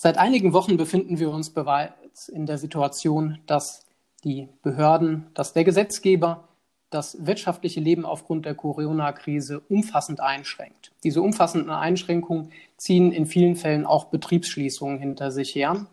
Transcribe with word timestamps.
Seit 0.00 0.16
einigen 0.16 0.52
Wochen 0.52 0.76
befinden 0.76 1.18
wir 1.18 1.28
uns 1.28 1.50
bereits 1.50 2.28
in 2.28 2.46
der 2.46 2.56
Situation, 2.56 3.40
dass 3.46 3.84
die 4.22 4.48
Behörden, 4.62 5.26
dass 5.34 5.54
der 5.54 5.64
Gesetzgeber 5.64 6.46
das 6.90 7.26
wirtschaftliche 7.26 7.80
Leben 7.80 8.06
aufgrund 8.06 8.46
der 8.46 8.54
Corona-Krise 8.54 9.58
umfassend 9.68 10.20
einschränkt. 10.20 10.92
Diese 11.02 11.20
umfassenden 11.20 11.70
Einschränkungen 11.70 12.52
ziehen 12.76 13.10
in 13.10 13.26
vielen 13.26 13.56
Fällen 13.56 13.84
auch 13.84 14.04
Betriebsschließungen 14.04 15.00
hinter 15.00 15.32
sich 15.32 15.56
her. 15.56 15.88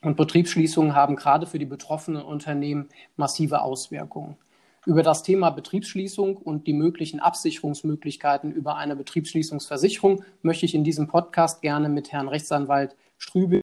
Und 0.00 0.16
Betriebsschließungen 0.16 0.94
haben 0.94 1.16
gerade 1.16 1.46
für 1.46 1.58
die 1.58 1.66
betroffenen 1.66 2.22
Unternehmen 2.22 2.88
massive 3.16 3.60
Auswirkungen. 3.60 4.38
Über 4.86 5.02
das 5.02 5.24
Thema 5.24 5.50
Betriebsschließung 5.50 6.38
und 6.38 6.66
die 6.66 6.72
möglichen 6.72 7.20
Absicherungsmöglichkeiten 7.20 8.50
über 8.50 8.78
eine 8.78 8.96
Betriebsschließungsversicherung 8.96 10.24
möchte 10.40 10.64
ich 10.64 10.74
in 10.74 10.84
diesem 10.84 11.06
Podcast 11.06 11.60
gerne 11.60 11.90
mit 11.90 12.12
Herrn 12.12 12.28
Rechtsanwalt 12.28 12.96
Strübing, 13.22 13.62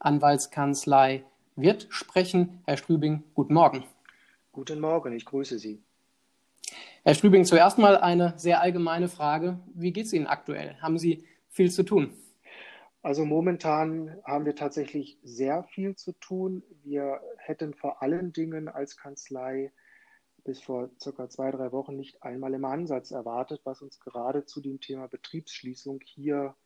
Anwaltskanzlei 0.00 1.24
Wirt 1.54 1.86
sprechen. 1.90 2.60
Herr 2.66 2.76
Strübing, 2.76 3.22
guten 3.32 3.54
Morgen. 3.54 3.84
Guten 4.50 4.80
Morgen, 4.80 5.12
ich 5.14 5.24
grüße 5.24 5.56
Sie. 5.60 5.80
Herr 7.04 7.14
Strübing, 7.14 7.44
zuerst 7.44 7.78
mal 7.78 7.96
eine 7.96 8.34
sehr 8.36 8.60
allgemeine 8.60 9.08
Frage. 9.08 9.60
Wie 9.72 9.92
geht 9.92 10.06
es 10.06 10.12
Ihnen 10.12 10.26
aktuell? 10.26 10.76
Haben 10.82 10.98
Sie 10.98 11.24
viel 11.48 11.70
zu 11.70 11.84
tun? 11.84 12.12
Also 13.02 13.24
momentan 13.24 14.20
haben 14.24 14.44
wir 14.46 14.56
tatsächlich 14.56 15.16
sehr 15.22 15.62
viel 15.62 15.94
zu 15.94 16.10
tun. 16.12 16.64
Wir 16.82 17.20
hätten 17.38 17.72
vor 17.72 18.02
allen 18.02 18.32
Dingen 18.32 18.68
als 18.68 18.96
Kanzlei 18.96 19.72
bis 20.42 20.60
vor 20.60 20.90
circa 21.00 21.30
zwei, 21.30 21.52
drei 21.52 21.70
Wochen 21.70 21.96
nicht 21.96 22.22
einmal 22.24 22.52
im 22.52 22.64
Ansatz 22.64 23.12
erwartet, 23.12 23.60
was 23.62 23.80
uns 23.80 24.00
gerade 24.00 24.44
zu 24.44 24.60
dem 24.60 24.80
Thema 24.80 25.06
Betriebsschließung 25.06 26.00
hier 26.04 26.56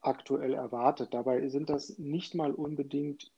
aktuell 0.00 0.54
erwartet. 0.54 1.12
Dabei 1.12 1.48
sind 1.48 1.70
das 1.70 1.98
nicht 1.98 2.34
mal 2.34 2.52
unbedingt 2.52 3.32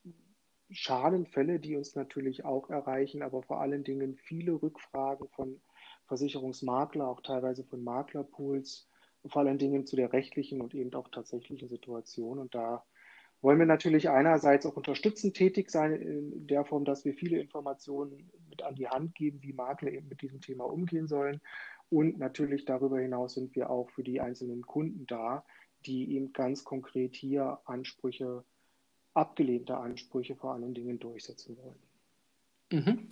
Schadenfälle, 0.71 1.59
die 1.59 1.77
uns 1.77 1.95
natürlich 1.95 2.45
auch 2.45 2.71
erreichen, 2.71 3.23
aber 3.23 3.43
vor 3.43 3.61
allen 3.61 3.85
Dingen 3.85 4.17
viele 4.17 4.63
Rückfragen 4.63 5.29
von 5.29 5.61
Versicherungsmakler, 6.07 7.09
auch 7.09 7.21
teilweise 7.21 7.65
von 7.65 7.83
Maklerpools, 7.83 8.89
vor 9.27 9.43
allen 9.43 9.59
Dingen 9.59 9.87
zu 9.87 9.97
der 9.97 10.13
rechtlichen 10.13 10.61
und 10.61 10.75
eben 10.75 10.93
auch 10.95 11.09
tatsächlichen 11.09 11.69
Situation. 11.69 12.39
Und 12.39 12.55
da 12.55 12.85
wollen 13.43 13.59
wir 13.59 13.67
natürlich 13.67 14.11
einerseits 14.11 14.67
auch 14.67 14.77
unterstützend 14.77 15.35
tätig 15.35 15.71
sein, 15.71 15.93
in 15.93 16.47
der 16.47 16.65
Form, 16.65 16.85
dass 16.85 17.05
wir 17.05 17.15
viele 17.15 17.41
Informationen 17.41 18.31
mit 18.49 18.63
an 18.63 18.75
die 18.75 18.89
Hand 18.89 19.15
geben, 19.15 19.43
wie 19.43 19.53
Makler 19.53 19.93
eben 19.93 20.09
mit 20.09 20.23
diesem 20.23 20.41
Thema 20.41 20.65
umgehen 20.65 21.07
sollen. 21.07 21.41
Und 21.89 22.19
natürlich 22.19 22.65
darüber 22.65 23.01
hinaus 23.01 23.35
sind 23.35 23.55
wir 23.57 23.71
auch 23.71 23.91
für 23.91 24.05
die 24.05 24.21
einzelnen 24.21 24.63
Kunden 24.63 25.07
da, 25.07 25.45
die 25.87 26.15
eben 26.15 26.33
ganz 26.33 26.65
konkret 26.65 27.15
hier 27.15 27.59
Ansprüche, 27.65 28.45
abgelehnte 29.15 29.77
Ansprüche 29.77 30.37
vor 30.37 30.55
allen 30.55 30.75
Dingen 30.75 30.99
durchsetzen 30.99 31.57
wollen. 31.59 31.79
Mhm. 32.73 33.09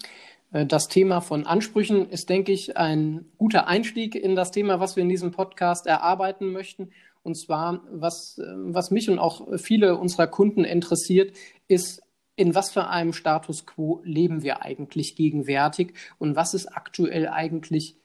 Äh, 0.52 0.66
das 0.66 0.88
Thema 0.88 1.20
von 1.20 1.46
Ansprüchen 1.46 2.08
ist, 2.08 2.28
denke 2.28 2.52
ich, 2.52 2.76
ein 2.76 3.26
guter 3.36 3.66
Einstieg 3.66 4.14
in 4.14 4.36
das 4.36 4.50
Thema, 4.50 4.80
was 4.80 4.96
wir 4.96 5.02
in 5.02 5.08
diesem 5.08 5.30
Podcast 5.30 5.86
erarbeiten 5.86 6.52
möchten. 6.52 6.90
Und 7.22 7.36
zwar, 7.36 7.82
was, 7.90 8.38
äh, 8.38 8.44
was 8.46 8.90
mich 8.90 9.10
und 9.10 9.18
auch 9.18 9.58
viele 9.58 9.96
unserer 9.96 10.26
Kunden 10.26 10.64
interessiert, 10.64 11.36
ist, 11.66 12.02
in 12.36 12.54
was 12.54 12.70
für 12.70 12.86
einem 12.86 13.12
Status 13.12 13.66
quo 13.66 14.00
leben 14.04 14.44
wir 14.44 14.62
eigentlich 14.62 15.16
gegenwärtig 15.16 15.94
und 16.18 16.36
was 16.36 16.54
ist 16.54 16.66
aktuell 16.66 17.26
eigentlich 17.26 17.96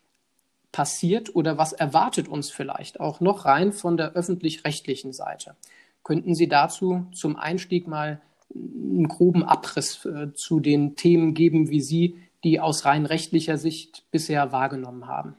passiert 0.74 1.34
oder 1.34 1.58
was 1.58 1.72
erwartet 1.72 2.28
uns 2.28 2.52
vielleicht 2.52 3.00
auch 3.00 3.22
noch 3.22 3.46
rein 3.46 3.72
von 3.72 3.96
der 3.96 4.14
öffentlich-rechtlichen 4.14 5.14
Seite. 5.14 5.56
Könnten 6.04 6.36
Sie 6.36 6.50
dazu 6.50 7.08
zum 7.14 7.38
Einstieg 7.38 7.88
mal 7.88 8.22
einen 8.54 9.08
groben 9.08 9.44
Abriss 9.44 10.04
äh, 10.04 10.34
zu 10.34 10.60
den 10.60 10.98
Themen 10.98 11.34
geben, 11.34 11.70
wie 11.70 11.82
Sie 11.82 12.18
die 12.44 12.60
aus 12.60 12.84
rein 12.84 13.06
rechtlicher 13.06 13.58
Sicht 13.58 14.06
bisher 14.12 14.52
wahrgenommen 14.52 15.08
haben? 15.08 15.38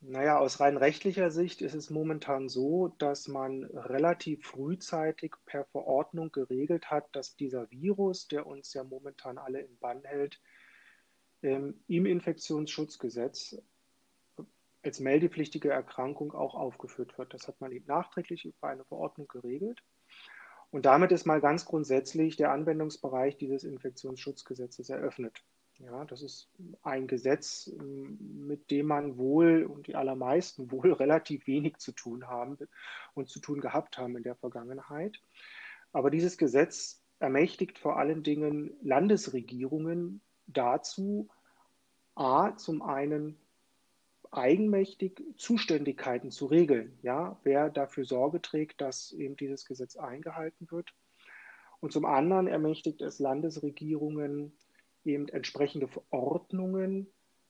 Naja, 0.00 0.38
aus 0.38 0.58
rein 0.58 0.76
rechtlicher 0.76 1.30
Sicht 1.30 1.62
ist 1.62 1.74
es 1.74 1.88
momentan 1.88 2.48
so, 2.48 2.88
dass 2.98 3.28
man 3.28 3.64
relativ 3.66 4.44
frühzeitig 4.44 5.34
per 5.46 5.64
Verordnung 5.66 6.32
geregelt 6.32 6.90
hat, 6.90 7.14
dass 7.14 7.36
dieser 7.36 7.70
Virus, 7.70 8.26
der 8.26 8.48
uns 8.48 8.74
ja 8.74 8.82
momentan 8.82 9.38
alle 9.38 9.60
im 9.60 9.78
Bann 9.78 10.02
hält, 10.02 10.40
ähm, 11.42 11.84
im 11.86 12.06
Infektionsschutzgesetz 12.06 13.62
als 14.82 15.00
meldepflichtige 15.00 15.70
Erkrankung 15.70 16.32
auch 16.32 16.54
aufgeführt 16.54 17.16
wird. 17.18 17.34
Das 17.34 17.48
hat 17.48 17.60
man 17.60 17.72
eben 17.72 17.86
nachträglich 17.86 18.44
über 18.44 18.68
eine 18.68 18.84
Verordnung 18.84 19.28
geregelt. 19.28 19.82
Und 20.70 20.86
damit 20.86 21.12
ist 21.12 21.26
mal 21.26 21.40
ganz 21.40 21.64
grundsätzlich 21.64 22.36
der 22.36 22.50
Anwendungsbereich 22.50 23.36
dieses 23.36 23.62
Infektionsschutzgesetzes 23.62 24.88
eröffnet. 24.88 25.44
Ja, 25.78 26.04
das 26.04 26.22
ist 26.22 26.48
ein 26.82 27.06
Gesetz, 27.06 27.70
mit 27.78 28.70
dem 28.70 28.86
man 28.86 29.18
wohl 29.18 29.64
und 29.64 29.86
die 29.86 29.96
allermeisten 29.96 30.70
wohl 30.70 30.92
relativ 30.92 31.46
wenig 31.46 31.78
zu 31.78 31.92
tun 31.92 32.28
haben 32.28 32.56
und 33.14 33.28
zu 33.28 33.40
tun 33.40 33.60
gehabt 33.60 33.98
haben 33.98 34.16
in 34.16 34.22
der 34.22 34.36
Vergangenheit. 34.36 35.20
Aber 35.92 36.10
dieses 36.10 36.38
Gesetz 36.38 37.02
ermächtigt 37.18 37.78
vor 37.78 37.98
allen 37.98 38.22
Dingen 38.22 38.74
Landesregierungen 38.82 40.20
dazu, 40.46 41.28
a, 42.14 42.56
zum 42.56 42.82
einen 42.82 43.38
eigenmächtig 44.32 45.22
Zuständigkeiten 45.36 46.30
zu 46.30 46.46
regeln. 46.46 46.98
Ja, 47.02 47.38
wer 47.44 47.70
dafür 47.70 48.04
Sorge 48.04 48.40
trägt, 48.40 48.80
dass 48.80 49.12
eben 49.12 49.36
dieses 49.36 49.64
Gesetz 49.66 49.96
eingehalten 49.96 50.70
wird. 50.70 50.94
Und 51.80 51.92
zum 51.92 52.04
anderen 52.04 52.46
ermächtigt 52.46 53.02
es 53.02 53.18
Landesregierungen, 53.18 54.52
eben 55.04 55.28
entsprechende 55.28 55.88
Verordnungen 55.88 57.08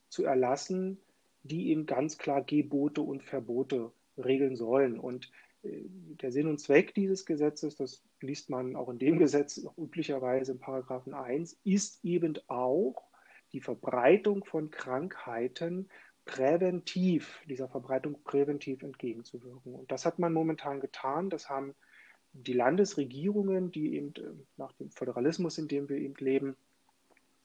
zu 0.09 0.25
erlassen, 0.25 0.99
die 1.43 1.71
eben 1.71 1.87
ganz 1.87 2.19
klar 2.19 2.43
Gebote 2.43 3.03
und 3.03 3.23
Verbote 3.23 3.93
regeln 4.17 4.57
sollen. 4.57 4.99
Und 4.99 5.31
äh, 5.63 5.85
der 5.87 6.33
Sinn 6.33 6.49
und 6.49 6.59
Zweck 6.59 6.95
dieses 6.95 7.27
Gesetzes, 7.27 7.77
das 7.77 8.03
liest 8.21 8.51
man 8.51 8.75
auch 8.75 8.89
in 8.89 8.99
dem 8.99 9.19
Gesetz 9.21 9.65
üblicherweise 9.77 10.53
in 10.53 10.59
Paragraphen 10.59 11.15
1, 11.15 11.61
ist 11.65 12.05
eben 12.05 12.39
auch 12.49 13.09
die 13.53 13.61
Verbreitung 13.61 14.45
von 14.45 14.71
Krankheiten 14.71 15.89
präventiv, 16.25 17.41
dieser 17.49 17.69
Verbreitung 17.69 18.23
präventiv 18.23 18.83
entgegenzuwirken. 18.83 19.75
Und 19.75 19.91
das 19.91 20.05
hat 20.05 20.19
man 20.19 20.33
momentan 20.33 20.81
getan. 20.81 21.31
Das 21.31 21.49
haben 21.49 21.75
die 22.33 22.53
Landesregierungen, 22.53 23.71
die 23.71 23.97
eben 23.97 24.15
äh, 24.17 24.33
nach 24.57 24.73
dem 24.73 24.91
Föderalismus, 24.91 25.59
in 25.59 25.69
dem 25.69 25.89
wir 25.89 25.97
eben 25.99 26.15
leben, 26.19 26.57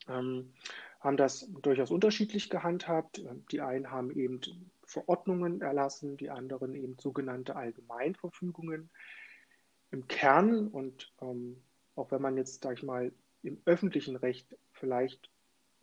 ähm, 0.07 0.53
haben 0.99 1.17
das 1.17 1.47
durchaus 1.61 1.91
unterschiedlich 1.91 2.49
gehandhabt. 2.49 3.23
Die 3.51 3.61
einen 3.61 3.91
haben 3.91 4.11
eben 4.11 4.41
Verordnungen 4.83 5.61
erlassen, 5.61 6.17
die 6.17 6.29
anderen 6.29 6.73
eben 6.73 6.97
sogenannte 6.99 7.55
Allgemeinverfügungen. 7.55 8.89
Im 9.91 10.07
Kern 10.07 10.67
und 10.67 11.13
ähm, 11.21 11.61
auch 11.95 12.11
wenn 12.11 12.21
man 12.21 12.37
jetzt, 12.37 12.63
sag 12.63 12.77
ich 12.77 12.83
mal, 12.83 13.11
im 13.43 13.61
öffentlichen 13.65 14.15
Recht 14.15 14.57
vielleicht 14.71 15.29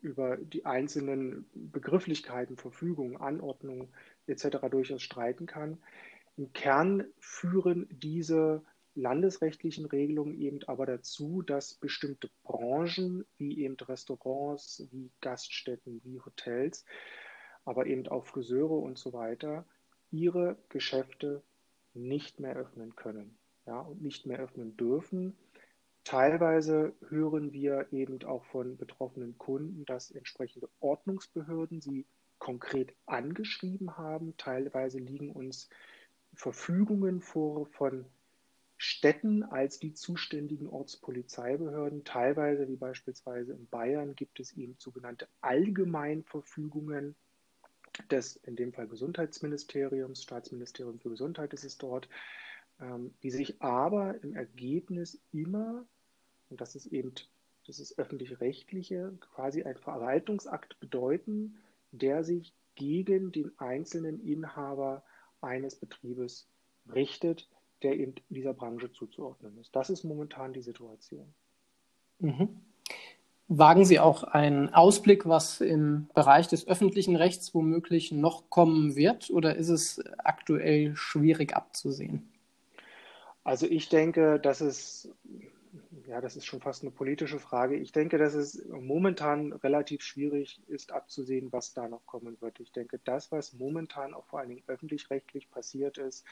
über 0.04 0.36
die 0.36 0.66
einzelnen 0.66 1.46
Begrifflichkeiten, 1.54 2.56
Verfügungen, 2.56 3.16
Anordnungen 3.16 3.88
etc. 4.26 4.58
durchaus 4.70 5.02
streiten 5.02 5.46
kann. 5.46 5.78
Im 6.36 6.52
Kern 6.52 7.06
führen 7.18 7.88
diese 7.90 8.62
landesrechtlichen 8.94 9.86
Regelungen 9.86 10.34
eben 10.34 10.62
aber 10.66 10.86
dazu, 10.86 11.42
dass 11.42 11.74
bestimmte 11.74 12.30
Branchen 12.44 13.24
wie 13.38 13.64
eben 13.64 13.76
Restaurants, 13.76 14.86
wie 14.92 15.10
Gaststätten, 15.20 16.00
wie 16.04 16.20
Hotels, 16.20 16.84
aber 17.64 17.86
eben 17.86 18.06
auch 18.06 18.26
Friseure 18.26 18.78
und 18.78 18.98
so 18.98 19.12
weiter 19.12 19.64
ihre 20.10 20.56
Geschäfte 20.68 21.42
nicht 21.94 22.40
mehr 22.40 22.56
öffnen 22.56 22.94
können 22.94 23.36
ja, 23.66 23.80
und 23.80 24.02
nicht 24.02 24.26
mehr 24.26 24.38
öffnen 24.38 24.76
dürfen 24.76 25.34
Teilweise 26.04 26.94
hören 27.08 27.52
wir 27.52 27.86
eben 27.90 28.22
auch 28.24 28.44
von 28.44 28.76
betroffenen 28.76 29.38
Kunden, 29.38 29.86
dass 29.86 30.10
entsprechende 30.10 30.68
Ordnungsbehörden 30.80 31.80
sie 31.80 32.06
konkret 32.38 32.94
angeschrieben 33.06 33.96
haben. 33.96 34.36
Teilweise 34.36 34.98
liegen 34.98 35.30
uns 35.30 35.70
Verfügungen 36.34 37.22
vor 37.22 37.66
von 37.66 38.04
Städten 38.76 39.44
als 39.44 39.78
die 39.78 39.94
zuständigen 39.94 40.66
Ortspolizeibehörden. 40.66 42.04
Teilweise, 42.04 42.68
wie 42.68 42.76
beispielsweise 42.76 43.52
in 43.54 43.66
Bayern, 43.68 44.14
gibt 44.14 44.40
es 44.40 44.52
eben 44.52 44.76
sogenannte 44.78 45.26
Allgemeinverfügungen 45.40 47.14
des, 48.10 48.36
in 48.36 48.56
dem 48.56 48.74
Fall 48.74 48.88
Gesundheitsministeriums, 48.88 50.22
Staatsministerium 50.22 50.98
für 50.98 51.10
Gesundheit 51.10 51.54
ist 51.54 51.64
es 51.64 51.78
dort, 51.78 52.08
ähm, 52.80 53.14
die 53.22 53.30
sich 53.30 53.62
aber 53.62 54.22
im 54.22 54.34
Ergebnis 54.34 55.22
immer 55.32 55.86
und 56.54 56.60
das 56.60 56.76
ist 56.76 56.86
eben, 56.86 57.12
das 57.66 57.80
ist 57.80 57.98
öffentlich-rechtliche, 57.98 59.12
quasi 59.34 59.64
ein 59.64 59.76
Verwaltungsakt 59.76 60.78
bedeuten, 60.78 61.56
der 61.90 62.22
sich 62.22 62.52
gegen 62.76 63.32
den 63.32 63.50
einzelnen 63.58 64.24
Inhaber 64.24 65.02
eines 65.40 65.74
Betriebes 65.74 66.46
richtet, 66.94 67.48
der 67.82 67.98
eben 67.98 68.14
dieser 68.28 68.54
Branche 68.54 68.92
zuzuordnen 68.92 69.58
ist. 69.58 69.74
Das 69.74 69.90
ist 69.90 70.04
momentan 70.04 70.52
die 70.52 70.62
Situation. 70.62 71.26
Mhm. 72.20 72.48
Wagen 73.48 73.84
Sie 73.84 73.98
auch 73.98 74.22
einen 74.22 74.72
Ausblick, 74.72 75.26
was 75.26 75.60
im 75.60 76.06
Bereich 76.14 76.46
des 76.46 76.68
öffentlichen 76.68 77.16
Rechts 77.16 77.52
womöglich 77.52 78.12
noch 78.12 78.48
kommen 78.48 78.94
wird, 78.94 79.28
oder 79.30 79.56
ist 79.56 79.70
es 79.70 80.00
aktuell 80.18 80.94
schwierig 80.94 81.56
abzusehen? 81.56 82.32
Also 83.42 83.66
ich 83.66 83.88
denke, 83.88 84.38
dass 84.38 84.60
es, 84.60 85.08
ja, 86.06 86.20
das 86.20 86.36
ist 86.36 86.46
schon 86.46 86.60
fast 86.60 86.82
eine 86.82 86.90
politische 86.90 87.38
Frage. 87.38 87.76
Ich 87.76 87.92
denke, 87.92 88.18
dass 88.18 88.34
es 88.34 88.64
momentan 88.68 89.52
relativ 89.52 90.02
schwierig 90.02 90.60
ist 90.68 90.92
abzusehen, 90.92 91.52
was 91.52 91.72
da 91.72 91.88
noch 91.88 92.04
kommen 92.06 92.36
wird. 92.40 92.60
Ich 92.60 92.72
denke, 92.72 93.00
das, 93.04 93.32
was 93.32 93.54
momentan 93.54 94.12
auch 94.12 94.26
vor 94.26 94.40
allen 94.40 94.50
Dingen 94.50 94.64
öffentlich-rechtlich 94.66 95.50
passiert 95.50 95.98
ist, 95.98 96.24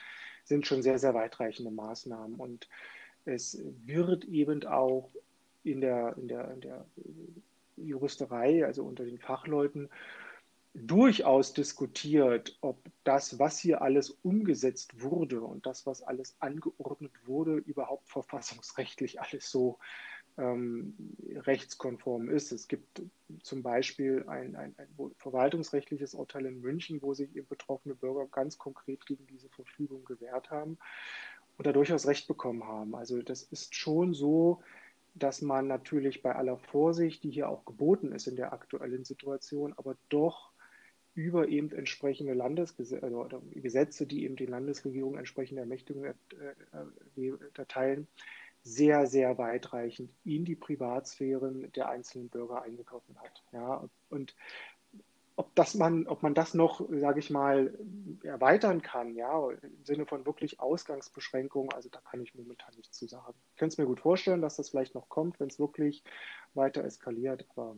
sind 0.45 0.67
schon 0.67 0.83
sehr, 0.83 0.99
sehr 0.99 1.15
weitreichende 1.15 1.71
Maßnahmen. 1.71 2.37
Und 2.37 2.69
es 3.25 3.63
wird 3.87 4.25
eben 4.25 4.65
auch 4.67 5.11
in 5.65 5.81
der, 5.81 6.17
in 6.19 6.29
der, 6.29 6.51
in 6.51 6.61
der 6.61 6.87
Juristerei, 7.77 8.67
also 8.67 8.85
unter 8.85 9.05
den 9.05 9.19
Fachleuten, 9.19 9.89
durchaus 10.75 11.53
diskutiert, 11.53 12.57
ob 12.63 12.79
das, 13.05 13.39
was 13.39 13.59
hier 13.59 13.83
alles 13.83 14.11
umgesetzt 14.11 15.03
wurde 15.03 15.43
und 15.43 15.67
das, 15.67 15.87
was 15.87 16.03
alles 16.03 16.35
angeordnet 16.41 17.13
wurde, 17.27 17.57
überhaupt 17.57 18.09
verfassungsrechtlich 18.09 19.21
alles 19.21 19.51
so 19.51 19.79
ähm, 20.39 20.95
rechtskonform 21.35 22.31
ist. 22.31 22.53
Es 22.53 22.69
gibt 22.69 23.03
zum 23.43 23.63
Beispiel 23.63 24.25
ein, 24.29 24.57
ein, 24.57 24.75
ein, 24.79 24.89
verwaltungsrechtliches 25.19 26.15
Urteil 26.15 26.47
in 26.47 26.61
München, 26.61 27.03
wo 27.03 27.13
sich 27.13 27.37
eben 27.37 27.49
betroffene 27.49 27.95
Bürger 27.95 28.27
ganz 28.27 28.57
konkret 28.57 29.05
gegen 29.05 29.27
diese 29.27 29.51
Verfügung 29.51 30.05
gewehrt 30.05 30.51
haben 30.51 30.79
und 31.59 31.67
da 31.67 31.73
durchaus 31.73 32.07
Recht 32.07 32.29
bekommen 32.29 32.65
haben. 32.65 32.95
Also 32.95 33.21
das 33.21 33.43
ist 33.43 33.75
schon 33.75 34.15
so, 34.15 34.63
dass 35.15 35.43
man 35.43 35.67
natürlich 35.67 36.23
bei 36.23 36.35
aller 36.35 36.57
Vorsicht, 36.57 37.23
die 37.25 37.31
hier 37.31 37.51
auch 37.51 37.67
geboten 37.67 38.13
ist 38.13 38.27
in 38.27 38.37
der 38.37 38.55
aktuellen 38.55 39.05
Situation, 39.05 39.75
aber 39.77 39.97
doch 40.09 40.52
über 41.15 41.49
eben 41.49 41.71
entsprechende 41.73 42.35
Landesgesetze, 42.35 43.03
also 43.03 43.29
Gesetze, 43.51 44.07
die 44.07 44.25
eben 44.25 44.37
die 44.37 44.47
Landesregierung 44.47 45.17
entsprechende 45.19 45.61
Ermächtigungen 45.61 46.15
äh, 47.17 47.27
äh, 47.27 47.33
erteilen, 47.55 48.07
sehr, 48.65 49.07
sehr 49.07 49.39
weitreichend 49.39 50.11
in 50.25 50.45
die 50.45 50.55
Privatsphären 50.55 51.71
der 51.73 51.89
einzelnen 51.89 52.29
Bürger 52.29 52.63
eingegriffen 52.63 53.17
hat. 53.21 53.43
Ja, 53.53 53.89
und 54.09 54.35
ob, 55.37 55.55
das 55.55 55.75
man, 55.75 56.07
ob 56.07 56.23
man 56.23 56.35
das 56.35 56.55
noch, 56.55 56.87
sage 56.91 57.19
ich 57.19 57.31
mal, 57.31 57.77
erweitern 58.23 58.83
kann, 58.83 59.15
ja, 59.15 59.51
im 59.51 59.85
Sinne 59.85 60.07
von 60.07 60.27
wirklich 60.27 60.61
Ausgangsbeschränkungen, 60.61 61.73
also 61.73 61.89
da 61.89 62.01
kann 62.01 62.23
ich 62.23 62.35
momentan 62.35 62.75
nichts 62.77 62.99
zu 62.99 63.09
sagen. 63.09 63.35
Ich 63.51 63.57
könnte 63.57 63.75
es 63.75 63.79
mir 63.79 63.87
gut 63.87 64.01
vorstellen, 64.01 64.43
dass 64.43 64.57
das 64.57 64.71
vielleicht 64.71 64.95
noch 64.95 65.09
kommt, 65.09 65.41
wenn 65.41 65.49
es 65.49 65.59
wirklich 65.59 66.05
weiter 66.55 66.85
eskaliert, 66.85 67.47
aber 67.51 67.77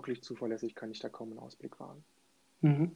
wirklich 0.00 0.22
zuverlässig 0.22 0.74
kann 0.74 0.90
ich 0.90 0.98
da 0.98 1.10
kaum 1.10 1.30
einen 1.30 1.38
Ausblick 1.38 1.78
wagen. 1.78 2.02
Mhm. 2.62 2.92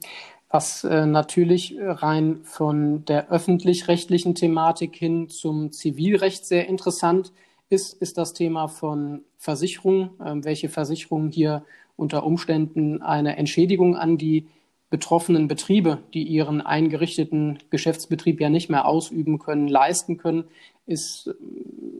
Was 0.49 0.83
äh, 0.83 1.05
natürlich 1.05 1.75
rein 1.79 2.41
von 2.43 3.05
der 3.05 3.29
öffentlich-rechtlichen 3.29 4.33
Thematik 4.33 4.95
hin 4.95 5.29
zum 5.29 5.71
Zivilrecht 5.71 6.45
sehr 6.45 6.67
interessant 6.67 7.31
ist, 7.69 7.93
ist 7.93 8.17
das 8.17 8.33
Thema 8.33 8.67
von 8.67 9.21
Versicherungen, 9.37 10.09
äh, 10.19 10.43
welche 10.43 10.69
Versicherungen 10.69 11.31
hier 11.31 11.63
unter 11.95 12.25
Umständen 12.25 13.01
eine 13.01 13.37
Entschädigung 13.37 13.95
an 13.95 14.17
die 14.17 14.47
betroffenen 14.89 15.47
Betriebe, 15.47 15.99
die 16.13 16.23
ihren 16.23 16.61
eingerichteten 16.61 17.59
Geschäftsbetrieb 17.69 18.39
ja 18.39 18.49
nicht 18.49 18.69
mehr 18.69 18.85
ausüben 18.85 19.39
können, 19.39 19.67
leisten 19.67 20.17
können, 20.17 20.45
ist 20.85 21.33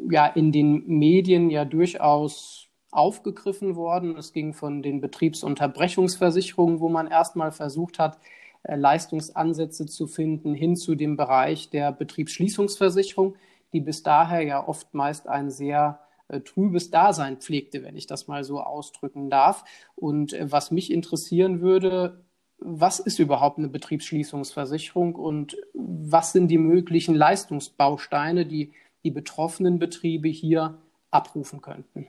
ja 0.10 0.28
in 0.28 0.52
den 0.52 0.84
Medien 0.88 1.50
ja 1.50 1.66
durchaus 1.66 2.65
aufgegriffen 2.96 3.76
worden. 3.76 4.18
Es 4.18 4.34
ging 4.34 4.54
von 4.54 4.82
den 4.82 5.02
Betriebsunterbrechungsversicherungen, 5.02 6.80
wo 6.80 6.90
man 6.90 7.08
erstmal 7.08 7.52
versucht 7.52 8.00
hat, 8.00 8.18
äh, 8.64 8.76
Leistungsansätze 8.76 9.86
zu 9.86 10.08
finden, 10.08 10.54
hin 10.54 10.76
zu 10.76 10.96
dem 10.96 11.18
Bereich 11.18 11.70
der 11.70 11.92
Betriebsschließungsversicherung, 11.92 13.36
die 13.74 13.82
bis 13.82 14.04
daher 14.04 14.42
ja 14.42 14.68
oft 14.68 14.94
meist 14.94 15.28
ein 15.28 15.52
sehr 15.52 16.00
äh, 16.28 16.40
trübes 16.40 16.90
Dasein 16.90 17.38
pflegte, 17.38 17.84
wenn 17.84 17.96
ich 17.96 18.08
das 18.08 18.28
mal 18.28 18.44
so 18.44 18.62
ausdrücken 18.62 19.30
darf. 19.30 19.64
Und 19.96 20.34
äh, 20.34 20.52
was 20.52 20.72
mich 20.72 20.92
interessieren 20.92 21.62
würde, 21.62 22.24
was 22.58 23.00
ist 23.00 23.20
überhaupt 23.20 23.58
eine 23.58 23.68
Betriebsschließungsversicherung 23.68 25.16
und 25.16 25.58
was 25.74 26.32
sind 26.32 26.48
die 26.48 26.58
möglichen 26.58 27.14
Leistungsbausteine, 27.14 28.46
die 28.46 28.72
die 29.04 29.12
betroffenen 29.12 29.78
Betriebe 29.78 30.30
hier 30.30 30.78
abrufen 31.12 31.62
könnten? 31.62 32.08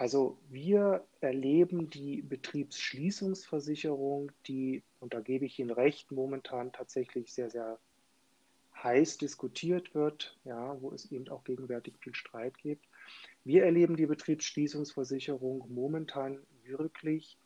Also 0.00 0.38
wir 0.48 1.04
erleben 1.20 1.90
die 1.90 2.22
Betriebsschließungsversicherung, 2.22 4.32
die, 4.46 4.82
und 4.98 5.12
da 5.12 5.20
gebe 5.20 5.44
ich 5.44 5.58
Ihnen 5.58 5.70
recht, 5.70 6.10
momentan 6.10 6.72
tatsächlich 6.72 7.34
sehr, 7.34 7.50
sehr 7.50 7.78
heiß 8.82 9.18
diskutiert 9.18 9.94
wird, 9.94 10.38
ja, 10.44 10.80
wo 10.80 10.90
es 10.92 11.12
eben 11.12 11.28
auch 11.28 11.44
gegenwärtig 11.44 11.98
viel 11.98 12.14
Streit 12.14 12.56
gibt. 12.56 12.86
Wir 13.44 13.64
erleben 13.64 13.94
die 13.94 14.06
Betriebsschließungsversicherung 14.06 15.66
momentan 15.68 16.38
wirklich 16.64 17.36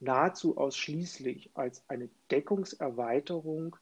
nahezu 0.00 0.58
ausschließlich 0.58 1.48
als 1.54 1.82
eine 1.88 2.10
Deckungserweiterung 2.30 3.74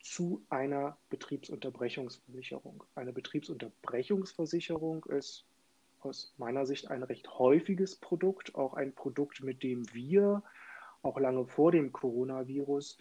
zu 0.00 0.44
einer 0.48 0.98
Betriebsunterbrechungsversicherung. 1.08 2.82
Eine 2.96 3.12
Betriebsunterbrechungsversicherung 3.12 5.04
ist 5.04 5.44
aus 6.00 6.34
meiner 6.38 6.66
Sicht 6.66 6.90
ein 6.90 7.02
recht 7.02 7.38
häufiges 7.38 7.96
Produkt, 7.96 8.54
auch 8.54 8.74
ein 8.74 8.94
Produkt, 8.94 9.42
mit 9.42 9.62
dem 9.62 9.92
wir 9.92 10.42
auch 11.02 11.18
lange 11.18 11.46
vor 11.46 11.72
dem 11.72 11.92
Coronavirus 11.92 12.98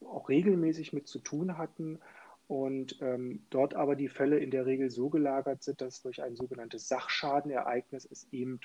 auch 0.00 0.28
regelmäßig 0.28 0.92
mit 0.92 1.06
zu 1.06 1.20
tun 1.20 1.58
hatten 1.58 2.00
und 2.48 2.98
ähm, 3.00 3.44
dort 3.50 3.74
aber 3.74 3.96
die 3.96 4.08
Fälle 4.08 4.38
in 4.38 4.50
der 4.50 4.66
Regel 4.66 4.90
so 4.90 5.08
gelagert 5.08 5.62
sind, 5.62 5.80
dass 5.80 6.02
durch 6.02 6.22
ein 6.22 6.36
sogenanntes 6.36 6.88
Sachschadenereignis 6.88 8.06
es 8.10 8.26
eben 8.32 8.60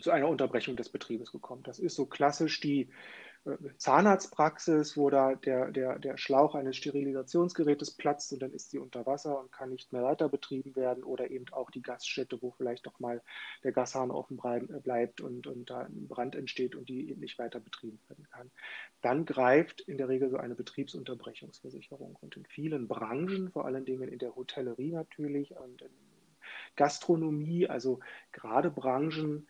zu 0.00 0.10
einer 0.10 0.28
Unterbrechung 0.28 0.76
des 0.76 0.88
Betriebes 0.88 1.32
gekommen. 1.32 1.62
Das 1.62 1.78
ist 1.78 1.94
so 1.94 2.06
klassisch 2.06 2.60
die 2.60 2.88
Zahnarztpraxis, 3.76 4.96
wo 4.96 5.10
da 5.10 5.34
der, 5.34 5.70
der, 5.70 5.98
der 5.98 6.16
Schlauch 6.16 6.54
eines 6.54 6.76
Sterilisationsgerätes 6.76 7.92
platzt 7.92 8.32
und 8.32 8.42
dann 8.42 8.52
ist 8.52 8.70
sie 8.70 8.78
unter 8.78 9.06
Wasser 9.06 9.38
und 9.38 9.52
kann 9.52 9.70
nicht 9.70 9.92
mehr 9.92 10.02
weiter 10.02 10.28
betrieben 10.28 10.74
werden 10.74 11.04
oder 11.04 11.30
eben 11.30 11.46
auch 11.52 11.70
die 11.70 11.82
Gaststätte, 11.82 12.40
wo 12.42 12.50
vielleicht 12.50 12.86
doch 12.86 12.98
mal 12.98 13.22
der 13.62 13.72
Gashahn 13.72 14.10
offen 14.10 14.38
bleibt 14.82 15.20
und, 15.20 15.46
und 15.46 15.70
da 15.70 15.80
ein 15.80 16.08
Brand 16.08 16.34
entsteht 16.34 16.74
und 16.74 16.88
die 16.88 17.14
nicht 17.16 17.38
weiter 17.38 17.60
betrieben 17.60 18.00
werden 18.08 18.26
kann. 18.30 18.50
Dann 19.02 19.24
greift 19.24 19.80
in 19.80 19.98
der 19.98 20.08
Regel 20.08 20.30
so 20.30 20.38
eine 20.38 20.54
Betriebsunterbrechungsversicherung 20.54 22.16
und 22.20 22.36
in 22.36 22.44
vielen 22.46 22.88
Branchen, 22.88 23.50
vor 23.50 23.64
allen 23.64 23.84
Dingen 23.84 24.08
in 24.08 24.18
der 24.18 24.34
Hotellerie 24.34 24.92
natürlich 24.92 25.56
und 25.56 25.82
in 25.82 25.90
Gastronomie, 26.76 27.68
also 27.68 28.00
gerade 28.32 28.70
Branchen, 28.70 29.46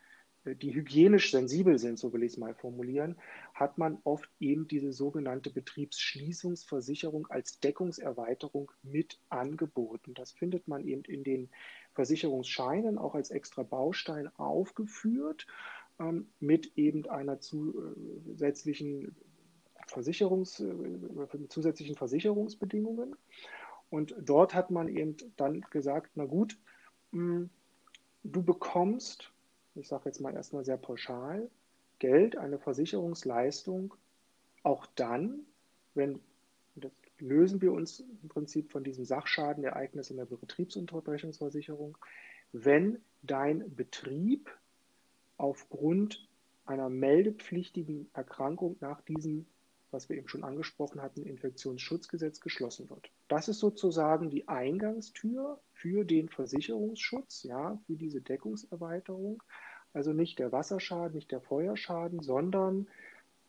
die 0.55 0.73
hygienisch 0.73 1.31
sensibel 1.31 1.77
sind, 1.79 1.99
so 1.99 2.13
will 2.13 2.23
ich 2.23 2.33
es 2.33 2.37
mal 2.37 2.53
formulieren, 2.53 3.17
hat 3.53 3.77
man 3.77 3.99
oft 4.03 4.29
eben 4.39 4.67
diese 4.67 4.91
sogenannte 4.93 5.49
Betriebsschließungsversicherung 5.49 7.27
als 7.27 7.59
Deckungserweiterung 7.59 8.71
mit 8.83 9.19
angeboten. 9.29 10.13
Das 10.13 10.31
findet 10.31 10.67
man 10.67 10.87
eben 10.87 11.03
in 11.03 11.23
den 11.23 11.49
Versicherungsscheinen 11.93 12.97
auch 12.97 13.15
als 13.15 13.31
extra 13.31 13.63
Baustein 13.63 14.29
aufgeführt, 14.37 15.47
ähm, 15.99 16.27
mit 16.39 16.77
eben 16.77 17.09
einer 17.09 17.39
zusätzlichen, 17.39 19.15
Versicherungs, 19.87 20.59
äh, 20.59 21.47
zusätzlichen 21.49 21.95
Versicherungsbedingungen. 21.95 23.15
Und 23.89 24.15
dort 24.19 24.53
hat 24.53 24.69
man 24.69 24.89
eben 24.89 25.15
dann 25.37 25.61
gesagt, 25.71 26.11
na 26.15 26.25
gut, 26.25 26.57
mh, 27.11 27.47
du 28.23 28.43
bekommst 28.43 29.31
ich 29.77 29.87
sage 29.87 30.05
jetzt 30.05 30.19
mal 30.19 30.33
erstmal 30.33 30.65
sehr 30.65 30.77
pauschal, 30.77 31.49
Geld, 31.99 32.37
eine 32.37 32.59
Versicherungsleistung, 32.59 33.93
auch 34.63 34.85
dann, 34.95 35.39
wenn, 35.93 36.19
das 36.75 36.91
lösen 37.19 37.61
wir 37.61 37.71
uns 37.71 38.01
im 38.21 38.29
Prinzip 38.29 38.71
von 38.71 38.83
diesem 38.83 39.05
Sachschadenereignis 39.05 40.11
in 40.11 40.17
der 40.17 40.25
Betriebsunterbrechungsversicherung, 40.25 41.97
wenn 42.51 42.99
dein 43.23 43.75
Betrieb 43.75 44.49
aufgrund 45.37 46.27
einer 46.65 46.89
meldepflichtigen 46.89 48.09
Erkrankung 48.13 48.75
nach 48.79 49.01
diesem, 49.01 49.45
was 49.91 50.09
wir 50.09 50.17
eben 50.17 50.27
schon 50.27 50.43
angesprochen 50.43 51.01
hatten, 51.01 51.23
Infektionsschutzgesetz 51.25 52.41
geschlossen 52.41 52.89
wird. 52.89 53.09
Das 53.27 53.47
ist 53.47 53.59
sozusagen 53.59 54.29
die 54.29 54.47
Eingangstür 54.47 55.59
für 55.71 56.03
den 56.03 56.29
Versicherungsschutz, 56.29 57.43
ja, 57.43 57.79
für 57.85 57.95
diese 57.95 58.21
Deckungserweiterung. 58.21 59.41
Also 59.93 60.13
nicht 60.13 60.39
der 60.39 60.51
Wasserschaden, 60.51 61.15
nicht 61.15 61.31
der 61.31 61.41
Feuerschaden, 61.41 62.21
sondern 62.21 62.87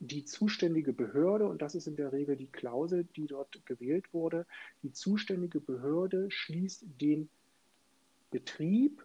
die 0.01 0.25
zuständige 0.25 0.93
Behörde, 0.93 1.47
und 1.47 1.61
das 1.61 1.75
ist 1.75 1.89
in 1.89 1.97
der 1.97 2.13
Regel 2.13 2.37
die 2.37 2.47
Klausel, 2.47 3.05
die 3.17 3.27
dort 3.27 3.67
gewählt 3.67 4.15
wurde, 4.15 4.47
die 4.83 4.93
zuständige 4.93 5.61
Behörde 5.61 6.31
schließt 6.31 6.85
den 7.01 7.29
Betrieb 8.31 9.05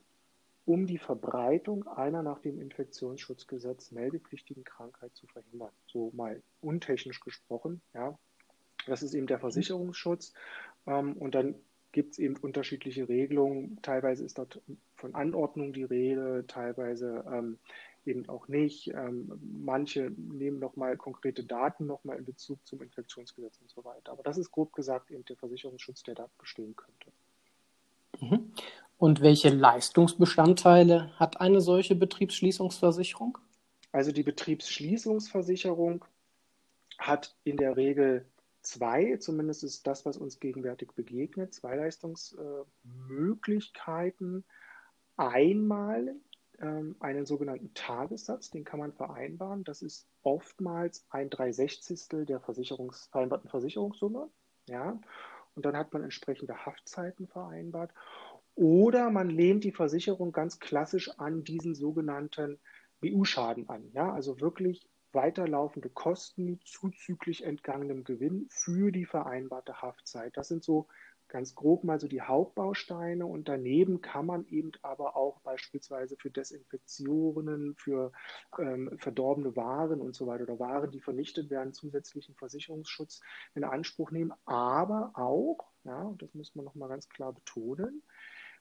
um 0.66 0.88
die 0.88 0.98
Verbreitung 0.98 1.88
einer 1.88 2.24
nach 2.24 2.40
dem 2.40 2.60
Infektionsschutzgesetz 2.60 3.92
meldepflichtigen 3.92 4.64
Krankheit 4.64 5.14
zu 5.16 5.28
verhindern. 5.28 5.72
So 5.88 6.12
mal 6.16 6.42
untechnisch 6.62 7.20
gesprochen. 7.20 7.82
Ja. 7.94 8.18
Das 8.86 9.04
ist 9.04 9.14
eben 9.14 9.28
der 9.28 9.40
Versicherungsschutz. 9.40 10.34
Ähm, 10.86 11.14
und 11.14 11.36
dann 11.36 11.56
gibt 11.92 12.14
es 12.14 12.20
eben 12.20 12.38
unterschiedliche 12.38 13.08
Regelungen. 13.08 13.80
Teilweise 13.82 14.26
ist 14.26 14.38
dort 14.38 14.62
von 14.96 15.16
Anordnung 15.16 15.74
die 15.74 15.84
Rede, 15.84 16.46
teilweise 16.48 17.24
ähm, 17.32 17.60
eben 18.06 18.28
auch 18.30 18.48
nicht. 18.48 18.90
Ähm, 18.90 19.32
manche 19.42 20.12
nehmen 20.18 20.60
nochmal 20.60 20.98
konkrete 20.98 21.44
Daten 21.44 21.86
nochmal 21.86 22.18
in 22.18 22.26
Bezug 22.26 22.66
zum 22.66 22.82
Infektionsgesetz 22.82 23.60
und 23.62 23.70
so 23.70 23.84
weiter. 23.84 24.12
Aber 24.12 24.24
das 24.24 24.38
ist 24.38 24.52
grob 24.52 24.74
gesagt 24.74 25.12
eben 25.12 25.26
der 25.26 25.38
Versicherungsschutz, 25.38 26.04
der 26.04 26.16
da 26.16 26.30
bestehen 26.38 26.76
könnte. 26.76 27.12
Mhm. 28.30 28.52
Und 28.98 29.22
welche 29.22 29.50
Leistungsbestandteile 29.50 31.18
hat 31.20 31.42
eine 31.42 31.62
solche 31.62 31.96
Betriebsschließungsversicherung? 31.96 33.38
Also 33.92 34.12
die 34.12 34.24
Betriebsschließungsversicherung 34.24 36.06
hat 36.98 37.36
in 37.44 37.58
der 37.58 37.76
Regel 37.76 38.26
zwei, 38.62 39.18
zumindest 39.18 39.64
ist 39.64 39.88
das, 39.88 40.06
was 40.06 40.18
uns 40.18 40.40
gegenwärtig 40.40 40.94
begegnet, 40.94 41.54
zwei 41.54 41.76
Leistungsmöglichkeiten. 41.76 44.46
Einmal 45.18 46.16
ähm, 46.60 46.96
einen 47.00 47.26
sogenannten 47.26 47.74
Tagessatz, 47.74 48.50
den 48.50 48.64
kann 48.64 48.80
man 48.80 48.94
vereinbaren. 48.94 49.64
Das 49.64 49.82
ist 49.82 50.08
oftmals 50.22 51.06
ein 51.10 51.30
Dreisechzigstel 51.30 52.26
der 52.26 52.40
Versicherungs 52.40 53.08
vereinbarten 53.12 53.50
Versicherungssumme. 53.50 54.30
Ja? 54.68 55.00
Und 55.56 55.66
dann 55.66 55.78
hat 55.78 55.94
man 55.94 56.04
entsprechende 56.04 56.66
Haftzeiten 56.66 57.28
vereinbart. 57.28 57.92
Oder 58.56 59.10
man 59.10 59.30
lehnt 59.30 59.64
die 59.64 59.72
Versicherung 59.72 60.32
ganz 60.32 60.60
klassisch 60.60 61.10
an 61.20 61.44
diesen 61.44 61.76
sogenannten 61.76 62.60
BU-Schaden 63.02 63.70
an. 63.70 63.92
Ja? 63.94 64.14
Also 64.14 64.40
wirklich 64.40 64.88
weiterlaufende 65.12 65.90
Kosten 65.90 66.60
zuzüglich 66.66 67.44
entgangenem 67.44 68.04
Gewinn 68.04 68.48
für 68.50 68.92
die 68.92 69.06
vereinbarte 69.06 69.82
Haftzeit. 69.82 70.36
Das 70.38 70.48
sind 70.48 70.64
so 70.64 70.88
ganz 71.34 71.56
grob 71.56 71.84
mal 71.84 72.00
so 72.00 72.08
die 72.08 72.22
Hauptbausteine 72.22 73.26
und 73.26 73.50
daneben 73.50 74.02
kann 74.02 74.28
man 74.28 74.46
eben 74.48 74.72
aber 74.84 75.18
auch 75.18 75.42
beispielsweise 75.42 76.16
für 76.16 76.30
Desinfektionen, 76.30 77.76
für 77.76 78.12
ähm, 78.60 78.92
verdorbene 79.00 79.56
Waren 79.56 80.00
und 80.00 80.16
so 80.16 80.28
weiter 80.28 80.44
oder 80.44 80.60
Waren, 80.60 80.92
die 80.92 81.02
vernichtet 81.02 81.50
werden, 81.50 81.74
zusätzlichen 81.74 82.36
Versicherungsschutz 82.36 83.22
in 83.56 83.64
Anspruch 83.64 84.12
nehmen, 84.12 84.32
aber 84.46 85.12
auch, 85.16 85.72
ja, 85.84 86.04
und 86.04 86.22
das 86.22 86.34
muss 86.36 86.54
man 86.54 86.66
nochmal 86.66 86.90
ganz 86.90 87.10
klar 87.10 87.34
betonen, 87.34 88.04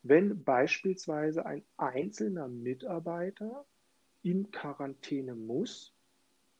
wenn 0.02 0.42
beispielsweise 0.42 1.44
ein 1.44 1.62
einzelner 1.76 2.48
Mitarbeiter 2.48 3.66
in 4.22 4.50
Quarantäne 4.50 5.34
muss, 5.34 5.94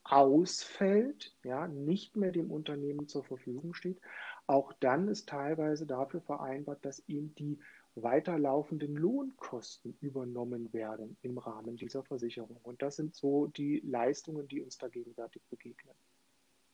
ausfällt, 0.04 1.35
ja, 1.45 1.69
nicht 1.69 2.16
mehr 2.16 2.33
dem 2.33 2.50
Unternehmen 2.50 3.09
zur 3.09 3.25
Verfügung 3.25 3.73
steht, 3.73 4.00
auch 4.46 4.72
dann 4.80 5.08
ist 5.08 5.28
teilweise 5.28 5.87
dafür 5.87 6.20
vereinbart, 6.20 6.84
dass 6.84 7.02
ihm 7.06 7.34
die 7.37 7.58
weiterlaufenden 7.94 8.96
Lohnkosten 8.96 9.96
übernommen 10.00 10.72
werden 10.72 11.16
im 11.22 11.38
Rahmen 11.38 11.76
dieser 11.76 12.02
Versicherung. 12.02 12.56
Und 12.62 12.82
das 12.82 12.96
sind 12.96 13.14
so 13.14 13.46
die 13.49 13.82
Leistungen, 13.84 14.49
die 14.49 14.62
uns 14.62 14.78
da 14.78 14.88
gegenwärtig 14.88 15.42
begegnen. 15.50 15.94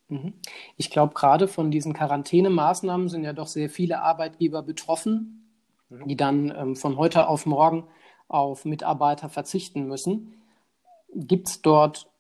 Mhm. 0.09 0.35
Ich 0.77 0.91
glaube, 0.91 1.15
gerade 1.15 1.49
von 1.49 1.71
diesen 1.71 1.93
Quarantänemaßnahmen 1.93 3.09
sind 3.09 3.25
ja 3.25 3.33
doch 3.33 3.49
sehr 3.49 3.69
viele 3.69 4.01
Arbeitgeber 4.01 4.63
betroffen, 4.63 5.51
mhm. 5.89 6.09
die 6.09 6.17
dann 6.17 6.55
ähm, 6.57 6.77
von 6.77 6.97
heute 6.97 7.29
auf 7.29 7.47
morgen 7.47 7.85
auf 8.29 8.65
Mitarbeiter 8.65 9.29
verzichten 9.29 9.87
müssen. 9.87 10.35
Gibt 11.15 11.49
es 11.49 11.63
dort 11.63 12.11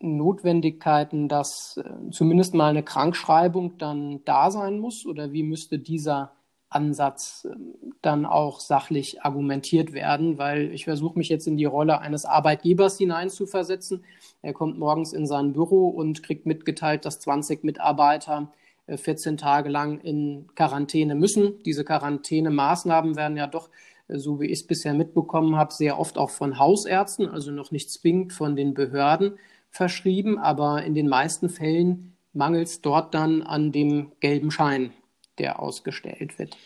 Notwendigkeiten, 0.00 1.28
dass 1.28 1.76
äh, 1.76 2.10
zumindest 2.10 2.54
mal 2.54 2.70
eine 2.70 2.82
Krankschreibung 2.82 3.78
dann 3.78 4.24
da 4.24 4.50
sein 4.50 4.78
muss? 4.78 5.06
Oder 5.06 5.32
wie 5.32 5.42
müsste 5.42 5.78
dieser 5.78 6.32
Ansatz 6.70 7.46
äh, 7.48 7.54
dann 8.00 8.24
auch 8.24 8.60
sachlich 8.60 9.22
argumentiert 9.22 9.92
werden? 9.92 10.38
Weil 10.38 10.72
ich 10.72 10.84
versuche 10.84 11.18
mich 11.18 11.28
jetzt 11.28 11.46
in 11.46 11.58
die 11.58 11.66
Rolle 11.66 12.00
eines 12.00 12.24
Arbeitgebers 12.24 12.96
hineinzuversetzen. 12.96 14.04
Er 14.40 14.54
kommt 14.54 14.78
morgens 14.78 15.12
in 15.12 15.26
sein 15.26 15.52
Büro 15.52 15.88
und 15.88 16.22
kriegt 16.22 16.46
mitgeteilt, 16.46 17.04
dass 17.04 17.20
20 17.20 17.62
Mitarbeiter 17.62 18.50
14 18.88 19.34
äh, 19.34 19.36
Tage 19.36 19.68
lang 19.68 20.00
in 20.00 20.46
Quarantäne 20.54 21.14
müssen. 21.14 21.62
Diese 21.64 21.84
Quarantänemaßnahmen 21.84 23.16
werden 23.16 23.36
ja 23.36 23.46
doch 23.46 23.68
äh, 24.08 24.18
so 24.18 24.40
wie 24.40 24.46
ich 24.46 24.60
es 24.60 24.66
bisher 24.66 24.94
mitbekommen 24.94 25.56
habe, 25.56 25.74
sehr 25.74 25.98
oft 25.98 26.16
auch 26.16 26.30
von 26.30 26.58
Hausärzten, 26.58 27.28
also 27.28 27.50
noch 27.50 27.70
nicht 27.70 27.90
zwingend 27.90 28.32
von 28.32 28.56
den 28.56 28.72
Behörden 28.72 29.38
verschrieben, 29.70 30.38
aber 30.38 30.84
in 30.84 30.94
den 30.94 31.08
meisten 31.08 31.48
Fällen 31.48 32.16
mangelt 32.32 32.68
es 32.68 32.80
dort 32.80 33.14
dann 33.14 33.42
an 33.42 33.72
dem 33.72 34.12
gelben 34.20 34.50
Schein, 34.50 34.92
der 35.38 35.60
ausgestellt 35.60 36.38
wird. 36.38 36.56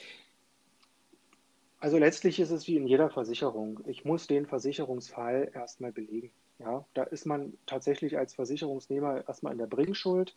Also 1.80 1.99
letztlich 1.99 2.40
ist 2.40 2.50
es 2.50 2.66
wie 2.66 2.76
in 2.76 2.87
jeder 2.87 3.11
Versicherung. 3.11 3.80
Ich 3.87 4.04
muss 4.06 4.26
den 4.26 4.46
Versicherungsfall 4.46 5.50
erstmal 5.54 5.92
belegen. 5.92 6.30
Ja, 6.58 6.87
da 6.94 7.02
ist 7.02 7.26
man 7.26 7.52
tatsächlich 7.66 8.16
als 8.16 8.34
Versicherungsnehmer 8.34 9.28
erstmal 9.28 9.52
in 9.52 9.58
der 9.58 9.66
Bringschuld. 9.66 10.34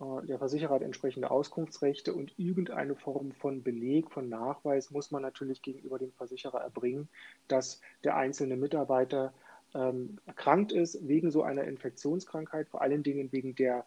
Äh, 0.00 0.26
der 0.26 0.38
Versicherer 0.38 0.74
hat 0.74 0.82
entsprechende 0.82 1.30
Auskunftsrechte 1.30 2.12
und 2.12 2.38
irgendeine 2.38 2.96
Form 2.96 3.32
von 3.32 3.62
Beleg, 3.62 4.10
von 4.10 4.28
Nachweis 4.28 4.90
muss 4.90 5.10
man 5.10 5.22
natürlich 5.22 5.62
gegenüber 5.62 5.98
dem 5.98 6.12
Versicherer 6.12 6.60
erbringen, 6.60 7.08
dass 7.48 7.80
der 8.04 8.16
einzelne 8.16 8.56
Mitarbeiter 8.56 9.32
ähm, 9.74 10.18
erkrankt 10.26 10.72
ist 10.72 11.06
wegen 11.06 11.30
so 11.30 11.42
einer 11.42 11.64
Infektionskrankheit, 11.64 12.68
vor 12.68 12.82
allen 12.82 13.02
Dingen 13.02 13.32
wegen 13.32 13.54
der 13.54 13.84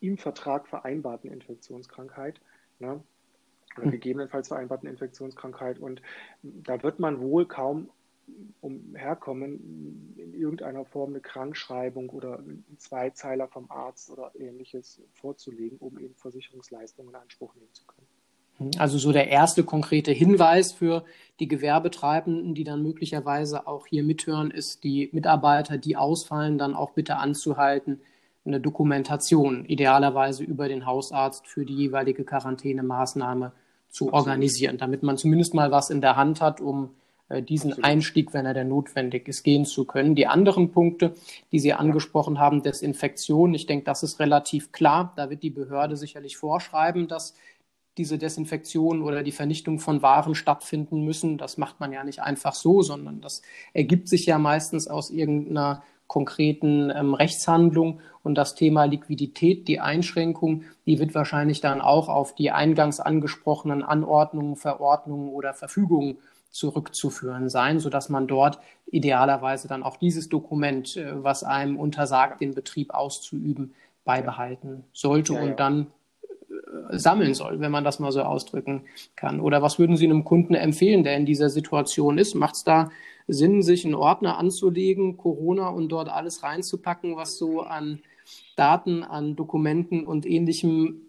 im 0.00 0.16
Vertrag 0.16 0.66
vereinbarten 0.68 1.30
Infektionskrankheit. 1.30 2.40
Ne? 2.78 3.02
Oder 3.76 3.84
hm. 3.84 3.90
gegebenenfalls 3.90 4.48
vereinbarten 4.48 4.88
Infektionskrankheit. 4.88 5.78
Und 5.78 6.02
da 6.42 6.82
wird 6.82 6.98
man 6.98 7.20
wohl 7.20 7.46
kaum 7.46 7.90
umherkommen, 8.60 10.14
in 10.16 10.34
irgendeiner 10.34 10.84
Form 10.84 11.10
eine 11.10 11.20
Krankschreibung 11.20 12.10
oder 12.10 12.38
einen 12.38 12.76
Zweizeiler 12.78 13.46
vom 13.48 13.70
Arzt 13.70 14.10
oder 14.10 14.32
ähnliches 14.34 15.00
vorzulegen, 15.12 15.78
um 15.78 15.98
eben 15.98 16.14
Versicherungsleistungen 16.16 17.14
in 17.14 17.20
Anspruch 17.20 17.54
nehmen 17.54 17.72
zu 17.72 17.86
können. 17.86 17.95
Also 18.78 18.98
so 18.98 19.12
der 19.12 19.28
erste 19.28 19.64
konkrete 19.64 20.12
Hinweis 20.12 20.72
für 20.72 21.04
die 21.40 21.48
Gewerbetreibenden, 21.48 22.54
die 22.54 22.64
dann 22.64 22.82
möglicherweise 22.82 23.66
auch 23.66 23.86
hier 23.86 24.02
mithören, 24.02 24.50
ist, 24.50 24.84
die 24.84 25.10
Mitarbeiter, 25.12 25.76
die 25.76 25.96
ausfallen, 25.96 26.56
dann 26.56 26.74
auch 26.74 26.92
bitte 26.92 27.16
anzuhalten, 27.16 28.00
eine 28.46 28.60
Dokumentation 28.60 29.64
idealerweise 29.66 30.44
über 30.44 30.68
den 30.68 30.86
Hausarzt 30.86 31.46
für 31.46 31.66
die 31.66 31.74
jeweilige 31.74 32.24
Quarantänemaßnahme 32.24 33.52
zu 33.90 34.06
Absolut. 34.06 34.14
organisieren, 34.14 34.78
damit 34.78 35.02
man 35.02 35.18
zumindest 35.18 35.52
mal 35.52 35.70
was 35.70 35.90
in 35.90 36.00
der 36.00 36.16
Hand 36.16 36.40
hat, 36.40 36.60
um 36.60 36.90
äh, 37.28 37.42
diesen 37.42 37.72
Absolut. 37.72 37.90
Einstieg, 37.90 38.34
wenn 38.34 38.46
er 38.46 38.54
denn 38.54 38.68
notwendig 38.68 39.28
ist, 39.28 39.42
gehen 39.42 39.64
zu 39.64 39.84
können. 39.84 40.14
Die 40.14 40.26
anderen 40.26 40.70
Punkte, 40.70 41.14
die 41.50 41.58
Sie 41.58 41.72
angesprochen 41.72 42.38
haben, 42.38 42.62
Desinfektion, 42.62 43.52
ich 43.52 43.66
denke, 43.66 43.84
das 43.84 44.02
ist 44.02 44.20
relativ 44.20 44.72
klar. 44.72 45.12
Da 45.16 45.28
wird 45.28 45.42
die 45.42 45.50
Behörde 45.50 45.96
sicherlich 45.96 46.36
vorschreiben, 46.36 47.08
dass 47.08 47.34
diese 47.98 48.18
Desinfektion 48.18 49.02
oder 49.02 49.22
die 49.22 49.32
Vernichtung 49.32 49.78
von 49.78 50.02
Waren 50.02 50.34
stattfinden 50.34 51.02
müssen. 51.02 51.38
Das 51.38 51.56
macht 51.56 51.80
man 51.80 51.92
ja 51.92 52.04
nicht 52.04 52.20
einfach 52.20 52.54
so, 52.54 52.82
sondern 52.82 53.20
das 53.20 53.42
ergibt 53.72 54.08
sich 54.08 54.26
ja 54.26 54.38
meistens 54.38 54.88
aus 54.88 55.10
irgendeiner 55.10 55.82
konkreten 56.06 56.90
ähm, 56.90 57.14
Rechtshandlung. 57.14 58.00
Und 58.22 58.36
das 58.36 58.54
Thema 58.54 58.84
Liquidität, 58.84 59.68
die 59.68 59.80
Einschränkung, 59.80 60.64
die 60.84 60.98
wird 60.98 61.14
wahrscheinlich 61.14 61.60
dann 61.60 61.80
auch 61.80 62.08
auf 62.08 62.34
die 62.34 62.50
eingangs 62.50 63.00
angesprochenen 63.00 63.82
Anordnungen, 63.82 64.56
Verordnungen 64.56 65.28
oder 65.28 65.54
Verfügungen 65.54 66.18
zurückzuführen 66.50 67.48
sein, 67.48 67.80
sodass 67.80 68.08
man 68.08 68.26
dort 68.26 68.58
idealerweise 68.86 69.68
dann 69.68 69.82
auch 69.82 69.96
dieses 69.96 70.28
Dokument, 70.28 70.96
äh, 70.96 71.22
was 71.22 71.44
einem 71.44 71.78
untersagt, 71.78 72.40
den 72.40 72.54
Betrieb 72.54 72.94
auszuüben, 72.94 73.74
beibehalten 74.04 74.84
sollte 74.92 75.34
ja, 75.34 75.40
ja. 75.40 75.50
und 75.50 75.60
dann 75.60 75.88
sammeln 76.90 77.34
soll, 77.34 77.60
wenn 77.60 77.72
man 77.72 77.84
das 77.84 77.98
mal 77.98 78.12
so 78.12 78.22
ausdrücken 78.22 78.82
kann? 79.14 79.40
Oder 79.40 79.62
was 79.62 79.78
würden 79.78 79.96
Sie 79.96 80.04
einem 80.04 80.24
Kunden 80.24 80.54
empfehlen, 80.54 81.04
der 81.04 81.16
in 81.16 81.26
dieser 81.26 81.50
Situation 81.50 82.18
ist? 82.18 82.34
Macht 82.34 82.56
es 82.56 82.64
da 82.64 82.90
Sinn, 83.28 83.62
sich 83.62 83.84
einen 83.84 83.94
Ordner 83.94 84.38
anzulegen, 84.38 85.16
Corona 85.16 85.68
und 85.68 85.88
dort 85.88 86.08
alles 86.08 86.42
reinzupacken, 86.42 87.16
was 87.16 87.38
so 87.38 87.62
an 87.62 88.00
Daten, 88.56 89.02
an 89.02 89.36
Dokumenten 89.36 90.04
und 90.06 90.26
ähnlichem 90.26 91.02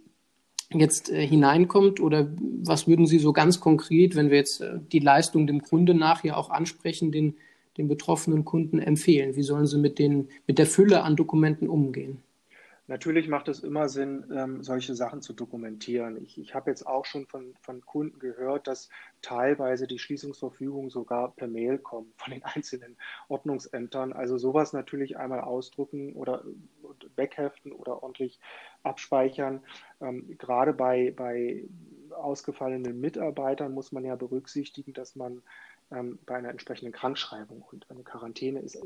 jetzt 0.72 1.12
äh, 1.12 1.26
hineinkommt? 1.26 2.00
Oder 2.00 2.28
was 2.64 2.88
würden 2.88 3.06
Sie 3.06 3.20
so 3.20 3.34
ganz 3.34 3.60
konkret, 3.60 4.16
wenn 4.16 4.30
wir 4.30 4.38
jetzt 4.38 4.62
äh, 4.62 4.80
die 4.92 5.00
Leistung 5.00 5.48
dem 5.48 5.62
Kunde 5.62 5.94
nachher 5.94 6.38
auch 6.38 6.50
ansprechen, 6.50 7.12
den, 7.12 7.36
den 7.78 7.88
betroffenen 7.88 8.46
Kunden 8.46 8.80
empfehlen? 8.80 9.36
Wie 9.36 9.44
sollen 9.44 9.68
sie 9.68 9.78
mit, 9.78 10.00
den, 10.00 10.30
mit 10.48 10.58
der 10.58 10.66
Fülle 10.66 11.04
an 11.04 11.16
Dokumenten 11.16 11.70
umgehen? 11.70 12.22
Natürlich 12.90 13.28
macht 13.28 13.50
es 13.50 13.64
immer 13.64 13.90
Sinn, 13.90 14.32
ähm, 14.34 14.64
solche 14.64 14.96
Sachen 14.96 15.22
zu 15.22 15.34
dokumentieren. 15.34 16.24
Ich, 16.24 16.40
ich 16.40 16.56
habe 16.56 16.70
jetzt 16.70 16.88
auch 16.88 17.06
schon 17.06 17.28
von, 17.28 17.54
von 17.62 17.82
Kunden 17.82 18.18
gehört, 18.18 18.68
dass 18.68 18.90
teilweise 19.22 19.88
die 19.88 20.00
Schließungsverfügungen 20.00 20.90
sogar 20.90 21.36
per 21.36 21.50
Mail 21.50 21.80
kommen 21.80 22.14
von 22.16 22.32
den 22.32 22.44
einzelnen 22.46 22.96
Ordnungsämtern. 23.28 24.14
Also 24.14 24.38
sowas 24.38 24.72
natürlich 24.72 25.18
einmal 25.18 25.42
ausdrucken 25.42 26.14
oder 26.14 26.46
wegheften 27.18 27.74
oder 27.74 28.02
ordentlich 28.04 28.40
abspeichern. 28.84 29.62
Ähm, 30.00 30.38
gerade 30.38 30.72
bei, 30.72 31.14
bei 31.14 31.66
ausgefallenen 32.12 33.02
Mitarbeitern 33.02 33.74
muss 33.74 33.92
man 33.92 34.06
ja 34.06 34.16
berücksichtigen, 34.16 34.94
dass 34.94 35.18
man 35.18 35.42
ähm, 35.92 36.20
bei 36.26 36.36
einer 36.36 36.52
entsprechenden 36.52 36.94
Krankschreibung 36.94 37.64
und 37.64 37.90
eine 37.92 38.04
Quarantäne 38.04 38.60
ist 38.60 38.78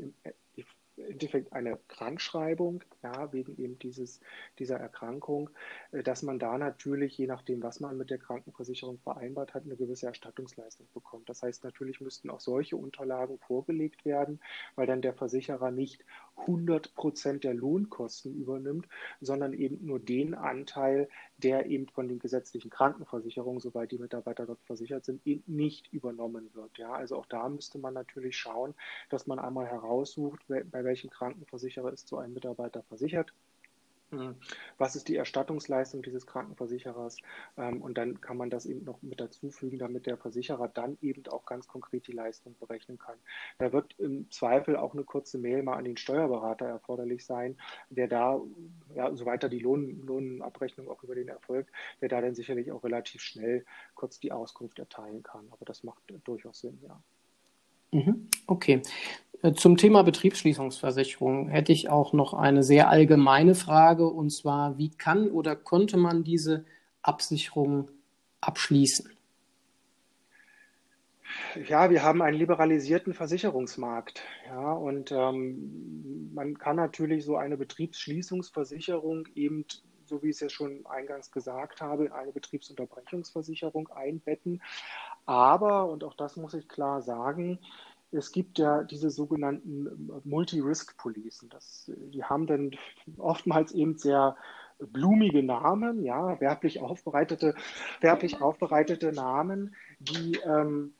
im, 0.96 1.04
Endeffekt 1.04 1.52
eine 1.52 1.78
Krankschreibung, 1.88 2.82
ja, 3.02 3.32
wegen 3.32 3.56
eben 3.56 3.78
dieses, 3.78 4.20
dieser 4.58 4.76
Erkrankung, 4.76 5.50
äh, 5.92 6.02
dass 6.02 6.22
man 6.22 6.38
da 6.38 6.58
natürlich, 6.58 7.16
je 7.18 7.26
nachdem, 7.26 7.62
was 7.62 7.80
man 7.80 7.96
mit 7.96 8.10
der 8.10 8.18
Krankenversicherung 8.18 8.98
vereinbart 8.98 9.54
hat, 9.54 9.64
eine 9.64 9.76
gewisse 9.76 10.06
Erstattungsleistung 10.06 10.86
bekommt. 10.94 11.28
Das 11.28 11.42
heißt, 11.42 11.64
natürlich 11.64 12.00
müssten 12.00 12.30
auch 12.30 12.40
solche 12.40 12.76
Unterlagen 12.76 13.38
vorgelegt 13.38 14.04
werden, 14.04 14.40
weil 14.74 14.86
dann 14.86 15.02
der 15.02 15.14
Versicherer 15.14 15.70
nicht 15.70 16.04
100 16.36 16.94
Prozent 16.94 17.44
der 17.44 17.54
Lohnkosten 17.54 18.34
übernimmt, 18.34 18.88
sondern 19.20 19.52
eben 19.52 19.84
nur 19.84 20.00
den 20.00 20.34
Anteil, 20.34 21.08
der 21.42 21.66
eben 21.66 21.88
von 21.88 22.08
den 22.08 22.18
gesetzlichen 22.18 22.70
Krankenversicherungen, 22.70 23.60
soweit 23.60 23.92
die 23.92 23.98
Mitarbeiter 23.98 24.46
dort 24.46 24.62
versichert 24.62 25.04
sind, 25.04 25.26
eben 25.26 25.42
nicht 25.46 25.92
übernommen 25.92 26.50
wird. 26.54 26.78
Ja, 26.78 26.92
also 26.92 27.16
auch 27.16 27.26
da 27.26 27.48
müsste 27.48 27.78
man 27.78 27.94
natürlich 27.94 28.36
schauen, 28.36 28.74
dass 29.10 29.26
man 29.26 29.38
einmal 29.38 29.66
heraussucht, 29.66 30.40
bei 30.48 30.84
welchem 30.84 31.10
Krankenversicherer 31.10 31.92
ist 31.92 32.08
so 32.08 32.18
ein 32.18 32.32
Mitarbeiter 32.32 32.82
versichert. 32.84 33.32
Was 34.78 34.96
ist 34.96 35.08
die 35.08 35.16
Erstattungsleistung 35.16 36.02
dieses 36.02 36.26
Krankenversicherers? 36.26 37.16
Ähm, 37.56 37.80
und 37.80 37.96
dann 37.96 38.20
kann 38.20 38.36
man 38.36 38.50
das 38.50 38.66
eben 38.66 38.84
noch 38.84 39.00
mit 39.02 39.20
dazufügen, 39.20 39.78
damit 39.78 40.06
der 40.06 40.18
Versicherer 40.18 40.68
dann 40.68 40.98
eben 41.00 41.26
auch 41.28 41.46
ganz 41.46 41.66
konkret 41.66 42.06
die 42.06 42.12
Leistung 42.12 42.54
berechnen 42.60 42.98
kann. 42.98 43.16
Da 43.58 43.72
wird 43.72 43.94
im 43.98 44.30
Zweifel 44.30 44.76
auch 44.76 44.92
eine 44.92 45.04
kurze 45.04 45.38
Mail 45.38 45.62
mal 45.62 45.76
an 45.76 45.84
den 45.84 45.96
Steuerberater 45.96 46.66
erforderlich 46.66 47.24
sein, 47.24 47.56
der 47.90 48.08
da, 48.08 48.40
ja, 48.94 49.14
soweit 49.14 49.42
er 49.42 49.48
die 49.48 49.60
Lohn, 49.60 50.04
Lohnabrechnung 50.06 50.88
auch 50.88 51.02
über 51.02 51.14
den 51.14 51.28
erfolgt, 51.28 51.70
der 52.00 52.08
da 52.08 52.20
dann 52.20 52.34
sicherlich 52.34 52.70
auch 52.70 52.84
relativ 52.84 53.22
schnell 53.22 53.64
kurz 53.94 54.20
die 54.20 54.32
Auskunft 54.32 54.78
erteilen 54.78 55.22
kann. 55.22 55.46
Aber 55.50 55.64
das 55.64 55.82
macht 55.84 56.02
durchaus 56.24 56.60
Sinn, 56.60 56.78
ja. 56.82 57.02
Mhm. 57.92 58.28
Okay. 58.46 58.82
Äh, 59.42 59.52
zum 59.54 59.76
Thema 59.76 60.02
Betriebsschließungsversicherung 60.02 61.48
hätte 61.48 61.72
ich 61.72 61.90
auch 61.90 62.12
noch 62.12 62.32
eine 62.32 62.62
sehr 62.62 62.88
allgemeine 62.88 63.54
Frage, 63.54 64.06
und 64.06 64.30
zwar, 64.30 64.78
wie 64.78 64.90
kann 64.90 65.28
oder 65.28 65.56
konnte 65.56 65.96
man 65.96 66.24
diese 66.24 66.64
Absicherung 67.02 67.90
abschließen? 68.40 69.10
Ja, 71.66 71.90
wir 71.90 72.02
haben 72.02 72.22
einen 72.22 72.36
liberalisierten 72.36 73.14
Versicherungsmarkt. 73.14 74.22
Ja, 74.46 74.72
und 74.72 75.10
ähm, 75.12 76.30
man 76.34 76.58
kann 76.58 76.76
natürlich 76.76 77.24
so 77.24 77.36
eine 77.36 77.56
Betriebsschließungsversicherung 77.56 79.26
eben, 79.34 79.64
so 80.04 80.22
wie 80.22 80.28
ich 80.28 80.36
es 80.36 80.40
ja 80.40 80.50
schon 80.50 80.84
eingangs 80.86 81.30
gesagt 81.30 81.80
habe, 81.80 82.06
in 82.06 82.12
eine 82.12 82.32
Betriebsunterbrechungsversicherung 82.32 83.88
einbetten. 83.88 84.62
Aber, 85.24 85.88
und 85.88 86.04
auch 86.04 86.14
das 86.14 86.36
muss 86.36 86.54
ich 86.54 86.68
klar 86.68 87.00
sagen, 87.00 87.58
es 88.12 88.32
gibt 88.32 88.58
ja 88.58 88.82
diese 88.84 89.10
sogenannten 89.10 89.86
ähm, 89.86 90.20
Multi-Risk-Policen. 90.24 91.50
Die 91.86 92.24
haben 92.24 92.46
dann 92.46 92.70
oftmals 93.18 93.72
eben 93.72 93.96
sehr 93.98 94.36
blumige 94.78 95.42
Namen, 95.42 96.02
ja, 96.02 96.40
werblich 96.40 96.80
aufbereitete, 96.80 97.54
werblich 98.00 98.40
aufbereitete 98.40 99.12
Namen, 99.12 99.74
die 100.00 100.38
ähm, 100.44 100.94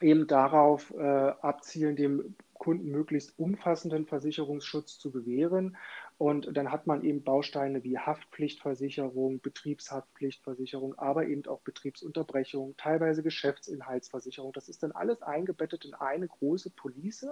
eben 0.00 0.26
darauf 0.26 0.92
äh, 0.96 1.32
abzielen, 1.40 1.96
dem 1.96 2.34
Kunden 2.54 2.90
möglichst 2.90 3.38
umfassenden 3.38 4.06
Versicherungsschutz 4.06 4.98
zu 4.98 5.10
gewähren. 5.10 5.76
Und 6.20 6.54
dann 6.54 6.70
hat 6.70 6.86
man 6.86 7.02
eben 7.02 7.22
Bausteine 7.22 7.82
wie 7.82 7.96
Haftpflichtversicherung, 7.96 9.40
Betriebshaftpflichtversicherung, 9.40 10.98
aber 10.98 11.24
eben 11.24 11.46
auch 11.46 11.62
Betriebsunterbrechung, 11.62 12.76
teilweise 12.76 13.22
Geschäftsinhaltsversicherung. 13.22 14.52
Das 14.52 14.68
ist 14.68 14.82
dann 14.82 14.92
alles 14.92 15.22
eingebettet 15.22 15.86
in 15.86 15.94
eine 15.94 16.28
große 16.28 16.68
Police 16.72 17.26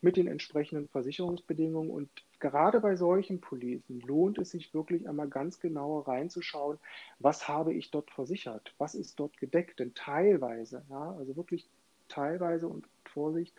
mit 0.00 0.16
den 0.16 0.28
entsprechenden 0.28 0.88
Versicherungsbedingungen. 0.88 1.90
Und 1.90 2.08
gerade 2.40 2.80
bei 2.80 2.96
solchen 2.96 3.42
Policen 3.42 4.00
lohnt 4.00 4.38
es 4.38 4.52
sich 4.52 4.72
wirklich 4.72 5.06
einmal 5.06 5.28
ganz 5.28 5.60
genauer 5.60 6.08
reinzuschauen, 6.08 6.78
was 7.18 7.48
habe 7.48 7.74
ich 7.74 7.90
dort 7.90 8.10
versichert, 8.10 8.72
was 8.78 8.94
ist 8.94 9.20
dort 9.20 9.36
gedeckt. 9.36 9.78
Denn 9.78 9.92
teilweise, 9.92 10.86
ja, 10.88 11.14
also 11.18 11.36
wirklich 11.36 11.68
teilweise 12.08 12.66
und 12.66 12.86
Vorsicht, 13.04 13.54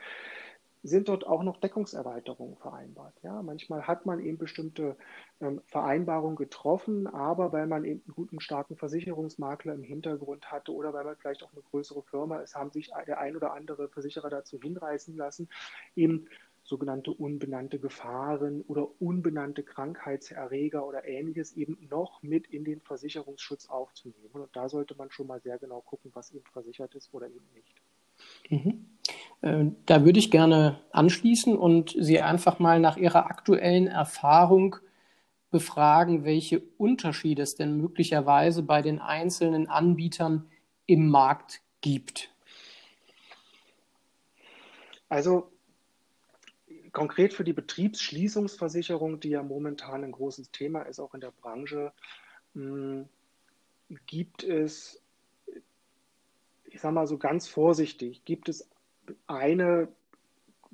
sind 0.83 1.07
dort 1.07 1.25
auch 1.25 1.43
noch 1.43 1.57
Deckungserweiterungen 1.61 2.57
vereinbart. 2.57 3.15
Ja, 3.23 3.41
manchmal 3.41 3.87
hat 3.87 4.05
man 4.05 4.19
eben 4.19 4.37
bestimmte 4.37 4.97
ähm, 5.39 5.61
Vereinbarungen 5.65 6.35
getroffen, 6.35 7.07
aber 7.07 7.53
weil 7.53 7.67
man 7.67 7.85
eben 7.85 8.01
einen 8.05 8.13
guten, 8.13 8.41
starken 8.41 8.75
Versicherungsmakler 8.75 9.73
im 9.73 9.83
Hintergrund 9.83 10.51
hatte 10.51 10.73
oder 10.73 10.93
weil 10.93 11.05
man 11.05 11.15
vielleicht 11.15 11.43
auch 11.43 11.53
eine 11.53 11.61
größere 11.61 12.03
Firma 12.03 12.39
ist, 12.39 12.55
haben 12.55 12.71
sich 12.71 12.91
der 13.07 13.19
ein 13.19 13.37
oder 13.37 13.53
andere 13.53 13.87
Versicherer 13.87 14.29
dazu 14.29 14.59
hinreißen 14.59 15.15
lassen, 15.15 15.47
eben 15.95 16.27
sogenannte 16.63 17.11
unbenannte 17.11 17.79
Gefahren 17.79 18.61
oder 18.61 18.89
unbenannte 19.01 19.63
Krankheitserreger 19.63 20.85
oder 20.85 21.05
ähnliches 21.05 21.53
eben 21.53 21.77
noch 21.89 22.21
mit 22.23 22.47
in 22.47 22.63
den 22.65 22.81
Versicherungsschutz 22.81 23.69
aufzunehmen. 23.69 24.29
Und 24.31 24.55
da 24.55 24.69
sollte 24.69 24.95
man 24.95 25.11
schon 25.11 25.27
mal 25.27 25.41
sehr 25.41 25.59
genau 25.59 25.81
gucken, 25.81 26.11
was 26.13 26.31
eben 26.31 26.45
versichert 26.51 26.95
ist 26.95 27.13
oder 27.13 27.27
eben 27.27 27.47
nicht. 27.53 27.75
Mhm. 28.49 28.92
Äh, 29.43 29.65
da 29.85 30.05
würde 30.05 30.19
ich 30.19 30.31
gerne 30.31 30.79
anschließen 30.91 31.55
und 31.55 31.95
Sie 31.99 32.19
einfach 32.21 32.59
mal 32.59 32.79
nach 32.79 32.97
Ihrer 32.97 33.27
aktuellen 33.27 33.87
Erfahrung 33.87 34.77
befragen, 35.51 36.23
welche 36.23 36.61
Unterschiede 36.77 37.43
es 37.43 37.55
denn 37.55 37.77
möglicherweise 37.77 38.63
bei 38.63 38.81
den 38.81 38.99
einzelnen 38.99 39.67
Anbietern 39.67 40.49
im 40.87 41.09
Markt 41.09 41.61
gibt. 41.81 42.33
Also 45.09 45.51
konkret 46.91 47.33
für 47.33 47.43
die 47.43 47.53
Betriebsschließungsversicherung, 47.53 49.19
die 49.19 49.29
ja 49.29 49.43
momentan 49.43 50.03
ein 50.03 50.11
großes 50.13 50.51
Thema 50.51 50.83
ist, 50.83 50.99
auch 50.99 51.13
in 51.13 51.21
der 51.21 51.31
Branche, 51.31 51.91
hm, 52.53 53.09
gibt 54.07 54.43
es, 54.43 55.03
ich 56.63 56.79
sage 56.79 56.95
mal 56.95 57.07
so 57.07 57.17
ganz 57.17 57.47
vorsichtig, 57.47 58.23
gibt 58.25 58.49
es 58.49 58.67
eine, 59.27 59.87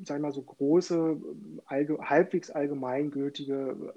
sagen 0.03 0.21
wir 0.21 0.27
mal 0.29 0.33
so 0.33 0.41
große, 0.41 1.17
allge 1.65 1.97
halbwegs 1.99 2.51
allgemeingültige 2.51 3.93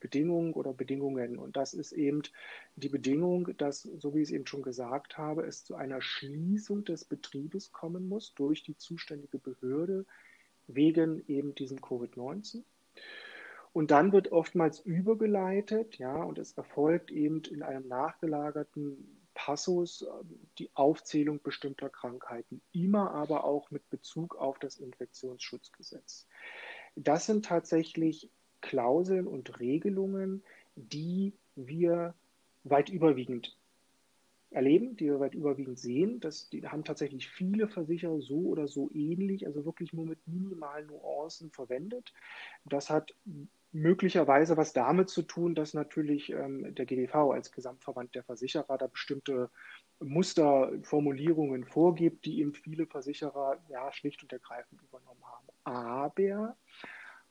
Bedingung 0.00 0.54
oder 0.54 0.72
Bedingungen. 0.72 1.38
Und 1.38 1.56
das 1.56 1.74
ist 1.74 1.92
eben 1.92 2.22
die 2.76 2.88
Bedingung, 2.88 3.56
dass, 3.56 3.82
so 3.82 4.14
wie 4.14 4.22
ich 4.22 4.28
es 4.28 4.34
eben 4.34 4.46
schon 4.46 4.62
gesagt 4.62 5.18
habe, 5.18 5.44
es 5.44 5.64
zu 5.64 5.74
einer 5.74 6.00
Schließung 6.00 6.84
des 6.84 7.04
Betriebes 7.04 7.72
kommen 7.72 8.08
muss 8.08 8.34
durch 8.34 8.62
die 8.62 8.76
zuständige 8.76 9.38
Behörde 9.38 10.06
wegen 10.66 11.24
eben 11.28 11.54
diesem 11.54 11.78
Covid-19. 11.78 12.62
Und 13.72 13.90
dann 13.90 14.12
wird 14.12 14.32
oftmals 14.32 14.80
übergeleitet, 14.80 15.98
ja, 15.98 16.22
und 16.22 16.38
es 16.38 16.52
erfolgt 16.52 17.10
eben 17.10 17.42
in 17.50 17.62
einem 17.62 17.86
nachgelagerten 17.86 19.17
Passus 19.38 20.02
ähm, 20.02 20.40
die 20.58 20.68
Aufzählung 20.74 21.40
bestimmter 21.40 21.88
Krankheiten, 21.88 22.60
immer 22.72 23.12
aber 23.12 23.44
auch 23.44 23.70
mit 23.70 23.88
Bezug 23.88 24.34
auf 24.34 24.58
das 24.58 24.78
Infektionsschutzgesetz. 24.78 26.26
Das 26.96 27.26
sind 27.26 27.44
tatsächlich 27.44 28.30
Klauseln 28.60 29.28
und 29.28 29.60
Regelungen, 29.60 30.42
die 30.74 31.34
wir 31.54 32.14
weit 32.64 32.88
überwiegend 32.88 33.56
erleben, 34.50 34.96
die 34.96 35.04
wir 35.04 35.20
weit 35.20 35.34
überwiegend 35.34 35.78
sehen. 35.78 36.18
Das, 36.18 36.48
die 36.48 36.66
haben 36.66 36.82
tatsächlich 36.82 37.28
viele 37.28 37.68
Versicherer 37.68 38.20
so 38.20 38.40
oder 38.40 38.66
so 38.66 38.90
ähnlich, 38.92 39.46
also 39.46 39.64
wirklich 39.64 39.92
nur 39.92 40.04
mit 40.04 40.18
minimalen 40.26 40.88
Nuancen 40.88 41.52
verwendet. 41.52 42.12
Das 42.64 42.90
hat 42.90 43.14
möglicherweise 43.72 44.56
was 44.56 44.72
damit 44.72 45.10
zu 45.10 45.22
tun, 45.22 45.54
dass 45.54 45.74
natürlich 45.74 46.30
ähm, 46.30 46.74
der 46.74 46.86
GDV 46.86 47.32
als 47.32 47.52
Gesamtverband 47.52 48.14
der 48.14 48.24
Versicherer 48.24 48.78
da 48.78 48.86
bestimmte 48.86 49.50
Musterformulierungen 50.00 51.64
vorgibt, 51.64 52.24
die 52.24 52.40
eben 52.40 52.54
viele 52.54 52.86
Versicherer 52.86 53.58
ja 53.68 53.92
schlicht 53.92 54.22
und 54.22 54.32
ergreifend 54.32 54.80
übernommen 54.82 55.22
haben. 55.24 55.46
Aber 55.64 56.56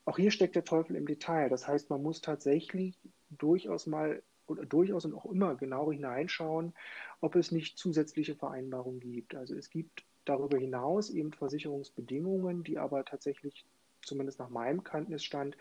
auch 0.05 0.17
hier 0.17 0.31
steckt 0.31 0.55
der 0.55 0.63
Teufel 0.63 0.95
im 0.95 1.07
Detail. 1.07 1.49
Das 1.49 1.67
heißt, 1.67 1.89
man 1.89 2.03
muss 2.03 2.21
tatsächlich 2.21 2.97
durchaus 3.29 3.87
mal 3.87 4.21
oder 4.47 4.65
durchaus 4.65 5.03
und 5.05 5.13
auch 5.13 5.25
immer 5.25 5.55
genau 5.55 5.91
hineinschauen, 5.91 6.73
ob 7.19 7.35
es 7.35 7.51
nicht 7.51 7.77
zusätzliche 7.77 8.35
Vereinbarungen 8.35 9.01
gibt. 9.01 9.35
Also 9.35 9.55
es 9.55 9.69
gibt 9.69 10.05
darüber 10.23 10.57
hinaus 10.57 11.09
eben 11.09 11.33
Versicherungsbedingungen, 11.33 12.63
die 12.63 12.77
aber 12.77 13.03
tatsächlich 13.03 13.65
zumindest 14.07 14.39
nach 14.39 14.49
meinem 14.49 14.83
Kenntnisstand, 14.83 15.57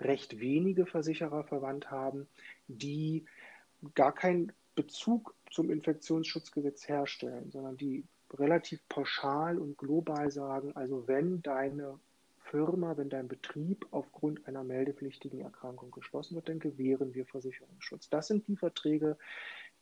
recht 0.00 0.38
wenige 0.38 0.86
Versicherer 0.86 1.44
verwandt 1.44 1.90
haben, 1.90 2.28
die 2.68 3.24
gar 3.94 4.14
keinen 4.14 4.52
Bezug 4.74 5.34
zum 5.50 5.70
Infektionsschutzgesetz 5.70 6.88
herstellen, 6.88 7.50
sondern 7.50 7.76
die 7.76 8.04
relativ 8.34 8.86
pauschal 8.88 9.58
und 9.58 9.78
global 9.78 10.30
sagen, 10.30 10.74
also 10.76 11.06
wenn 11.08 11.42
deine 11.42 11.98
Firma, 12.50 12.96
wenn 12.96 13.08
dein 13.08 13.28
Betrieb 13.28 13.86
aufgrund 13.90 14.46
einer 14.46 14.62
meldepflichtigen 14.62 15.40
Erkrankung 15.40 15.90
geschlossen 15.90 16.36
wird, 16.36 16.48
dann 16.48 16.60
gewähren 16.60 17.14
wir 17.14 17.26
Versicherungsschutz. 17.26 18.08
Das 18.08 18.28
sind 18.28 18.46
die 18.46 18.56
Verträge, 18.56 19.16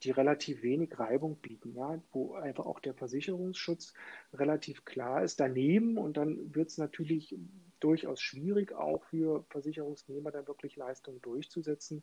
die 0.02 0.10
relativ 0.10 0.62
wenig 0.62 0.98
Reibung 0.98 1.36
bieten, 1.36 1.74
ja, 1.74 2.00
wo 2.12 2.34
einfach 2.34 2.66
auch 2.66 2.80
der 2.80 2.94
Versicherungsschutz 2.94 3.94
relativ 4.32 4.84
klar 4.84 5.22
ist. 5.22 5.40
Daneben, 5.40 5.98
und 5.98 6.16
dann 6.16 6.54
wird 6.54 6.68
es 6.68 6.78
natürlich 6.78 7.36
durchaus 7.84 8.20
schwierig, 8.20 8.72
auch 8.72 9.04
für 9.04 9.44
Versicherungsnehmer 9.50 10.30
dann 10.30 10.46
wirklich 10.46 10.76
Leistungen 10.76 11.20
durchzusetzen, 11.20 12.02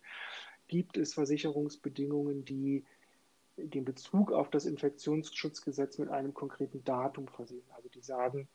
gibt 0.67 0.97
es 0.97 1.13
Versicherungsbedingungen, 1.13 2.45
die 2.45 2.85
den 3.57 3.83
Bezug 3.83 4.31
auf 4.31 4.49
das 4.49 4.65
Infektionsschutzgesetz 4.65 5.97
mit 5.97 6.09
einem 6.09 6.33
konkreten 6.33 6.83
Datum 6.83 7.27
versehen. 7.27 7.65
Also 7.75 7.89
die 7.89 8.01
sagen, 8.01 8.47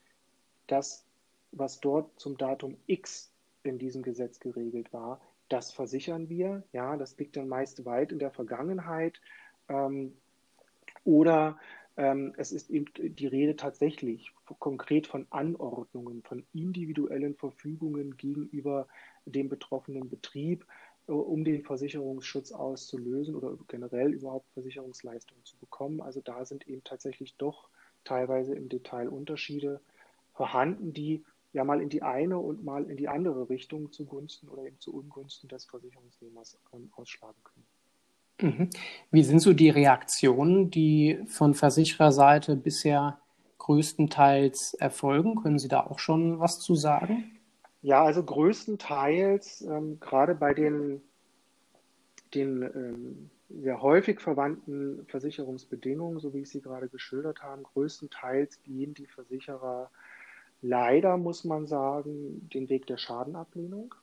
das, 0.68 1.04
was 1.52 1.80
dort 1.80 2.18
zum 2.18 2.38
Datum 2.38 2.76
X 2.86 3.32
in 3.62 3.78
diesem 3.78 4.02
Gesetz 4.02 4.40
geregelt 4.40 4.92
war, 4.92 5.20
das 5.48 5.72
versichern 5.72 6.28
wir. 6.28 6.62
Ja, 6.72 6.96
das 6.96 7.18
liegt 7.18 7.36
dann 7.36 7.48
meist 7.48 7.84
weit 7.84 8.12
in 8.12 8.18
der 8.18 8.30
Vergangenheit. 8.30 9.20
Ähm, 9.68 10.16
oder 11.04 11.58
es 11.96 12.52
ist 12.52 12.68
eben 12.68 12.86
die 12.98 13.26
Rede 13.26 13.56
tatsächlich 13.56 14.30
konkret 14.58 15.06
von 15.06 15.26
Anordnungen, 15.30 16.22
von 16.22 16.44
individuellen 16.52 17.34
Verfügungen 17.34 18.18
gegenüber 18.18 18.86
dem 19.24 19.48
betroffenen 19.48 20.10
Betrieb, 20.10 20.66
äh, 21.08 21.12
um 21.12 21.44
den 21.44 21.62
Versicherungsschutz 21.62 22.52
auszulösen 22.52 23.34
oder 23.34 23.56
generell 23.68 24.12
überhaupt 24.12 24.50
Versicherungsleistungen 24.52 25.44
zu 25.44 25.56
bekommen. 25.56 26.00
Also 26.00 26.20
da 26.20 26.44
sind 26.44 26.68
eben 26.68 26.84
tatsächlich 26.84 27.36
doch 27.36 27.68
teilweise 28.04 28.54
im 28.54 28.68
Detail 28.68 29.08
Unterschiede 29.08 29.80
vorhanden, 30.34 30.92
die 30.92 31.24
ja 31.52 31.64
mal 31.64 31.80
in 31.80 31.88
die 31.88 32.02
eine 32.02 32.38
und 32.38 32.62
mal 32.62 32.90
in 32.90 32.98
die 32.98 33.08
andere 33.08 33.48
Richtung 33.48 33.90
zugunsten 33.90 34.48
oder 34.48 34.64
eben 34.64 34.78
zu 34.80 34.94
Ungunsten 34.94 35.48
des 35.48 35.64
Versicherungsnehmers 35.64 36.58
ähm, 36.74 36.90
ausschlagen 36.94 37.42
können. 37.42 37.66
Mhm. 38.40 38.70
Wie 39.10 39.22
sind 39.22 39.40
so 39.40 39.52
die 39.52 39.70
Reaktionen, 39.70 40.70
die 40.70 41.18
von 41.26 41.54
Versichererseite 41.54 42.56
bisher 42.56 43.18
größtenteils 43.58 44.74
erfolgen? 44.74 45.36
Können 45.42 45.58
Sie 45.58 45.68
da 45.68 45.80
auch 45.80 45.98
schon 45.98 46.38
was 46.38 46.60
zu 46.60 46.74
sagen? 46.74 47.38
Ja, 47.82 48.04
also 48.04 48.22
größtenteils, 48.22 49.62
ähm, 49.62 50.00
gerade 50.00 50.34
bei 50.34 50.54
den, 50.54 51.02
den 52.34 52.62
ähm, 52.62 53.30
sehr 53.48 53.80
häufig 53.80 54.20
verwandten 54.20 55.06
Versicherungsbedingungen, 55.06 56.18
so 56.18 56.34
wie 56.34 56.40
ich 56.40 56.50
sie 56.50 56.60
gerade 56.60 56.88
geschildert 56.88 57.42
habe, 57.42 57.62
größtenteils 57.62 58.62
gehen 58.62 58.94
die 58.94 59.06
Versicherer 59.06 59.90
leider, 60.62 61.16
muss 61.16 61.44
man 61.44 61.66
sagen, 61.66 62.48
den 62.52 62.68
Weg 62.68 62.86
der 62.86 62.96
Schadenablehnung. 62.96 63.94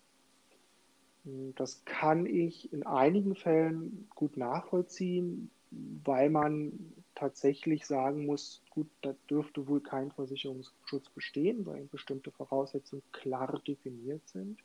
Das 1.55 1.85
kann 1.85 2.25
ich 2.25 2.73
in 2.73 2.85
einigen 2.85 3.35
Fällen 3.35 4.07
gut 4.13 4.35
nachvollziehen, 4.35 5.49
weil 5.71 6.29
man 6.29 6.93
tatsächlich 7.15 7.85
sagen 7.85 8.25
muss, 8.25 8.61
gut, 8.69 8.87
da 9.01 9.15
dürfte 9.29 9.67
wohl 9.67 9.81
kein 9.81 10.11
Versicherungsschutz 10.11 11.09
bestehen, 11.09 11.65
weil 11.65 11.85
bestimmte 11.85 12.31
Voraussetzungen 12.31 13.03
klar 13.11 13.61
definiert 13.65 14.27
sind. 14.27 14.59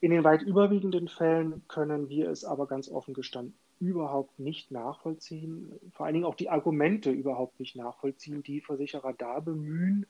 In 0.00 0.10
den 0.10 0.24
weit 0.24 0.42
überwiegenden 0.42 1.08
Fällen 1.08 1.62
können 1.68 2.08
wir 2.08 2.30
es 2.30 2.44
aber 2.44 2.66
ganz 2.66 2.88
offen 2.88 3.14
gestanden 3.14 3.54
überhaupt 3.78 4.38
nicht 4.38 4.70
nachvollziehen, 4.70 5.78
vor 5.92 6.06
allen 6.06 6.14
Dingen 6.14 6.24
auch 6.24 6.34
die 6.34 6.48
Argumente 6.48 7.10
überhaupt 7.10 7.60
nicht 7.60 7.76
nachvollziehen, 7.76 8.42
die 8.42 8.60
Versicherer 8.60 9.12
da 9.12 9.40
bemühen, 9.40 10.06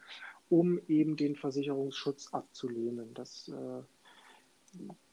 um 0.48 0.78
eben 0.86 1.16
den 1.16 1.34
Versicherungsschutz 1.34 2.32
abzulehnen. 2.32 3.12
Das 3.14 3.48
äh, 3.48 3.82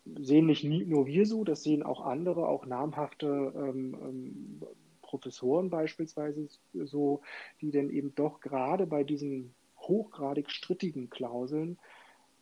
sehen 0.05 0.45
nicht 0.45 0.63
nur 0.63 1.05
wir 1.05 1.25
so, 1.25 1.43
das 1.43 1.63
sehen 1.63 1.83
auch 1.83 2.01
andere, 2.01 2.47
auch 2.47 2.65
namhafte 2.65 3.53
ähm, 3.55 3.97
ähm, 4.01 4.61
Professoren 5.01 5.69
beispielsweise 5.69 6.47
so, 6.73 7.21
die 7.61 7.71
denn 7.71 7.89
eben 7.89 8.13
doch 8.15 8.39
gerade 8.39 8.87
bei 8.87 9.03
diesen 9.03 9.53
hochgradig 9.77 10.49
strittigen 10.49 11.09
Klauseln 11.09 11.77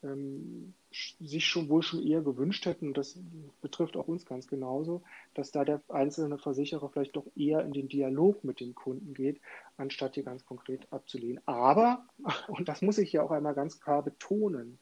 ähm, 0.03 0.73
sich 0.91 1.45
schon 1.45 1.69
wohl 1.69 1.83
schon 1.83 2.05
eher 2.05 2.21
gewünscht 2.21 2.65
hätten, 2.65 2.87
und 2.87 2.97
das 2.97 3.19
betrifft 3.61 3.95
auch 3.95 4.07
uns 4.07 4.25
ganz 4.25 4.47
genauso, 4.47 5.03
dass 5.33 5.51
da 5.51 5.63
der 5.63 5.81
einzelne 5.89 6.37
Versicherer 6.37 6.89
vielleicht 6.89 7.15
doch 7.15 7.27
eher 7.35 7.63
in 7.63 7.71
den 7.71 7.87
Dialog 7.87 8.43
mit 8.43 8.59
dem 8.59 8.75
Kunden 8.75 9.13
geht, 9.13 9.39
anstatt 9.77 10.15
hier 10.15 10.23
ganz 10.23 10.45
konkret 10.45 10.91
abzulehnen. 10.91 11.41
Aber, 11.45 12.05
und 12.47 12.67
das 12.67 12.81
muss 12.81 12.97
ich 12.97 13.11
ja 13.13 13.23
auch 13.23 13.31
einmal 13.31 13.53
ganz 13.53 13.79
klar 13.79 14.03
betonen, 14.03 14.79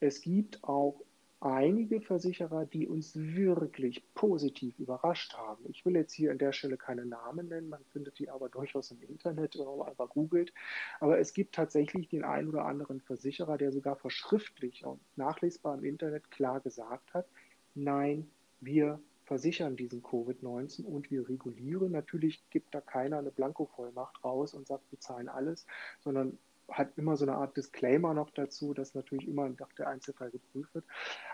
es 0.00 0.20
gibt 0.20 0.64
auch 0.64 1.00
einige 1.44 2.00
Versicherer, 2.00 2.64
die 2.64 2.88
uns 2.88 3.14
wirklich 3.14 4.02
positiv 4.14 4.78
überrascht 4.78 5.34
haben. 5.34 5.64
Ich 5.68 5.84
will 5.84 5.94
jetzt 5.94 6.12
hier 6.12 6.30
an 6.30 6.38
der 6.38 6.52
Stelle 6.52 6.76
keine 6.76 7.04
Namen 7.04 7.48
nennen, 7.48 7.68
man 7.68 7.84
findet 7.92 8.18
die 8.18 8.30
aber 8.30 8.48
durchaus 8.48 8.90
im 8.90 9.02
Internet, 9.02 9.58
wenn 9.58 9.66
man 9.66 9.88
einfach 9.88 10.08
googelt. 10.08 10.52
Aber 11.00 11.18
es 11.18 11.34
gibt 11.34 11.54
tatsächlich 11.54 12.08
den 12.08 12.24
einen 12.24 12.48
oder 12.48 12.64
anderen 12.64 13.00
Versicherer, 13.00 13.58
der 13.58 13.72
sogar 13.72 13.96
verschriftlich 13.96 14.84
und 14.86 15.00
nachlesbar 15.16 15.76
im 15.76 15.84
Internet 15.84 16.30
klar 16.30 16.60
gesagt 16.60 17.12
hat, 17.12 17.28
nein, 17.74 18.30
wir 18.60 18.98
versichern 19.24 19.76
diesen 19.76 20.02
Covid-19 20.02 20.84
und 20.84 21.10
wir 21.10 21.28
regulieren. 21.28 21.92
Natürlich 21.92 22.42
gibt 22.50 22.74
da 22.74 22.80
keiner 22.80 23.18
eine 23.18 23.30
Blankovollmacht 23.30 24.22
raus 24.24 24.54
und 24.54 24.66
sagt, 24.66 24.90
wir 24.90 25.00
zahlen 25.00 25.28
alles, 25.28 25.66
sondern 26.00 26.38
hat 26.68 26.96
immer 26.96 27.16
so 27.16 27.24
eine 27.24 27.36
Art 27.36 27.56
Disclaimer 27.56 28.14
noch 28.14 28.30
dazu, 28.30 28.74
dass 28.74 28.94
natürlich 28.94 29.28
immer 29.28 29.48
nach 29.48 29.72
der 29.74 29.88
Einzelfall 29.88 30.30
geprüft 30.30 30.74
wird. 30.74 30.84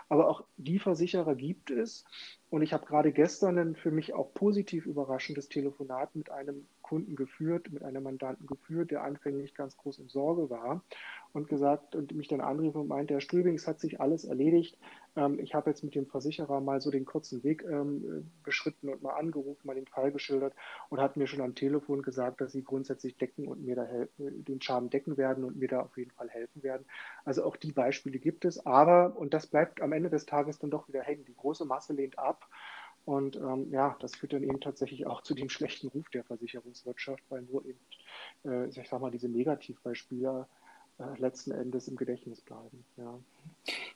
Aber 0.09 0.29
auch 0.29 0.43
die 0.57 0.79
Versicherer 0.79 1.35
gibt 1.35 1.71
es. 1.71 2.05
Und 2.49 2.61
ich 2.61 2.73
habe 2.73 2.85
gerade 2.85 3.11
gestern 3.11 3.57
ein 3.57 3.75
für 3.75 3.91
mich 3.91 4.13
auch 4.13 4.33
positiv 4.33 4.85
überraschendes 4.85 5.49
Telefonat 5.49 6.15
mit 6.15 6.29
einem 6.29 6.67
Kunden 6.91 7.15
geführt, 7.15 7.71
mit 7.71 7.83
einem 7.83 8.03
Mandanten 8.03 8.45
geführt, 8.47 8.91
der 8.91 9.03
anfänglich 9.03 9.55
ganz 9.55 9.77
groß 9.77 9.99
in 9.99 10.09
Sorge 10.09 10.49
war 10.49 10.83
und 11.31 11.47
gesagt 11.47 11.95
und 11.95 12.11
mich 12.13 12.27
dann 12.27 12.41
anrief 12.41 12.75
und 12.75 12.89
meinte, 12.89 13.13
Herr 13.13 13.21
Strübing, 13.21 13.55
es 13.55 13.65
hat 13.65 13.79
sich 13.79 14.01
alles 14.01 14.25
erledigt. 14.25 14.77
Ähm, 15.15 15.39
ich 15.39 15.55
habe 15.55 15.69
jetzt 15.69 15.85
mit 15.85 15.95
dem 15.95 16.05
Versicherer 16.05 16.59
mal 16.59 16.81
so 16.81 16.91
den 16.91 17.05
kurzen 17.05 17.45
Weg 17.45 17.63
ähm, 17.63 18.29
beschritten 18.43 18.89
und 18.89 19.01
mal 19.01 19.13
angerufen, 19.13 19.65
mal 19.65 19.75
den 19.75 19.87
Fall 19.87 20.11
geschildert 20.11 20.53
und 20.89 20.99
hat 20.99 21.15
mir 21.15 21.27
schon 21.27 21.39
am 21.39 21.55
Telefon 21.55 22.01
gesagt, 22.01 22.41
dass 22.41 22.51
sie 22.51 22.61
grundsätzlich 22.61 23.15
decken 23.15 23.47
und 23.47 23.63
mir 23.63 23.77
da 23.77 23.87
den 24.17 24.61
Schaden 24.61 24.89
decken 24.89 25.15
werden 25.15 25.45
und 25.45 25.55
mir 25.55 25.69
da 25.69 25.79
auf 25.79 25.95
jeden 25.97 26.11
Fall 26.11 26.29
helfen 26.29 26.61
werden. 26.61 26.85
Also 27.23 27.45
auch 27.45 27.55
die 27.55 27.71
Beispiele 27.71 28.19
gibt 28.19 28.43
es, 28.43 28.65
aber, 28.65 29.15
und 29.15 29.33
das 29.33 29.47
bleibt 29.47 29.81
am 29.81 29.93
Ende 29.93 30.09
des 30.09 30.25
Tages 30.25 30.59
dann 30.59 30.71
doch 30.71 30.89
wieder 30.89 31.03
hängen, 31.03 31.23
die 31.23 31.35
große 31.35 31.63
Masse 31.63 31.93
lehnt 31.93 32.19
ab. 32.19 32.49
Und 33.05 33.35
ähm, 33.35 33.71
ja, 33.71 33.95
das 33.99 34.15
führt 34.15 34.33
dann 34.33 34.43
eben 34.43 34.59
tatsächlich 34.59 35.07
auch 35.07 35.21
zu 35.21 35.33
dem 35.33 35.49
schlechten 35.49 35.87
Ruf 35.87 36.09
der 36.09 36.23
Versicherungswirtschaft, 36.23 37.23
weil 37.29 37.41
nur 37.43 37.65
eben, 37.65 37.79
äh, 38.45 38.67
ich 38.67 38.89
sag 38.89 39.01
mal, 39.01 39.11
diese 39.11 39.27
Negativbeispiele 39.27 40.47
äh, 41.01 41.19
letzten 41.19 41.51
Endes 41.51 41.87
im 41.87 41.95
Gedächtnis 41.95 42.41
bleiben. 42.41 42.83
Ja. 42.97 43.19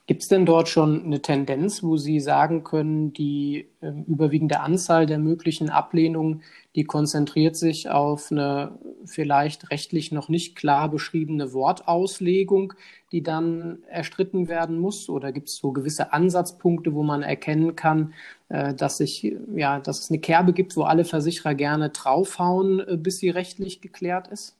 Gibt 0.08 0.22
es 0.22 0.28
denn 0.28 0.46
dort 0.46 0.70
schon 0.70 1.04
eine 1.04 1.22
Tendenz, 1.22 1.84
wo 1.84 1.98
Sie 1.98 2.20
sagen 2.20 2.63
können, 2.63 3.13
die 3.13 3.68
äh, 3.82 3.91
überwiegende 4.08 4.60
Anzahl 4.60 5.06
der 5.06 5.20
möglichen 5.20 5.70
Ablehnungen, 5.70 6.44
die 6.76 6.84
konzentriert 6.84 7.56
sich 7.56 7.89
auf 7.89 8.32
eine 8.32 8.78
vielleicht 9.06 9.72
rechtlich 9.72 10.12
noch 10.12 10.30
nicht 10.30 10.56
klar 10.56 10.89
beschriebene 10.89 11.54
Wortauslegung, 11.54 12.74
die 13.12 13.24
dann 13.24 13.84
erstritten 13.88 14.48
werden 14.48 14.80
muss? 14.80 15.10
Oder 15.10 15.32
gibt 15.32 15.50
es 15.50 15.58
so 15.58 15.72
gewisse 15.72 16.13
Ansatzpunkte, 16.13 16.94
wo 16.94 17.04
man 17.04 17.24
erkennen 17.24 17.76
kann, 17.76 18.13
dass, 18.47 18.97
sich, 18.97 19.36
ja, 19.55 19.79
dass 19.79 19.99
es 19.99 20.12
eine 20.12 20.19
Kerbe 20.19 20.53
gibt, 20.53 20.75
wo 20.77 20.84
alle 20.84 21.05
Versicherer 21.05 21.55
gerne 21.55 21.89
draufhauen, 21.89 22.79
äh, 22.79 22.97
bis 22.97 23.17
sie 23.17 23.29
rechtlich 23.29 23.81
geklärt 23.81 24.27
ist? 24.27 24.58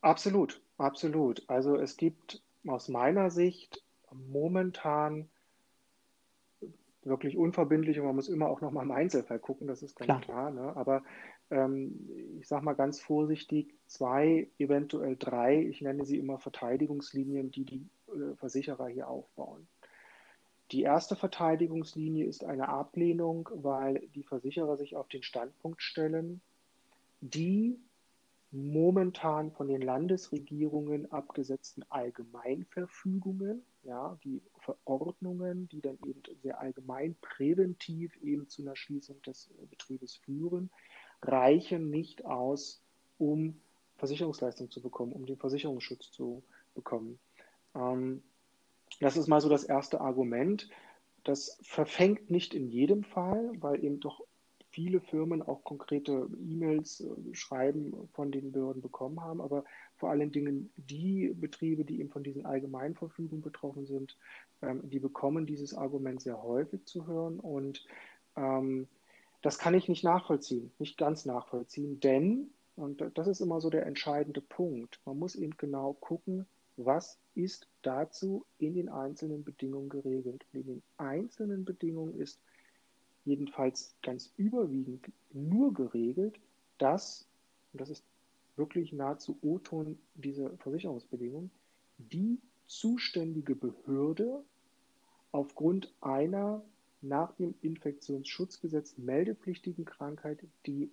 Absolut. 0.00 0.60
Absolut. 0.76 1.44
Also 1.48 1.76
es 1.76 1.96
gibt 1.96 2.42
aus 2.66 2.88
meiner 2.88 3.30
Sicht 3.30 3.84
momentan 4.12 5.28
wirklich 7.02 7.36
unverbindlich 7.36 8.00
und 8.00 8.06
man 8.06 8.16
muss 8.16 8.28
immer 8.28 8.48
auch 8.48 8.60
noch 8.60 8.70
mal 8.70 8.82
im 8.82 8.90
Einzelfall 8.90 9.38
gucken, 9.38 9.66
das 9.66 9.82
ist 9.82 9.96
ganz 9.96 10.24
klar. 10.24 10.50
klar 10.50 10.50
ne? 10.50 10.76
Aber 10.76 11.02
ähm, 11.50 12.08
ich 12.40 12.48
sage 12.48 12.64
mal 12.64 12.72
ganz 12.72 13.00
vorsichtig, 13.00 13.74
zwei, 13.86 14.48
eventuell 14.58 15.16
drei, 15.16 15.60
ich 15.62 15.82
nenne 15.82 16.04
sie 16.04 16.18
immer 16.18 16.38
Verteidigungslinien, 16.38 17.50
die 17.50 17.64
die 17.64 17.86
äh, 18.08 18.34
Versicherer 18.36 18.88
hier 18.88 19.08
aufbauen. 19.08 19.68
Die 20.70 20.82
erste 20.82 21.14
Verteidigungslinie 21.14 22.26
ist 22.26 22.44
eine 22.44 22.68
Ablehnung, 22.68 23.48
weil 23.52 24.08
die 24.14 24.22
Versicherer 24.22 24.76
sich 24.76 24.96
auf 24.96 25.08
den 25.08 25.22
Standpunkt 25.22 25.82
stellen, 25.82 26.40
die 27.20 27.78
momentan 28.50 29.50
von 29.50 29.66
den 29.66 29.82
Landesregierungen 29.82 31.10
abgesetzten 31.10 31.84
Allgemeinverfügungen, 31.90 33.62
ja, 33.82 34.16
die 34.24 34.40
Verordnungen, 34.60 35.68
die 35.68 35.80
dann 35.80 35.98
eben 36.06 36.22
sehr 36.40 36.60
allgemein 36.60 37.16
präventiv 37.20 38.16
eben 38.22 38.48
zu 38.48 38.62
einer 38.62 38.76
Schließung 38.76 39.20
des 39.22 39.50
Betriebes 39.68 40.14
führen, 40.14 40.70
reichen 41.20 41.90
nicht 41.90 42.24
aus, 42.24 42.80
um 43.18 43.60
Versicherungsleistung 43.96 44.70
zu 44.70 44.80
bekommen, 44.80 45.12
um 45.12 45.26
den 45.26 45.36
Versicherungsschutz 45.36 46.10
zu 46.12 46.42
bekommen. 46.74 47.18
Ähm, 47.74 48.22
das 49.00 49.16
ist 49.16 49.28
mal 49.28 49.40
so 49.40 49.48
das 49.48 49.64
erste 49.64 50.00
Argument. 50.00 50.68
Das 51.24 51.58
verfängt 51.62 52.30
nicht 52.30 52.54
in 52.54 52.68
jedem 52.68 53.02
Fall, 53.02 53.50
weil 53.60 53.82
eben 53.82 54.00
doch 54.00 54.20
viele 54.74 55.00
Firmen 55.00 55.40
auch 55.40 55.62
konkrete 55.62 56.28
E-Mails 56.44 57.00
äh, 57.00 57.34
schreiben 57.34 58.08
von 58.12 58.32
den 58.32 58.50
Behörden 58.50 58.82
bekommen 58.82 59.20
haben, 59.20 59.40
aber 59.40 59.64
vor 59.96 60.10
allen 60.10 60.32
Dingen 60.32 60.72
die 60.76 61.32
Betriebe, 61.32 61.84
die 61.84 62.00
eben 62.00 62.10
von 62.10 62.24
diesen 62.24 62.44
Allgemeinverfügungen 62.44 63.40
betroffen 63.40 63.86
sind, 63.86 64.16
ähm, 64.62 64.80
die 64.82 64.98
bekommen 64.98 65.46
dieses 65.46 65.74
Argument 65.74 66.20
sehr 66.20 66.42
häufig 66.42 66.84
zu 66.86 67.06
hören 67.06 67.38
und 67.38 67.84
ähm, 68.36 68.88
das 69.42 69.58
kann 69.58 69.74
ich 69.74 69.88
nicht 69.88 70.02
nachvollziehen, 70.02 70.72
nicht 70.80 70.98
ganz 70.98 71.24
nachvollziehen, 71.24 72.00
denn, 72.00 72.50
und 72.74 73.04
das 73.14 73.28
ist 73.28 73.40
immer 73.40 73.60
so 73.60 73.70
der 73.70 73.86
entscheidende 73.86 74.40
Punkt, 74.40 75.00
man 75.04 75.18
muss 75.20 75.36
eben 75.36 75.56
genau 75.56 75.92
gucken, 75.92 76.46
was 76.76 77.18
ist 77.34 77.68
dazu 77.82 78.44
in 78.58 78.74
den 78.74 78.88
einzelnen 78.88 79.44
Bedingungen 79.44 79.88
geregelt. 79.88 80.44
Und 80.52 80.60
in 80.60 80.66
den 80.66 80.82
einzelnen 80.96 81.64
Bedingungen 81.64 82.18
ist 82.18 82.40
jedenfalls 83.24 83.94
ganz 84.02 84.32
überwiegend 84.36 85.10
nur 85.32 85.72
geregelt, 85.72 86.38
dass, 86.78 87.26
und 87.72 87.80
das 87.80 87.90
ist 87.90 88.04
wirklich 88.56 88.92
nahezu 88.92 89.38
O-Ton 89.42 89.98
dieser 90.14 90.50
Versicherungsbedingungen, 90.58 91.50
die 91.98 92.38
zuständige 92.66 93.54
Behörde 93.54 94.42
aufgrund 95.32 95.92
einer 96.00 96.62
nach 97.02 97.32
dem 97.32 97.54
Infektionsschutzgesetz 97.60 98.96
meldepflichtigen 98.96 99.84
Krankheit 99.84 100.44
die 100.66 100.90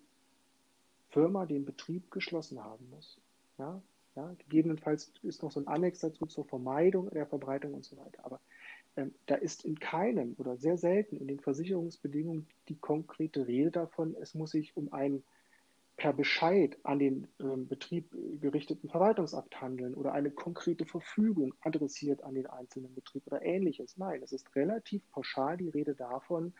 Firma, 1.09 1.45
den 1.45 1.65
Betrieb 1.65 2.09
geschlossen 2.11 2.63
haben 2.63 2.89
muss. 2.89 3.17
Ja, 3.57 3.81
ja, 4.15 4.33
gegebenenfalls 4.39 5.11
ist 5.23 5.41
noch 5.41 5.51
so 5.51 5.59
ein 5.59 5.67
Annex 5.67 5.99
dazu 5.99 6.25
zur 6.25 6.45
Vermeidung 6.45 7.09
der 7.11 7.25
Verbreitung 7.25 7.73
und 7.73 7.85
so 7.85 7.97
weiter. 7.97 8.25
Aber 8.25 8.39
ähm, 8.97 9.13
da 9.25 9.35
ist 9.35 9.63
in 9.63 9.79
keinem 9.79 10.35
oder 10.37 10.57
sehr 10.57 10.77
selten 10.77 11.17
in 11.17 11.27
den 11.27 11.39
Versicherungsbedingungen 11.39 12.47
die 12.67 12.77
konkrete 12.77 13.47
Rede 13.47 13.71
davon, 13.71 14.15
es 14.19 14.33
muss 14.33 14.51
sich 14.51 14.75
um 14.75 14.91
einen 14.91 15.23
per 15.95 16.13
Bescheid 16.13 16.77
an 16.83 16.99
den 16.99 17.27
ähm, 17.39 17.67
Betrieb 17.67 18.11
gerichteten 18.41 18.89
Verwaltungsakt 18.89 19.61
handeln 19.61 19.93
oder 19.93 20.13
eine 20.13 20.31
konkrete 20.31 20.85
Verfügung 20.85 21.53
adressiert 21.61 22.23
an 22.23 22.33
den 22.33 22.47
einzelnen 22.47 22.93
Betrieb 22.95 23.27
oder 23.27 23.43
ähnliches. 23.43 23.97
Nein, 23.97 24.21
es 24.23 24.31
ist 24.31 24.55
relativ 24.55 25.03
pauschal 25.11 25.57
die 25.57 25.69
Rede 25.69 25.93
davon, 25.93 26.53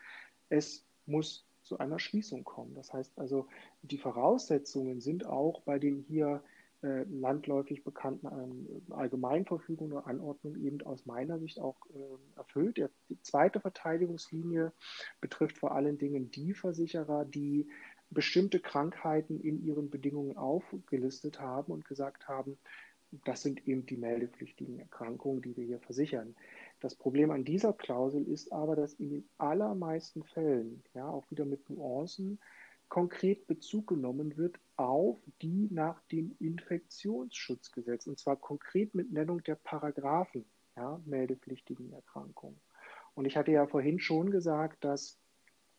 es 0.48 0.84
muss 1.06 1.44
zu 1.62 1.78
einer 1.78 1.98
Schließung 1.98 2.44
kommen. 2.44 2.74
Das 2.74 2.92
heißt 2.92 3.18
also, 3.18 3.46
die 3.82 3.98
Voraussetzungen 3.98 5.00
sind 5.00 5.26
auch 5.26 5.62
bei 5.62 5.78
den 5.78 6.04
hier 6.08 6.42
äh, 6.82 7.04
landläufig 7.04 7.84
bekannten 7.84 8.26
ähm, 8.26 8.92
Allgemeinverfügung 8.92 9.92
oder 9.92 10.06
Anordnung 10.06 10.56
eben 10.56 10.82
aus 10.82 11.06
meiner 11.06 11.38
Sicht 11.38 11.60
auch 11.60 11.76
äh, 11.94 12.38
erfüllt. 12.38 12.78
Die 13.08 13.22
zweite 13.22 13.60
Verteidigungslinie 13.60 14.72
betrifft 15.20 15.58
vor 15.58 15.72
allen 15.74 15.98
Dingen 15.98 16.30
die 16.30 16.54
Versicherer, 16.54 17.24
die 17.24 17.68
bestimmte 18.10 18.60
Krankheiten 18.60 19.40
in 19.40 19.64
ihren 19.64 19.90
Bedingungen 19.90 20.36
aufgelistet 20.36 21.40
haben 21.40 21.72
und 21.72 21.84
gesagt 21.84 22.28
haben, 22.28 22.58
das 23.24 23.42
sind 23.42 23.66
eben 23.68 23.84
die 23.86 23.96
meldepflichtigen 23.96 24.78
Erkrankungen, 24.78 25.42
die 25.42 25.56
wir 25.56 25.64
hier 25.64 25.80
versichern. 25.80 26.34
Das 26.80 26.94
Problem 26.94 27.30
an 27.30 27.44
dieser 27.44 27.72
Klausel 27.72 28.26
ist 28.26 28.52
aber, 28.52 28.74
dass 28.74 28.94
in 28.94 29.10
den 29.10 29.28
allermeisten 29.38 30.24
Fällen, 30.24 30.82
ja, 30.94 31.08
auch 31.08 31.30
wieder 31.30 31.44
mit 31.44 31.68
Nuancen, 31.68 32.40
konkret 32.92 33.46
Bezug 33.46 33.86
genommen 33.86 34.36
wird 34.36 34.60
auf 34.76 35.16
die 35.40 35.66
nach 35.70 36.02
dem 36.08 36.36
Infektionsschutzgesetz 36.40 38.06
und 38.06 38.18
zwar 38.18 38.36
konkret 38.36 38.94
mit 38.94 39.10
Nennung 39.10 39.42
der 39.44 39.54
Paragraphen 39.54 40.44
ja, 40.76 41.00
meldepflichtigen 41.06 41.90
Erkrankungen. 41.90 42.60
Und 43.14 43.24
ich 43.24 43.38
hatte 43.38 43.50
ja 43.50 43.66
vorhin 43.66 43.98
schon 43.98 44.30
gesagt, 44.30 44.84
dass 44.84 45.18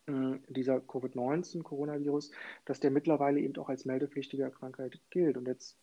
äh, 0.08 0.40
dieser 0.48 0.78
Covid-19, 0.78 1.62
Coronavirus, 1.62 2.32
dass 2.66 2.80
der 2.80 2.90
mittlerweile 2.90 3.42
eben 3.42 3.56
auch 3.58 3.70
als 3.70 3.86
meldepflichtige 3.86 4.50
Krankheit 4.50 5.00
gilt. 5.12 5.38
Und 5.38 5.48
jetzt 5.48 5.78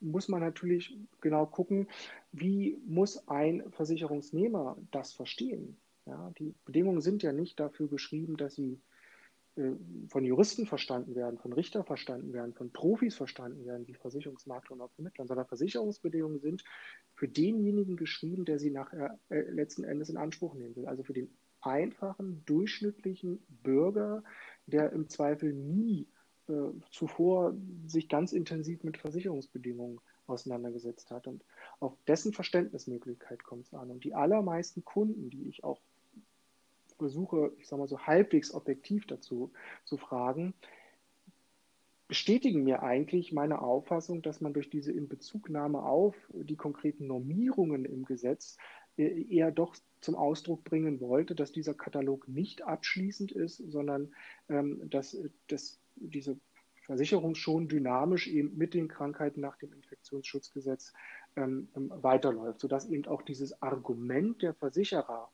muss 0.00 0.26
man 0.26 0.40
natürlich 0.40 0.98
genau 1.20 1.46
gucken, 1.46 1.86
wie 2.32 2.76
muss 2.84 3.28
ein 3.28 3.70
Versicherungsnehmer 3.70 4.78
das 4.90 5.12
verstehen. 5.12 5.76
Ja, 6.06 6.32
die 6.40 6.56
Bedingungen 6.64 7.02
sind 7.02 7.22
ja 7.22 7.32
nicht 7.32 7.60
dafür 7.60 7.86
geschrieben, 7.86 8.36
dass 8.36 8.56
sie 8.56 8.80
von 10.08 10.24
Juristen 10.24 10.66
verstanden 10.66 11.14
werden, 11.14 11.38
von 11.38 11.52
Richter 11.52 11.84
verstanden 11.84 12.32
werden, 12.32 12.54
von 12.54 12.72
Profis 12.72 13.14
verstanden 13.14 13.64
werden, 13.64 13.86
wie 13.86 13.94
Versicherungsmakler 13.94 14.72
und 14.72 14.92
Vermittlern, 14.94 15.28
sondern 15.28 15.46
Versicherungsbedingungen 15.46 16.40
sind 16.40 16.64
für 17.14 17.28
denjenigen 17.28 17.96
geschrieben, 17.96 18.44
der 18.44 18.58
sie 18.58 18.70
nachher 18.70 19.18
äh, 19.28 19.42
letzten 19.42 19.84
Endes 19.84 20.08
in 20.08 20.16
Anspruch 20.16 20.54
nehmen 20.54 20.74
will. 20.74 20.86
Also 20.86 21.04
für 21.04 21.12
den 21.12 21.30
einfachen, 21.60 22.42
durchschnittlichen 22.46 23.44
Bürger, 23.62 24.24
der 24.66 24.92
im 24.92 25.08
Zweifel 25.08 25.52
nie 25.52 26.08
äh, 26.48 26.52
zuvor 26.90 27.54
sich 27.86 28.08
ganz 28.08 28.32
intensiv 28.32 28.82
mit 28.82 28.98
Versicherungsbedingungen 28.98 30.00
auseinandergesetzt 30.26 31.12
hat. 31.12 31.28
Und 31.28 31.44
auf 31.78 31.96
dessen 32.08 32.32
Verständnismöglichkeit 32.32 33.44
kommt 33.44 33.66
es 33.66 33.74
an. 33.74 33.90
Und 33.90 34.02
die 34.02 34.14
allermeisten 34.14 34.84
Kunden, 34.84 35.30
die 35.30 35.48
ich 35.48 35.62
auch 35.62 35.80
versuche, 36.98 37.52
ich 37.58 37.68
sage 37.68 37.80
mal 37.80 37.88
so 37.88 38.00
halbwegs 38.00 38.52
objektiv 38.52 39.06
dazu 39.06 39.52
zu 39.84 39.96
fragen, 39.96 40.54
bestätigen 42.08 42.64
mir 42.64 42.82
eigentlich 42.82 43.32
meine 43.32 43.62
Auffassung, 43.62 44.22
dass 44.22 44.40
man 44.40 44.52
durch 44.52 44.70
diese 44.70 44.92
Inbezugnahme 44.92 45.82
auf 45.82 46.14
die 46.32 46.56
konkreten 46.56 47.06
Normierungen 47.06 47.84
im 47.84 48.04
Gesetz 48.04 48.56
äh, 48.96 49.22
eher 49.22 49.50
doch 49.50 49.74
zum 50.00 50.14
Ausdruck 50.14 50.64
bringen 50.64 51.00
wollte, 51.00 51.34
dass 51.34 51.50
dieser 51.50 51.74
Katalog 51.74 52.28
nicht 52.28 52.62
abschließend 52.62 53.32
ist, 53.32 53.56
sondern 53.56 54.14
ähm, 54.48 54.88
dass, 54.90 55.16
dass 55.48 55.80
diese 55.96 56.38
Versicherung 56.82 57.34
schon 57.34 57.68
dynamisch 57.68 58.28
eben 58.28 58.56
mit 58.56 58.74
den 58.74 58.88
Krankheiten 58.88 59.40
nach 59.40 59.56
dem 59.56 59.72
Infektionsschutzgesetz 59.72 60.92
ähm, 61.36 61.68
weiterläuft, 61.74 62.60
sodass 62.60 62.88
eben 62.88 63.06
auch 63.06 63.22
dieses 63.22 63.62
Argument 63.62 64.42
der 64.42 64.52
Versicherer, 64.52 65.30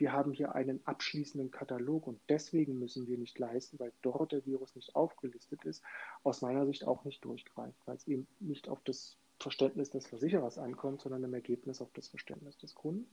wir 0.00 0.12
haben 0.12 0.32
hier 0.32 0.54
einen 0.54 0.80
abschließenden 0.86 1.50
Katalog 1.50 2.06
und 2.06 2.18
deswegen 2.28 2.78
müssen 2.78 3.06
wir 3.06 3.18
nicht 3.18 3.38
leisten, 3.38 3.78
weil 3.78 3.92
dort 4.00 4.32
der 4.32 4.44
Virus 4.46 4.74
nicht 4.74 4.96
aufgelistet 4.96 5.64
ist, 5.64 5.82
aus 6.24 6.40
meiner 6.40 6.66
Sicht 6.66 6.86
auch 6.86 7.04
nicht 7.04 7.24
durchgreift, 7.24 7.78
weil 7.84 7.96
es 7.96 8.08
eben 8.08 8.26
nicht 8.40 8.68
auf 8.68 8.80
das 8.84 9.16
Verständnis 9.38 9.90
des 9.90 10.06
Versicherers 10.06 10.58
ankommt, 10.58 11.02
sondern 11.02 11.22
im 11.24 11.34
Ergebnis 11.34 11.80
auf 11.82 11.90
das 11.92 12.08
Verständnis 12.08 12.56
des 12.58 12.74
Kunden. 12.74 13.06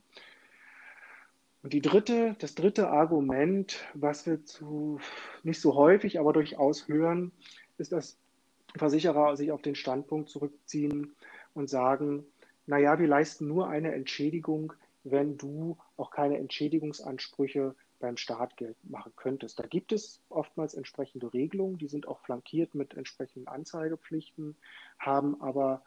Und 1.62 1.72
die 1.72 1.82
dritte, 1.82 2.36
das 2.38 2.54
dritte 2.54 2.88
Argument, 2.88 3.84
was 3.92 4.26
wir 4.26 4.44
zu, 4.44 4.98
nicht 5.42 5.60
so 5.60 5.74
häufig, 5.74 6.18
aber 6.18 6.32
durchaus 6.32 6.88
hören, 6.88 7.32
ist, 7.76 7.92
dass 7.92 8.16
Versicherer 8.76 9.36
sich 9.36 9.52
auf 9.52 9.60
den 9.60 9.74
Standpunkt 9.74 10.30
zurückziehen 10.30 11.14
und 11.54 11.68
sagen, 11.68 12.24
naja, 12.66 12.98
wir 12.98 13.08
leisten 13.08 13.46
nur 13.46 13.68
eine 13.68 13.92
Entschädigung, 13.94 14.72
wenn 15.10 15.38
du 15.38 15.78
auch 15.96 16.10
keine 16.10 16.38
Entschädigungsansprüche 16.38 17.74
beim 18.00 18.16
Staat 18.16 18.54
machen 18.84 19.12
könntest. 19.16 19.58
Da 19.58 19.66
gibt 19.66 19.92
es 19.92 20.20
oftmals 20.28 20.74
entsprechende 20.74 21.32
Regelungen, 21.32 21.78
die 21.78 21.88
sind 21.88 22.06
auch 22.06 22.20
flankiert 22.20 22.74
mit 22.74 22.94
entsprechenden 22.94 23.48
Anzeigepflichten, 23.48 24.56
haben 24.98 25.40
aber 25.40 25.82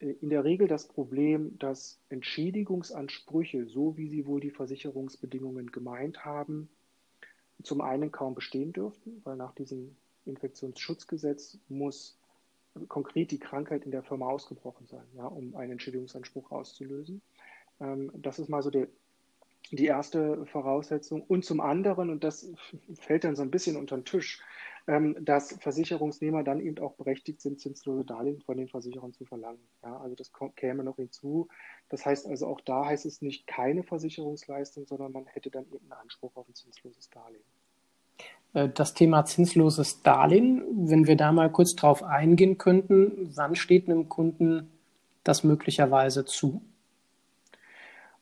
äh, 0.00 0.12
in 0.20 0.30
der 0.30 0.44
Regel 0.44 0.68
das 0.68 0.88
Problem, 0.88 1.58
dass 1.58 2.00
Entschädigungsansprüche, 2.08 3.66
so 3.66 3.96
wie 3.96 4.08
sie 4.08 4.26
wohl 4.26 4.40
die 4.40 4.50
Versicherungsbedingungen 4.50 5.70
gemeint 5.70 6.24
haben, 6.24 6.68
zum 7.62 7.82
einen 7.82 8.10
kaum 8.10 8.34
bestehen 8.34 8.72
dürften, 8.72 9.20
weil 9.24 9.36
nach 9.36 9.54
diesem 9.54 9.96
Infektionsschutzgesetz 10.24 11.58
muss 11.68 12.18
konkret 12.88 13.30
die 13.30 13.38
Krankheit 13.38 13.84
in 13.84 13.90
der 13.90 14.02
Firma 14.02 14.28
ausgebrochen 14.28 14.86
sein, 14.86 15.04
ja, 15.14 15.26
um 15.26 15.56
einen 15.56 15.72
Entschädigungsanspruch 15.72 16.50
auszulösen. 16.50 17.20
Ähm, 17.80 18.10
das 18.14 18.38
ist 18.38 18.48
mal 18.48 18.62
so 18.62 18.70
der, 18.70 18.88
die 19.70 19.86
erste 19.86 20.46
Voraussetzung. 20.46 21.22
Und 21.22 21.44
zum 21.44 21.60
anderen, 21.60 22.10
und 22.10 22.24
das 22.24 22.50
fällt 22.94 23.24
dann 23.24 23.36
so 23.36 23.42
ein 23.42 23.50
bisschen 23.50 23.76
unter 23.76 23.96
den 23.96 24.04
Tisch, 24.04 24.40
ähm, 24.86 25.16
dass 25.20 25.56
Versicherungsnehmer 25.60 26.42
dann 26.42 26.60
eben 26.60 26.78
auch 26.78 26.94
berechtigt 26.94 27.40
sind, 27.40 27.60
zinslose 27.60 28.04
Darlehen 28.04 28.40
von 28.40 28.56
den 28.56 28.68
Versicherern 28.68 29.12
zu 29.12 29.24
verlangen. 29.24 29.60
Ja, 29.82 29.98
also 29.98 30.16
das 30.16 30.32
käme 30.56 30.82
noch 30.82 30.96
hinzu. 30.96 31.48
Das 31.88 32.04
heißt 32.04 32.26
also 32.26 32.46
auch 32.46 32.60
da 32.60 32.86
heißt 32.86 33.06
es 33.06 33.22
nicht 33.22 33.46
keine 33.46 33.82
Versicherungsleistung, 33.82 34.86
sondern 34.86 35.12
man 35.12 35.26
hätte 35.26 35.50
dann 35.50 35.66
eben 35.66 35.90
einen 35.90 36.00
Anspruch 36.00 36.34
auf 36.34 36.48
ein 36.48 36.54
zinsloses 36.54 37.10
Darlehen. 37.10 37.44
Äh, 38.54 38.68
das 38.70 38.94
Thema 38.94 39.24
zinsloses 39.24 40.02
Darlehen, 40.02 40.64
wenn 40.88 41.06
wir 41.06 41.16
da 41.16 41.30
mal 41.30 41.52
kurz 41.52 41.74
drauf 41.74 42.02
eingehen 42.02 42.58
könnten, 42.58 43.30
wann 43.36 43.54
steht 43.54 43.88
einem 43.88 44.08
Kunden 44.08 44.70
das 45.24 45.44
möglicherweise 45.44 46.24
zu? 46.24 46.62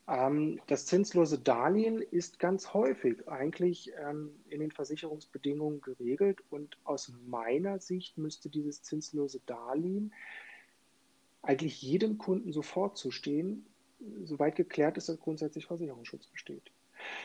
Ähm, 0.08 0.60
das 0.66 0.86
zinslose 0.86 1.38
Darlehen 1.38 2.00
ist 2.00 2.38
ganz 2.38 2.72
häufig 2.72 3.28
eigentlich 3.28 3.92
ähm, 4.02 4.30
in 4.48 4.60
den 4.60 4.70
Versicherungsbedingungen 4.70 5.82
geregelt 5.82 6.42
und 6.50 6.78
aus 6.84 7.12
meiner 7.26 7.78
Sicht 7.78 8.16
müsste 8.16 8.48
dieses 8.48 8.82
zinslose 8.82 9.40
Darlehen 9.44 10.14
eigentlich 11.42 11.82
jedem 11.82 12.18
Kunden 12.18 12.52
sofort 12.52 12.96
zustehen, 12.96 13.66
soweit 14.24 14.56
geklärt 14.56 14.96
ist, 14.96 15.08
dass 15.08 15.20
grundsätzlich 15.20 15.66
Versicherungsschutz 15.66 16.26
besteht. 16.26 16.72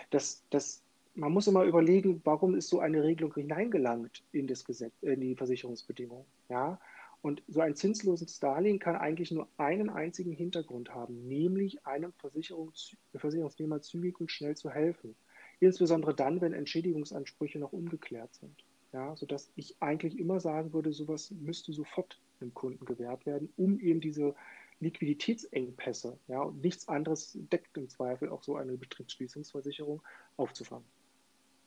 Das, 0.09 0.43
das, 0.49 0.83
man 1.15 1.31
muss 1.31 1.47
immer 1.47 1.63
überlegen, 1.63 2.21
warum 2.23 2.55
ist 2.55 2.67
so 2.67 2.79
eine 2.79 3.03
Regelung 3.03 3.33
hineingelangt 3.33 4.23
in, 4.31 4.47
das 4.47 4.65
Gesetz, 4.65 4.93
in 5.01 5.21
die 5.21 5.35
Versicherungsbedingungen. 5.35 6.25
Ja? 6.49 6.79
Und 7.23 7.41
so 7.47 7.61
ein 7.61 7.73
zinsloses 7.73 8.41
Darlehen 8.41 8.79
kann 8.79 8.97
eigentlich 8.97 9.31
nur 9.31 9.47
einen 9.55 9.89
einzigen 9.89 10.33
Hintergrund 10.33 10.93
haben, 10.93 11.25
nämlich 11.25 11.85
einem 11.85 12.11
Versicherungs 12.17 12.97
Versicherungsnehmer 13.15 13.81
zügig 13.81 14.19
und 14.19 14.29
schnell 14.29 14.57
zu 14.57 14.69
helfen. 14.69 15.15
Insbesondere 15.61 16.13
dann, 16.13 16.41
wenn 16.41 16.51
Entschädigungsansprüche 16.51 17.59
noch 17.59 17.71
ungeklärt 17.71 18.35
sind. 18.35 18.65
Ja, 18.91 19.15
sodass 19.15 19.49
ich 19.55 19.77
eigentlich 19.79 20.19
immer 20.19 20.41
sagen 20.41 20.73
würde, 20.73 20.91
sowas 20.91 21.31
müsste 21.31 21.71
sofort 21.71 22.19
dem 22.41 22.53
Kunden 22.53 22.83
gewährt 22.83 23.25
werden, 23.25 23.51
um 23.55 23.79
eben 23.79 24.01
diese 24.01 24.35
Liquiditätsengpässe, 24.81 26.19
ja, 26.27 26.41
und 26.41 26.61
nichts 26.61 26.89
anderes 26.89 27.37
deckt 27.51 27.77
im 27.77 27.87
Zweifel 27.87 28.29
auch 28.29 28.43
so 28.43 28.57
eine 28.57 28.73
Betriebsschließungsversicherung 28.73 30.01
aufzufangen. 30.35 30.85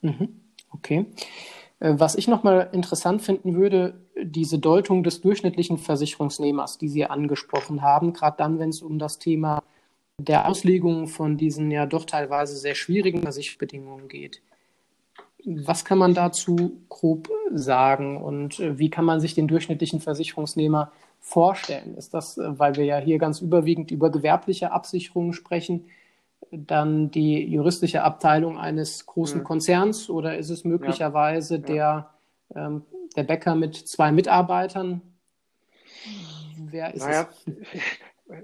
Mhm. 0.03 0.46
Okay. 0.70 1.07
Äh, 1.81 1.94
was 1.96 2.14
ich 2.14 2.29
nochmal 2.29 2.70
interessant 2.72 3.22
finden 3.22 3.55
würde, 3.55 4.00
diese 4.22 4.59
Deutung 4.59 5.02
des 5.02 5.20
durchschnittlichen 5.20 5.79
Versicherungsnehmers, 5.79 6.79
die 6.79 6.88
Sie 6.88 7.05
angesprochen 7.05 7.83
haben, 7.83 8.12
gerade 8.12 8.37
dann, 8.38 8.59
wenn 8.59 8.70
es 8.70 8.83
um 8.83 8.98
das 8.98 9.18
Thema 9.18 9.62
der 10.18 10.48
Auslegung 10.48 11.09
von 11.09 11.37
diesen 11.37 11.70
ja 11.70 11.85
doch 11.85 12.05
teilweise 12.05 12.57
sehr 12.57 12.74
schwierigen 12.74 13.22
Versicherungsbedingungen 13.22 14.09
geht. 14.09 14.40
Was 15.44 15.85
kann 15.85 15.98
man 15.98 16.14
dazu 16.14 16.81
grob 16.88 17.29
sagen 17.52 18.20
und 18.20 18.59
äh, 18.59 18.79
wie 18.79 18.90
kann 18.90 19.05
man 19.05 19.20
sich 19.20 19.35
den 19.35 19.46
durchschnittlichen 19.46 20.00
Versicherungsnehmer 20.00 20.90
vorstellen? 21.20 21.96
Ist 21.96 22.14
das, 22.14 22.38
äh, 22.38 22.59
weil 22.59 22.76
wir 22.76 22.85
ja 22.85 22.98
hier 22.98 23.18
ganz 23.18 23.40
überwiegend 23.40 23.90
über 23.90 24.11
gewerbliche 24.11 24.72
Absicherungen 24.72 25.35
sprechen, 25.35 25.85
dann 26.51 27.11
die 27.11 27.44
juristische 27.44 28.03
Abteilung 28.03 28.59
eines 28.59 29.07
großen 29.07 29.40
mhm. 29.40 29.44
Konzerns 29.44 30.11
oder 30.11 30.38
ist 30.38 30.51
es 30.51 30.64
möglicherweise 30.64 31.59
der, 31.59 32.11
ähm, 32.55 32.85
der 33.16 33.25
Bäcker 33.25 33.55
mit 33.55 33.77
zwei 33.77 34.12
Mitarbeitern? 34.12 35.03
Wer 36.59 36.94
ist 36.94 37.03
naja, 37.03 37.29
es? 37.31 37.46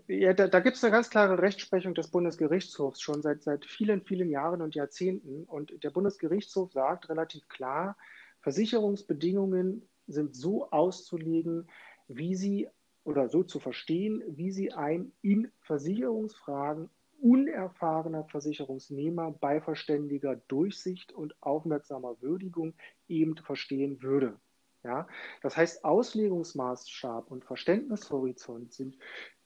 Ja, 0.07 0.33
da, 0.33 0.47
da 0.47 0.61
gibt 0.61 0.77
es 0.77 0.85
eine 0.85 0.93
ganz 0.93 1.11
klare 1.11 1.43
Rechtsprechung 1.43 1.95
des 1.95 2.07
Bundesgerichtshofs 2.09 3.01
schon 3.01 3.21
seit, 3.21 3.43
seit 3.43 3.67
vielen, 3.67 4.03
vielen 4.03 4.31
Jahren 4.31 4.63
und 4.63 4.77
Jahrzehnten. 4.77 5.43
Und 5.43 5.83
der 5.83 5.91
Bundesgerichtshof 5.91 6.73
sagt 6.73 7.09
relativ 7.09 7.49
klar, 7.49 7.97
Versicherungsbedingungen 8.43 9.89
sind 10.07 10.37
so 10.37 10.71
auszulegen, 10.71 11.69
wie 12.07 12.37
sie 12.37 12.69
oder 13.03 13.29
so 13.29 13.43
zu 13.43 13.59
verstehen, 13.59 14.23
wie 14.29 14.53
sie 14.53 14.73
ein 14.73 15.11
in 15.21 15.51
Versicherungsfragen 15.63 16.89
unerfahrener 17.23 18.25
Versicherungsnehmer 18.25 19.31
bei 19.31 19.61
verständiger 19.61 20.37
Durchsicht 20.49 21.13
und 21.13 21.35
aufmerksamer 21.41 22.21
Würdigung 22.21 22.75
eben 23.07 23.37
verstehen 23.37 24.03
würde. 24.03 24.41
Ja? 24.83 25.07
Das 25.41 25.57
heißt, 25.57 25.85
Auslegungsmaßstab 25.85 27.31
und 27.31 27.45
Verständnishorizont 27.45 28.73
sind 28.73 28.99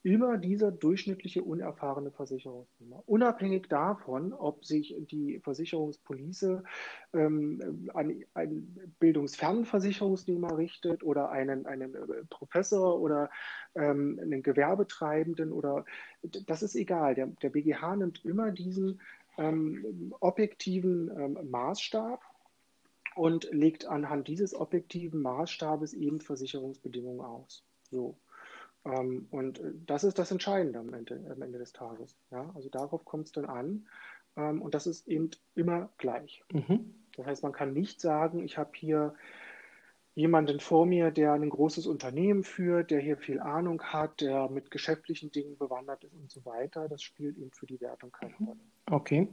immer 0.07 0.39
dieser 0.39 0.71
durchschnittliche 0.71 1.43
unerfahrene 1.43 2.13
Versicherungsnehmer. 2.13 3.03
Unabhängig 3.07 3.67
davon, 3.69 4.33
ob 4.33 4.65
sich 4.65 4.95
die 5.11 5.41
Versicherungspolice 5.41 6.63
ähm, 7.13 7.91
an 7.93 8.23
einen 8.35 8.95
bildungsfernen 9.01 9.65
Versicherungsnehmer 9.65 10.57
richtet 10.57 11.03
oder 11.03 11.31
einen, 11.31 11.67
einen 11.67 11.97
äh, 11.97 12.25
Professor 12.31 13.01
oder 13.01 13.31
ähm, 13.75 14.21
einen 14.23 14.45
Gewerbetreibenden 14.45 15.51
oder 15.51 15.85
das 16.23 16.63
ist 16.63 16.77
egal. 16.77 17.17
Der, 17.17 17.27
der 17.27 17.51
BGH 17.51 17.97
nimmt 17.97 18.25
immer 18.25 18.53
diesen 18.53 19.01
ähm, 19.39 20.15
objektiven 20.21 21.11
ähm, 21.19 21.51
Maßstab 21.51 22.23
und 23.17 23.49
legt 23.51 23.87
anhand 23.87 24.29
dieses 24.29 24.55
objektiven 24.55 25.21
Maßstabes 25.21 25.95
eben 25.95 26.21
Versicherungsbedingungen 26.21 27.23
aus. 27.23 27.65
So. 27.91 28.17
Ähm, 28.87 29.27
und 29.31 29.59
äh, 29.59 29.73
das 29.87 30.05
ist 30.05 30.19
das 30.19 30.31
Entscheidende 30.31 30.79
am 30.79 30.93
Ende, 30.95 31.21
am 31.31 31.43
Ende 31.43 31.59
des 31.59 31.73
Tages. 31.73 32.17
Ja? 32.31 32.51
Also 32.55 32.69
darauf 32.69 33.05
kommt 33.05 33.27
es 33.27 33.33
dann 33.33 33.47
an. 33.47 33.87
Ähm, 34.37 34.63
und 34.63 34.75
das 34.75 34.87
ist 34.87 35.09
eben 35.09 35.31
immer 35.55 35.91
gleich. 35.99 36.43
Mhm. 36.53 36.95
Das 37.17 37.27
heißt, 37.27 37.43
man 37.43 37.53
kann 37.53 37.73
nicht 37.73 38.01
sagen, 38.01 38.45
ich 38.45 38.59
habe 38.59 38.71
hier 38.75 39.15
jemanden 40.15 40.61
vor 40.61 40.87
mir, 40.87 41.11
der 41.11 41.35
ein 41.35 41.51
großes 41.51 41.87
Unternehmen 41.87 42.43
führt, 42.43 42.91
der 42.91 43.01
hier 43.01 43.19
viel 43.19 43.39
Ahnung 43.39 43.83
hat, 43.83 44.23
der 44.23 44.49
mit 44.49 44.71
geschäftlichen 44.71 45.31
Dingen 45.31 45.59
bewandert 45.59 46.05
ist 46.05 46.15
und 46.15 46.31
so 46.31 46.45
weiter. 46.47 46.89
Das 46.89 47.03
spielt 47.03 47.37
eben 47.37 47.51
für 47.51 47.67
die 47.67 47.81
Wertung 47.83 48.13
keine 48.13 48.35
mhm. 48.39 48.47
Rolle. 48.47 48.61
Okay. 48.91 49.29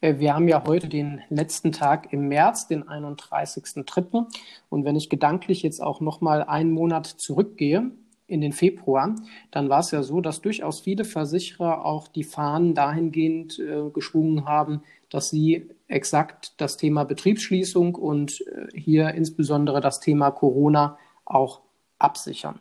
Äh, 0.00 0.18
wir 0.18 0.34
haben 0.34 0.46
ja 0.46 0.64
heute 0.66 0.88
den 0.88 1.22
letzten 1.30 1.72
Tag 1.72 2.12
im 2.12 2.28
März, 2.28 2.68
den 2.68 2.84
31.03. 2.84 4.26
Und 4.68 4.84
wenn 4.84 4.94
ich 4.94 5.08
gedanklich 5.08 5.62
jetzt 5.62 5.80
auch 5.80 6.00
nochmal 6.00 6.44
einen 6.44 6.70
Monat 6.70 7.06
zurückgehe, 7.06 7.90
in 8.30 8.40
den 8.40 8.52
Februar, 8.52 9.16
dann 9.50 9.68
war 9.68 9.80
es 9.80 9.90
ja 9.90 10.02
so, 10.02 10.20
dass 10.20 10.40
durchaus 10.40 10.80
viele 10.80 11.04
Versicherer 11.04 11.84
auch 11.84 12.08
die 12.08 12.24
Fahnen 12.24 12.74
dahingehend 12.74 13.58
äh, 13.58 13.90
geschwungen 13.92 14.46
haben, 14.46 14.82
dass 15.10 15.30
sie 15.30 15.68
exakt 15.88 16.54
das 16.60 16.76
Thema 16.76 17.04
Betriebsschließung 17.04 17.96
und 17.96 18.40
äh, 18.42 18.78
hier 18.78 19.10
insbesondere 19.14 19.80
das 19.80 20.00
Thema 20.00 20.30
Corona 20.30 20.96
auch 21.24 21.60
absichern. 21.98 22.60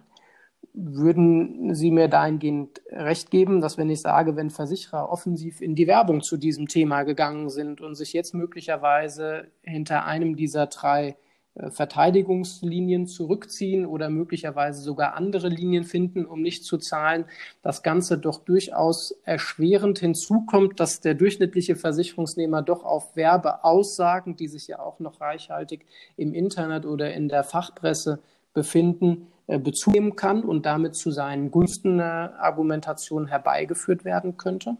Würden 0.73 1.73
Sie 1.73 1.91
mir 1.91 2.07
dahingehend 2.07 2.81
recht 2.91 3.31
geben, 3.31 3.59
dass 3.59 3.77
wenn 3.77 3.89
ich 3.89 4.01
sage, 4.01 4.35
wenn 4.35 4.49
Versicherer 4.49 5.09
offensiv 5.09 5.61
in 5.61 5.75
die 5.75 5.87
Werbung 5.87 6.21
zu 6.21 6.37
diesem 6.37 6.67
Thema 6.67 7.03
gegangen 7.03 7.49
sind 7.49 7.81
und 7.81 7.95
sich 7.95 8.13
jetzt 8.13 8.33
möglicherweise 8.33 9.47
hinter 9.61 10.05
einem 10.05 10.35
dieser 10.35 10.67
drei 10.67 11.09
äh, 11.09 11.28
Verteidigungslinien 11.55 13.05
zurückziehen 13.05 13.85
oder 13.85 14.09
möglicherweise 14.09 14.81
sogar 14.81 15.15
andere 15.15 15.49
Linien 15.49 15.83
finden, 15.83 16.25
um 16.25 16.41
nicht 16.41 16.63
zu 16.63 16.77
zahlen, 16.77 17.25
das 17.61 17.83
Ganze 17.83 18.17
doch 18.17 18.39
durchaus 18.39 19.11
erschwerend 19.25 19.99
hinzukommt, 19.99 20.79
dass 20.79 21.01
der 21.01 21.15
durchschnittliche 21.15 21.75
Versicherungsnehmer 21.75 22.61
doch 22.61 22.83
auf 22.83 23.15
Werbeaussagen, 23.15 24.35
die 24.35 24.47
sich 24.47 24.67
ja 24.67 24.79
auch 24.79 24.99
noch 24.99 25.19
reichhaltig 25.19 25.85
im 26.15 26.33
Internet 26.33 26.85
oder 26.85 27.13
in 27.13 27.27
der 27.27 27.43
Fachpresse 27.43 28.19
befinden, 28.53 29.27
äh, 29.47 29.59
Bezug 29.59 29.93
nehmen 29.93 30.15
kann 30.15 30.43
und 30.43 30.65
damit 30.65 30.95
zu 30.95 31.11
seinen 31.11 31.51
Gunsten 31.51 31.99
eine 31.99 32.39
Argumentation 32.39 33.27
herbeigeführt 33.27 34.05
werden 34.05 34.37
könnte? 34.37 34.77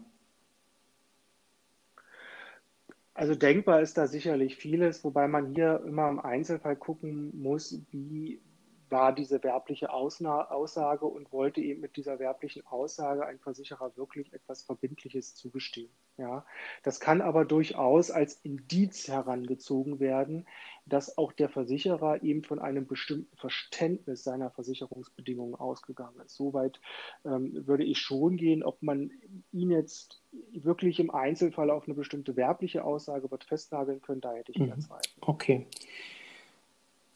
Also 3.20 3.34
denkbar 3.34 3.82
ist 3.82 3.98
da 3.98 4.06
sicherlich 4.06 4.56
vieles, 4.56 5.04
wobei 5.04 5.28
man 5.28 5.54
hier 5.54 5.84
immer 5.86 6.08
im 6.08 6.20
Einzelfall 6.20 6.74
gucken 6.74 7.38
muss, 7.38 7.78
wie 7.90 8.40
war 8.88 9.14
diese 9.14 9.42
werbliche 9.44 9.92
Aussage 9.92 11.04
und 11.04 11.30
wollte 11.30 11.60
eben 11.60 11.82
mit 11.82 11.98
dieser 11.98 12.18
werblichen 12.18 12.66
Aussage 12.66 13.26
ein 13.26 13.38
Versicherer 13.38 13.94
wirklich 13.98 14.32
etwas 14.32 14.62
Verbindliches 14.62 15.34
zugestehen. 15.34 15.90
Ja, 16.16 16.46
das 16.82 16.98
kann 16.98 17.20
aber 17.20 17.44
durchaus 17.44 18.10
als 18.10 18.36
Indiz 18.42 19.06
herangezogen 19.06 20.00
werden, 20.00 20.46
dass 20.86 21.16
auch 21.18 21.32
der 21.32 21.48
Versicherer 21.48 22.22
eben 22.22 22.42
von 22.42 22.58
einem 22.58 22.86
bestimmten 22.86 23.36
Verständnis 23.36 24.24
seiner 24.24 24.50
Versicherungsbedingungen 24.50 25.54
ausgegangen 25.54 26.20
ist. 26.24 26.36
Soweit 26.36 26.80
ähm, 27.24 27.66
würde 27.66 27.84
ich 27.84 27.98
schon 27.98 28.36
gehen, 28.36 28.62
ob 28.62 28.82
man 28.82 29.10
ihn 29.52 29.70
jetzt 29.70 30.22
wirklich 30.52 31.00
im 31.00 31.10
Einzelfall 31.10 31.70
auf 31.70 31.84
eine 31.86 31.94
bestimmte 31.94 32.36
werbliche 32.36 32.84
Aussage 32.84 33.30
wird 33.30 33.44
festnageln 33.44 34.00
können, 34.00 34.20
da 34.20 34.32
hätte 34.32 34.52
ich 34.52 34.58
mehr 34.58 34.76
mhm. 34.76 34.80
Zweifel. 34.80 35.12
Okay. 35.20 35.66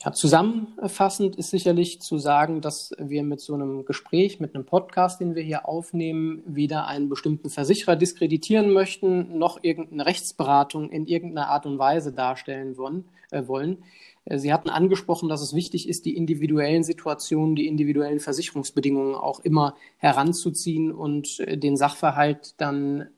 Ja, 0.05 0.13
zusammenfassend 0.13 1.37
ist 1.37 1.51
sicherlich 1.51 2.03
zu 2.03 2.19
sagen, 2.19 2.61
dass 2.61 2.93
wir 2.99 3.23
mit 3.23 3.41
so 3.41 3.55
einem 3.55 3.87
Gespräch, 3.87 4.39
mit 4.39 4.55
einem 4.55 4.67
Podcast, 4.67 5.21
den 5.21 5.35
wir 5.35 5.43
hier 5.43 5.67
aufnehmen, 5.67 6.43
weder 6.45 6.87
einen 6.87 7.09
bestimmten 7.09 7.49
Versicherer 7.49 7.97
diskreditieren 7.97 8.71
möchten, 8.71 9.39
noch 9.39 9.61
irgendeine 9.63 10.05
Rechtsberatung 10.05 10.91
in 10.91 11.07
irgendeiner 11.07 11.49
Art 11.49 11.65
und 11.65 11.79
Weise 11.79 12.13
darstellen 12.13 12.77
wollen. 12.77 13.07
Äh, 13.31 13.49
wollen. 13.49 13.83
Äh, 14.25 14.39
Sie 14.39 14.53
hatten 14.53 14.69
angesprochen, 14.69 15.29
dass 15.29 15.41
es 15.41 15.55
wichtig 15.55 15.89
ist, 15.89 16.05
die 16.05 16.17
individuellen 16.17 16.85
Situationen, 16.85 17.57
die 17.57 17.67
individuellen 17.67 18.21
Versicherungsbedingungen 18.21 19.15
auch 19.15 19.41
immer 19.41 19.75
heranzuziehen 19.97 20.93
und 20.93 21.41
äh, 21.41 21.57
den 21.57 21.77
Sachverhalt 21.77 22.55
dann 22.59 23.09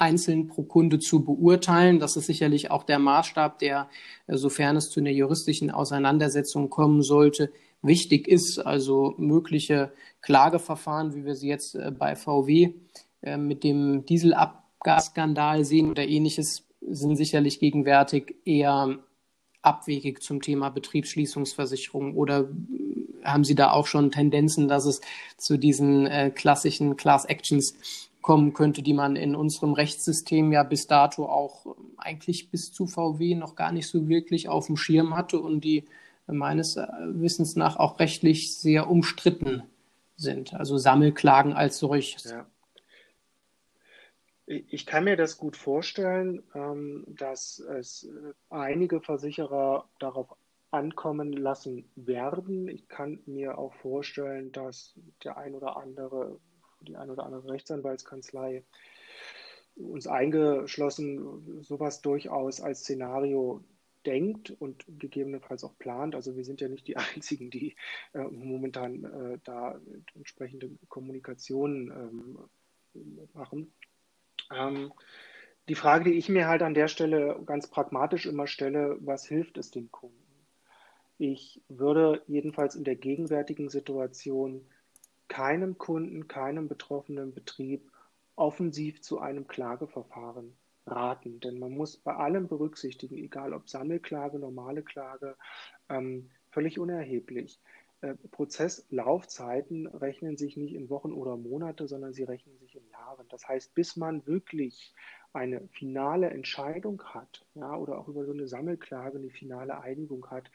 einzeln 0.00 0.48
pro 0.48 0.62
Kunde 0.62 0.98
zu 0.98 1.24
beurteilen. 1.24 1.98
Das 1.98 2.16
ist 2.16 2.26
sicherlich 2.26 2.70
auch 2.70 2.84
der 2.84 2.98
Maßstab, 2.98 3.58
der, 3.58 3.88
äh, 4.26 4.36
sofern 4.36 4.76
es 4.76 4.90
zu 4.90 5.00
einer 5.00 5.10
juristischen 5.10 5.70
Auseinandersetzung 5.70 6.70
kommen 6.70 7.02
sollte, 7.02 7.52
wichtig 7.82 8.28
ist. 8.28 8.58
Also 8.58 9.14
mögliche 9.18 9.92
Klageverfahren, 10.22 11.14
wie 11.14 11.24
wir 11.24 11.34
sie 11.34 11.48
jetzt 11.48 11.74
äh, 11.74 11.92
bei 11.96 12.16
VW 12.16 12.74
äh, 13.22 13.36
mit 13.36 13.64
dem 13.64 14.04
Dieselabgasskandal 14.06 15.64
sehen 15.64 15.90
oder 15.90 16.06
ähnliches, 16.06 16.64
sind 16.80 17.16
sicherlich 17.16 17.60
gegenwärtig 17.60 18.36
eher 18.44 18.98
abwegig 19.62 20.22
zum 20.22 20.40
Thema 20.40 20.70
Betriebsschließungsversicherung 20.70 22.16
oder 22.16 22.48
haben 23.22 23.44
Sie 23.44 23.54
da 23.54 23.72
auch 23.72 23.86
schon 23.86 24.10
Tendenzen, 24.10 24.68
dass 24.68 24.86
es 24.86 25.00
zu 25.36 25.58
diesen 25.58 26.06
äh, 26.06 26.30
klassischen 26.30 26.96
Class 26.96 27.26
Actions 27.26 27.74
kommen 28.22 28.52
könnte, 28.52 28.82
die 28.82 28.94
man 28.94 29.16
in 29.16 29.34
unserem 29.34 29.72
Rechtssystem 29.72 30.52
ja 30.52 30.62
bis 30.62 30.86
dato 30.86 31.26
auch 31.26 31.66
ähm, 31.66 31.94
eigentlich 31.96 32.50
bis 32.50 32.72
zu 32.72 32.86
VW 32.86 33.34
noch 33.34 33.54
gar 33.54 33.72
nicht 33.72 33.88
so 33.88 34.08
wirklich 34.08 34.48
auf 34.48 34.66
dem 34.66 34.76
Schirm 34.76 35.16
hatte 35.16 35.40
und 35.40 35.62
die 35.62 35.84
äh, 36.28 36.32
meines 36.32 36.76
äh, 36.76 36.86
Wissens 37.00 37.56
nach 37.56 37.76
auch 37.76 37.98
rechtlich 37.98 38.56
sehr 38.58 38.90
umstritten 38.90 39.62
sind. 40.16 40.54
Also 40.54 40.76
Sammelklagen 40.76 41.52
als 41.52 41.78
solches. 41.78 42.24
Ja. 42.24 42.46
Ich 44.46 44.84
kann 44.84 45.04
mir 45.04 45.16
das 45.16 45.38
gut 45.38 45.56
vorstellen, 45.56 46.42
ähm, 46.54 47.04
dass 47.06 47.60
es 47.60 48.04
äh, 48.04 48.32
einige 48.50 49.00
Versicherer 49.00 49.88
darauf 49.98 50.34
ankommen 50.72 51.32
lassen 51.32 51.88
werden. 51.96 52.68
Ich 52.68 52.88
kann 52.88 53.20
mir 53.26 53.58
auch 53.58 53.72
vorstellen, 53.74 54.52
dass 54.52 54.94
der 55.24 55.36
ein 55.36 55.54
oder 55.54 55.76
andere 55.76 56.38
die 56.80 56.96
eine 56.96 57.12
oder 57.12 57.24
andere 57.24 57.50
Rechtsanwaltskanzlei 57.50 58.64
uns 59.76 60.06
eingeschlossen 60.06 61.62
sowas 61.62 62.02
durchaus 62.02 62.60
als 62.60 62.80
Szenario 62.80 63.64
denkt 64.06 64.50
und 64.50 64.84
gegebenenfalls 64.98 65.64
auch 65.64 65.76
plant. 65.78 66.14
Also 66.14 66.36
wir 66.36 66.44
sind 66.44 66.60
ja 66.60 66.68
nicht 66.68 66.86
die 66.86 66.96
Einzigen, 67.14 67.50
die 67.50 67.76
äh, 68.12 68.22
momentan 68.22 69.04
äh, 69.04 69.38
da 69.44 69.80
entsprechende 70.14 70.70
Kommunikationen 70.88 71.90
ähm, 72.94 73.28
machen. 73.34 73.72
Ähm, 74.52 74.92
die 75.68 75.74
Frage, 75.74 76.04
die 76.04 76.16
ich 76.16 76.28
mir 76.28 76.48
halt 76.48 76.62
an 76.62 76.74
der 76.74 76.88
Stelle 76.88 77.40
ganz 77.46 77.68
pragmatisch 77.68 78.26
immer 78.26 78.46
stelle, 78.46 78.96
was 79.00 79.26
hilft 79.26 79.58
es 79.58 79.70
dem 79.70 79.90
Kunden? 79.92 80.16
Ich 81.18 81.62
würde 81.68 82.22
jedenfalls 82.26 82.74
in 82.74 82.84
der 82.84 82.96
gegenwärtigen 82.96 83.68
Situation 83.68 84.66
keinem 85.30 85.78
Kunden, 85.78 86.26
keinem 86.28 86.68
betroffenen 86.68 87.32
Betrieb 87.32 87.88
offensiv 88.34 89.00
zu 89.00 89.20
einem 89.20 89.46
Klageverfahren 89.46 90.56
raten. 90.86 91.40
Denn 91.40 91.58
man 91.58 91.72
muss 91.72 91.96
bei 91.96 92.14
allem 92.14 92.48
berücksichtigen, 92.48 93.16
egal 93.16 93.54
ob 93.54 93.68
Sammelklage, 93.68 94.38
normale 94.38 94.82
Klage, 94.82 95.36
ähm, 95.88 96.30
völlig 96.50 96.80
unerheblich. 96.80 97.60
Äh, 98.00 98.14
Prozesslaufzeiten 98.32 99.86
rechnen 99.86 100.36
sich 100.36 100.56
nicht 100.56 100.74
in 100.74 100.90
Wochen 100.90 101.12
oder 101.12 101.36
Monate, 101.36 101.86
sondern 101.86 102.12
sie 102.12 102.24
rechnen 102.24 102.58
sich 102.58 102.74
in 102.74 102.88
Jahren. 102.88 103.26
Das 103.28 103.46
heißt, 103.46 103.72
bis 103.74 103.96
man 103.96 104.26
wirklich 104.26 104.94
eine 105.32 105.68
finale 105.68 106.30
Entscheidung 106.30 107.02
hat, 107.04 107.46
ja, 107.54 107.76
oder 107.76 107.98
auch 107.98 108.08
über 108.08 108.24
so 108.24 108.32
eine 108.32 108.48
Sammelklage 108.48 109.18
eine 109.18 109.30
finale 109.30 109.80
Einigung 109.80 110.26
hat, 110.28 110.50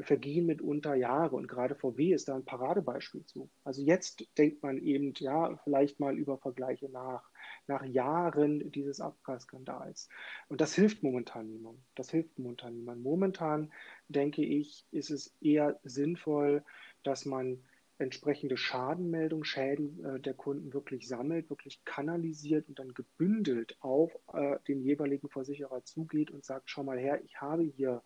vergehen 0.00 0.46
mitunter 0.46 0.94
Jahre 0.94 1.36
und 1.36 1.48
gerade 1.48 1.74
VW 1.74 2.12
ist 2.12 2.28
da 2.28 2.36
ein 2.36 2.44
Paradebeispiel 2.44 3.24
zu. 3.26 3.50
Also 3.64 3.82
jetzt 3.82 4.26
denkt 4.38 4.62
man 4.62 4.78
eben, 4.78 5.12
ja, 5.18 5.56
vielleicht 5.64 5.98
mal 5.98 6.16
über 6.16 6.38
Vergleiche 6.38 6.88
nach, 6.88 7.28
nach 7.66 7.84
Jahren 7.84 8.70
dieses 8.70 9.00
Abgasskandals. 9.00 10.08
Und 10.48 10.60
das 10.60 10.74
hilft 10.74 11.02
momentan 11.02 11.48
niemandem. 11.48 11.82
Das 11.96 12.10
hilft 12.10 12.38
momentan 12.38 12.74
niemandem. 12.76 13.02
Momentan 13.02 13.72
denke 14.08 14.44
ich, 14.44 14.86
ist 14.92 15.10
es 15.10 15.34
eher 15.40 15.80
sinnvoll, 15.82 16.62
dass 17.02 17.24
man 17.24 17.64
entsprechende 17.98 18.56
Schadenmeldungen, 18.56 19.44
Schäden 19.44 20.04
äh, 20.04 20.20
der 20.20 20.34
Kunden 20.34 20.72
wirklich 20.72 21.08
sammelt, 21.08 21.50
wirklich 21.50 21.84
kanalisiert 21.84 22.68
und 22.68 22.78
dann 22.78 22.94
gebündelt 22.94 23.76
auf 23.80 24.16
äh, 24.32 24.58
den 24.68 24.80
jeweiligen 24.82 25.28
Versicherer 25.28 25.84
zugeht 25.84 26.30
und 26.30 26.44
sagt, 26.44 26.70
schau 26.70 26.84
mal 26.84 26.98
her, 26.98 27.20
ich 27.24 27.40
habe 27.40 27.64
hier 27.64 28.02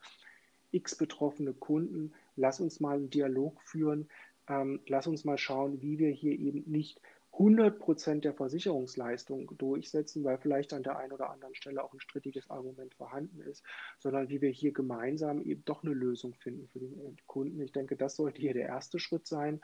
x 0.73 0.97
betroffene 0.97 1.53
Kunden, 1.53 2.13
lass 2.37 2.61
uns 2.61 2.81
mal 2.81 2.97
einen 2.97 3.11
Dialog 3.11 3.61
führen, 3.63 4.09
ähm, 4.49 4.81
lass 4.87 5.07
uns 5.07 5.25
mal 5.25 5.39
schauen, 5.39 5.81
wie 5.83 5.99
wir 5.99 6.11
hier 6.11 6.39
eben 6.39 6.65
nicht 6.67 7.01
100 7.33 7.79
Prozent 7.79 8.25
der 8.27 8.35
Versicherungsleistung 8.35 9.57
durchsetzen, 9.57 10.23
weil 10.23 10.37
vielleicht 10.37 10.75
an 10.75 10.83
der 10.83 10.99
einen 10.99 11.13
oder 11.13 11.31
anderen 11.31 11.55
Stelle 11.55 11.83
auch 11.83 11.93
ein 11.95 12.01
strittiges 12.01 12.51
Argument 12.51 12.95
vorhanden 12.95 13.41
ist, 13.41 13.65
sondern 13.99 14.29
wie 14.29 14.43
wir 14.43 14.51
hier 14.51 14.73
gemeinsam 14.73 15.41
eben 15.41 15.65
doch 15.65 15.83
eine 15.83 15.95
Lösung 15.95 16.35
finden 16.35 16.69
für 16.69 16.81
den 16.81 17.17
Kunden. 17.27 17.61
Ich 17.63 17.73
denke, 17.73 17.97
das 17.97 18.17
sollte 18.17 18.43
hier 18.43 18.53
der 18.53 18.67
erste 18.67 18.99
Schritt 18.99 19.27
sein. 19.27 19.63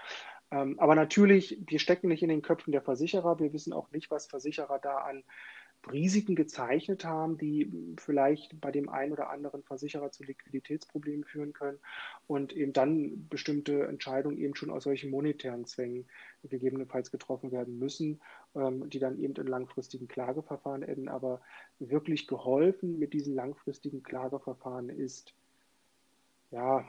Ähm, 0.51 0.79
aber 0.79 0.95
natürlich, 0.95 1.59
wir 1.67 1.79
stecken 1.79 2.09
nicht 2.09 2.23
in 2.23 2.31
den 2.31 2.43
Köpfen 2.43 2.73
der 2.73 2.81
Versicherer. 2.81 3.39
Wir 3.39 3.53
wissen 3.53 3.75
auch 3.75 3.91
nicht, 3.91 4.11
was 4.11 4.27
Versicherer 4.27 4.79
da 4.79 4.97
an 4.99 5.23
Risiken 5.91 6.35
gezeichnet 6.35 7.05
haben, 7.05 7.39
die 7.39 7.71
vielleicht 7.99 8.61
bei 8.61 8.71
dem 8.71 8.89
einen 8.89 9.13
oder 9.13 9.31
anderen 9.31 9.63
Versicherer 9.63 10.11
zu 10.11 10.23
Liquiditätsproblemen 10.25 11.25
führen 11.25 11.53
können 11.53 11.79
und 12.27 12.53
eben 12.53 12.73
dann 12.73 13.29
bestimmte 13.29 13.87
Entscheidungen 13.87 14.39
eben 14.39 14.55
schon 14.55 14.71
aus 14.71 14.85
solchen 14.85 15.11
monetären 15.11 15.65
Zwängen 15.65 16.07
gegebenenfalls 16.43 17.11
getroffen 17.11 17.53
werden 17.53 17.79
müssen, 17.79 18.21
ähm, 18.55 18.91
die 18.91 18.99
dann 18.99 19.19
eben 19.19 19.35
in 19.35 19.47
langfristigen 19.47 20.09
Klageverfahren 20.09 20.83
enden. 20.83 21.09
Aber 21.09 21.41
wirklich 21.79 22.27
geholfen 22.27 22.99
mit 22.99 23.13
diesen 23.15 23.35
langfristigen 23.35 24.03
Klageverfahren 24.03 24.91
ist, 24.91 25.35
ja, 26.51 26.85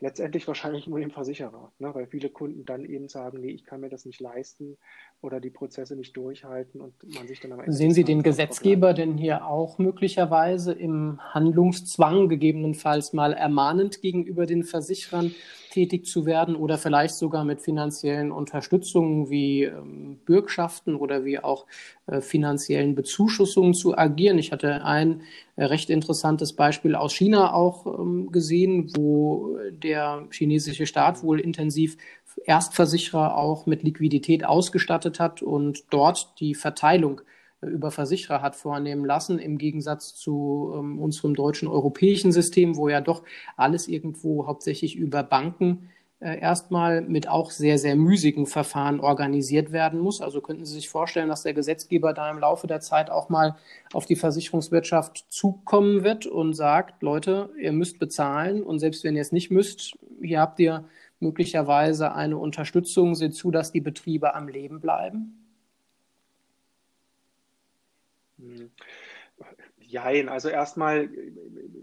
letztendlich 0.00 0.46
wahrscheinlich 0.46 0.86
nur 0.86 1.00
dem 1.00 1.10
Versicherer, 1.10 1.72
ne? 1.78 1.94
weil 1.94 2.06
viele 2.06 2.30
Kunden 2.30 2.64
dann 2.64 2.84
eben 2.84 3.08
sagen, 3.08 3.40
nee, 3.40 3.50
ich 3.50 3.64
kann 3.64 3.80
mir 3.80 3.88
das 3.88 4.04
nicht 4.04 4.20
leisten 4.20 4.78
oder 5.24 5.40
die 5.40 5.50
Prozesse 5.50 5.96
nicht 5.96 6.16
durchhalten 6.16 6.80
und 6.80 6.92
man 7.14 7.26
sich 7.26 7.40
dann 7.40 7.52
am 7.52 7.60
Ende 7.60 7.72
Sehen 7.72 7.92
Sie 7.92 8.04
den 8.04 8.22
Gesetzgeber 8.22 8.92
denn 8.92 9.16
hier 9.16 9.46
auch 9.46 9.78
möglicherweise 9.78 10.72
im 10.72 11.18
Handlungszwang 11.32 12.28
gegebenenfalls 12.28 13.14
mal 13.14 13.32
ermahnend 13.32 14.02
gegenüber 14.02 14.46
den 14.46 14.62
Versicherern 14.62 15.34
tätig 15.74 16.06
zu 16.06 16.24
werden 16.24 16.54
oder 16.54 16.78
vielleicht 16.78 17.16
sogar 17.16 17.44
mit 17.44 17.60
finanziellen 17.60 18.30
Unterstützungen 18.30 19.28
wie 19.28 19.64
ähm, 19.64 20.20
Bürgschaften 20.24 20.94
oder 20.94 21.24
wie 21.24 21.40
auch 21.40 21.66
äh, 22.06 22.20
finanziellen 22.20 22.94
Bezuschussungen 22.94 23.74
zu 23.74 23.98
agieren? 23.98 24.38
Ich 24.38 24.52
hatte 24.52 24.84
ein 24.84 25.22
äh, 25.56 25.64
recht 25.64 25.90
interessantes 25.90 26.52
Beispiel 26.52 26.94
aus 26.94 27.12
China 27.12 27.54
auch 27.54 27.86
ähm, 27.86 28.30
gesehen, 28.30 28.92
wo 28.94 29.58
der 29.72 30.28
chinesische 30.30 30.86
Staat 30.86 31.24
wohl 31.24 31.40
intensiv 31.40 31.96
Erstversicherer 32.44 33.36
auch 33.36 33.66
mit 33.66 33.82
Liquidität 33.82 34.44
ausgestattet 34.44 35.20
hat 35.20 35.42
und 35.42 35.84
dort 35.90 36.34
die 36.40 36.54
Verteilung 36.54 37.20
äh, 37.62 37.66
über 37.66 37.90
Versicherer 37.90 38.42
hat 38.42 38.56
vornehmen 38.56 39.04
lassen, 39.04 39.38
im 39.38 39.58
Gegensatz 39.58 40.14
zu 40.14 40.72
ähm, 40.76 40.98
unserem 40.98 41.34
deutschen 41.34 41.68
europäischen 41.68 42.32
System, 42.32 42.76
wo 42.76 42.88
ja 42.88 43.00
doch 43.00 43.22
alles 43.56 43.88
irgendwo 43.88 44.46
hauptsächlich 44.46 44.96
über 44.96 45.22
Banken 45.22 45.90
äh, 46.24 46.40
erstmal 46.40 47.02
mit 47.02 47.28
auch 47.28 47.50
sehr, 47.50 47.76
sehr 47.76 47.96
mühsigen 47.96 48.46
Verfahren 48.46 49.00
organisiert 49.00 49.72
werden 49.72 50.00
muss. 50.00 50.22
Also 50.22 50.40
könnten 50.40 50.64
Sie 50.64 50.74
sich 50.74 50.88
vorstellen, 50.88 51.28
dass 51.28 51.42
der 51.42 51.52
Gesetzgeber 51.52 52.14
da 52.14 52.30
im 52.30 52.38
Laufe 52.38 52.66
der 52.66 52.80
Zeit 52.80 53.10
auch 53.10 53.28
mal 53.28 53.56
auf 53.92 54.06
die 54.06 54.16
Versicherungswirtschaft 54.16 55.26
zukommen 55.28 56.02
wird 56.02 56.24
und 56.24 56.54
sagt, 56.54 57.02
Leute, 57.02 57.50
ihr 57.60 57.72
müsst 57.72 57.98
bezahlen 57.98 58.62
und 58.62 58.78
selbst 58.78 59.04
wenn 59.04 59.16
ihr 59.16 59.22
es 59.22 59.32
nicht 59.32 59.50
müsst, 59.50 59.98
hier 60.22 60.40
habt 60.40 60.58
ihr 60.60 60.84
möglicherweise 61.24 62.12
eine 62.12 62.38
Unterstützung, 62.38 63.14
seht 63.14 63.34
zu, 63.34 63.50
dass 63.50 63.72
die 63.72 63.80
Betriebe 63.80 64.34
am 64.34 64.46
Leben 64.46 64.80
bleiben? 64.80 65.40
Jein, 69.78 70.28
also 70.28 70.48
erstmal 70.48 71.08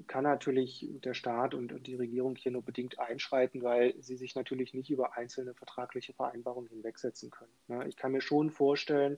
kann 0.07 0.23
natürlich 0.23 0.89
der 1.03 1.13
Staat 1.13 1.53
und 1.53 1.87
die 1.87 1.95
Regierung 1.95 2.35
hier 2.35 2.51
nur 2.51 2.63
bedingt 2.63 2.99
einschreiten, 2.99 3.63
weil 3.63 3.93
sie 4.01 4.17
sich 4.17 4.35
natürlich 4.35 4.73
nicht 4.73 4.89
über 4.89 5.17
einzelne 5.17 5.53
vertragliche 5.53 6.13
Vereinbarungen 6.13 6.69
hinwegsetzen 6.69 7.31
können. 7.31 7.53
Ne? 7.67 7.87
Ich 7.87 7.95
kann 7.95 8.11
mir 8.11 8.21
schon 8.21 8.49
vorstellen, 8.49 9.17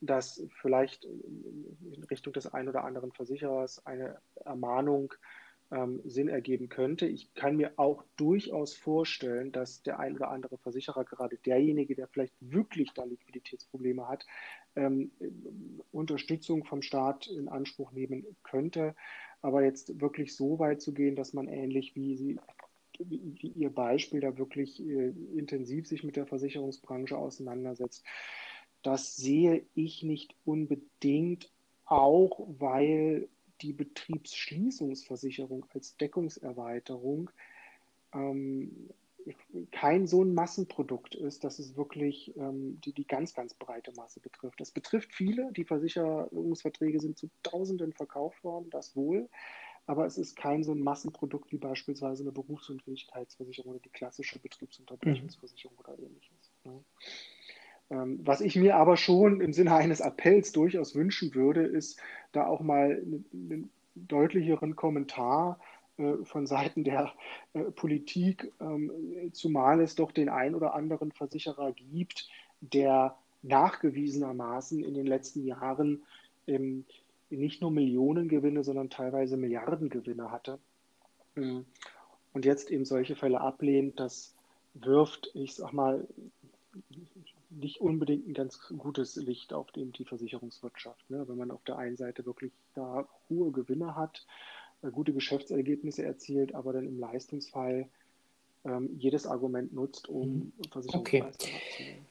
dass 0.00 0.42
vielleicht 0.62 1.04
in 1.04 2.04
Richtung 2.10 2.32
des 2.32 2.46
einen 2.46 2.70
oder 2.70 2.84
anderen 2.84 3.12
Versicherers 3.12 3.84
eine 3.84 4.18
Ermahnung 4.36 5.12
ähm, 5.70 6.00
Sinn 6.04 6.28
ergeben 6.28 6.68
könnte. 6.68 7.06
Ich 7.06 7.32
kann 7.34 7.56
mir 7.56 7.72
auch 7.76 8.04
durchaus 8.16 8.74
vorstellen, 8.74 9.52
dass 9.52 9.82
der 9.82 9.98
ein 9.98 10.16
oder 10.16 10.30
andere 10.30 10.58
Versicherer, 10.58 11.04
gerade 11.04 11.36
derjenige, 11.38 11.94
der 11.94 12.08
vielleicht 12.08 12.34
wirklich 12.40 12.90
da 12.94 13.04
Liquiditätsprobleme 13.04 14.08
hat, 14.08 14.26
ähm, 14.76 15.10
Unterstützung 15.92 16.64
vom 16.64 16.82
Staat 16.82 17.26
in 17.26 17.48
Anspruch 17.48 17.92
nehmen 17.92 18.24
könnte. 18.42 18.94
Aber 19.42 19.64
jetzt 19.64 20.00
wirklich 20.00 20.34
so 20.34 20.58
weit 20.58 20.82
zu 20.82 20.92
gehen, 20.92 21.16
dass 21.16 21.32
man 21.32 21.48
ähnlich 21.48 21.94
wie 21.94 22.16
Sie 22.16 22.38
wie 23.02 23.52
Ihr 23.56 23.70
Beispiel 23.70 24.20
da 24.20 24.36
wirklich 24.36 24.78
äh, 24.80 25.14
intensiv 25.34 25.86
sich 25.86 26.04
mit 26.04 26.16
der 26.16 26.26
Versicherungsbranche 26.26 27.16
auseinandersetzt, 27.16 28.04
das 28.82 29.16
sehe 29.16 29.64
ich 29.74 30.02
nicht 30.02 30.34
unbedingt 30.44 31.50
auch 31.86 32.46
weil 32.58 33.28
die 33.62 33.72
Betriebsschließungsversicherung 33.72 35.66
als 35.74 35.96
Deckungserweiterung 35.96 37.30
ähm, 38.12 38.90
kein 39.70 40.06
so 40.06 40.22
ein 40.22 40.34
Massenprodukt 40.34 41.14
ist, 41.14 41.44
dass 41.44 41.58
es 41.58 41.76
wirklich 41.76 42.34
ähm, 42.36 42.80
die, 42.80 42.92
die 42.92 43.06
ganz, 43.06 43.34
ganz 43.34 43.54
breite 43.54 43.92
Masse 43.92 44.20
betrifft. 44.20 44.60
Das 44.60 44.70
betrifft 44.70 45.12
viele. 45.14 45.52
Die 45.52 45.64
Versicherungsverträge 45.64 47.00
sind 47.00 47.18
zu 47.18 47.28
Tausenden 47.42 47.92
verkauft 47.92 48.42
worden, 48.44 48.70
das 48.70 48.96
wohl. 48.96 49.28
Aber 49.86 50.06
es 50.06 50.18
ist 50.18 50.36
kein 50.36 50.62
so 50.62 50.72
ein 50.72 50.80
Massenprodukt 50.80 51.52
wie 51.52 51.58
beispielsweise 51.58 52.22
eine 52.22 52.32
Berufsunfähigkeitsversicherung 52.32 53.72
oder 53.72 53.80
die 53.80 53.90
klassische 53.90 54.38
Betriebsunterbrechungsversicherung 54.38 55.76
mhm. 55.76 55.80
oder 55.80 55.98
ähnliches. 55.98 56.52
Ne? 56.64 56.84
Ähm, 57.90 58.20
was 58.22 58.40
ich 58.40 58.56
mir 58.56 58.76
aber 58.76 58.96
schon 58.96 59.40
im 59.40 59.52
Sinne 59.52 59.74
eines 59.74 60.00
Appells 60.00 60.52
durchaus 60.52 60.94
wünschen 60.94 61.34
würde, 61.34 61.62
ist 61.62 62.00
da 62.32 62.46
auch 62.46 62.60
mal 62.60 63.02
einen 63.32 63.70
deutlicheren 63.94 64.76
Kommentar 64.76 65.58
äh, 65.98 66.24
von 66.24 66.46
Seiten 66.46 66.84
der 66.84 67.12
äh, 67.52 67.64
Politik, 67.64 68.52
ähm, 68.60 68.90
zumal 69.32 69.80
es 69.80 69.96
doch 69.96 70.12
den 70.12 70.28
ein 70.28 70.54
oder 70.54 70.74
anderen 70.74 71.12
Versicherer 71.12 71.72
gibt, 71.72 72.28
der 72.60 73.16
nachgewiesenermaßen 73.42 74.84
in 74.84 74.94
den 74.94 75.06
letzten 75.06 75.44
Jahren 75.44 76.02
ähm, 76.46 76.84
nicht 77.30 77.60
nur 77.60 77.70
Millionengewinne, 77.70 78.64
sondern 78.64 78.90
teilweise 78.90 79.36
Milliardengewinne 79.36 80.30
hatte. 80.30 80.58
Und 82.32 82.44
jetzt 82.44 82.70
eben 82.70 82.84
solche 82.84 83.16
Fälle 83.16 83.40
ablehnt, 83.40 83.98
das 83.98 84.34
wirft, 84.74 85.30
ich 85.34 85.54
sag 85.54 85.72
mal, 85.72 86.06
nicht 87.50 87.80
unbedingt 87.80 88.26
ein 88.28 88.34
ganz 88.34 88.60
gutes 88.78 89.16
Licht 89.16 89.52
auf 89.52 89.70
die, 89.72 89.84
die 89.86 90.04
Versicherungswirtschaft. 90.04 91.10
Ne? 91.10 91.24
Wenn 91.28 91.36
man 91.36 91.50
auf 91.50 91.62
der 91.64 91.78
einen 91.78 91.96
Seite 91.96 92.24
wirklich 92.24 92.52
da 92.74 93.06
hohe 93.28 93.50
Gewinne 93.50 93.96
hat, 93.96 94.26
äh, 94.82 94.90
gute 94.90 95.12
Geschäftsergebnisse 95.12 96.04
erzielt, 96.04 96.54
aber 96.54 96.72
dann 96.72 96.86
im 96.86 96.98
Leistungsfall 96.98 97.88
ähm, 98.64 98.90
jedes 98.98 99.26
Argument 99.26 99.72
nutzt, 99.72 100.08
um 100.08 100.28
mhm. 100.28 100.52
Versicherungsleistungen 100.70 101.26
okay. 101.26 101.66
abzunehmen. 101.66 102.06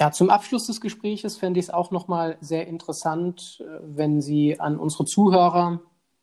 Ja, 0.00 0.12
zum 0.12 0.30
Abschluss 0.30 0.68
des 0.68 0.80
Gesprächs 0.80 1.36
fände 1.36 1.58
ich 1.58 1.66
es 1.66 1.70
auch 1.70 1.90
nochmal 1.90 2.38
sehr 2.40 2.66
interessant, 2.66 3.60
äh, 3.60 3.80
wenn 3.82 4.20
Sie 4.20 4.58
an 4.58 4.78
unsere 4.78 5.04
Zuhörer 5.04 5.80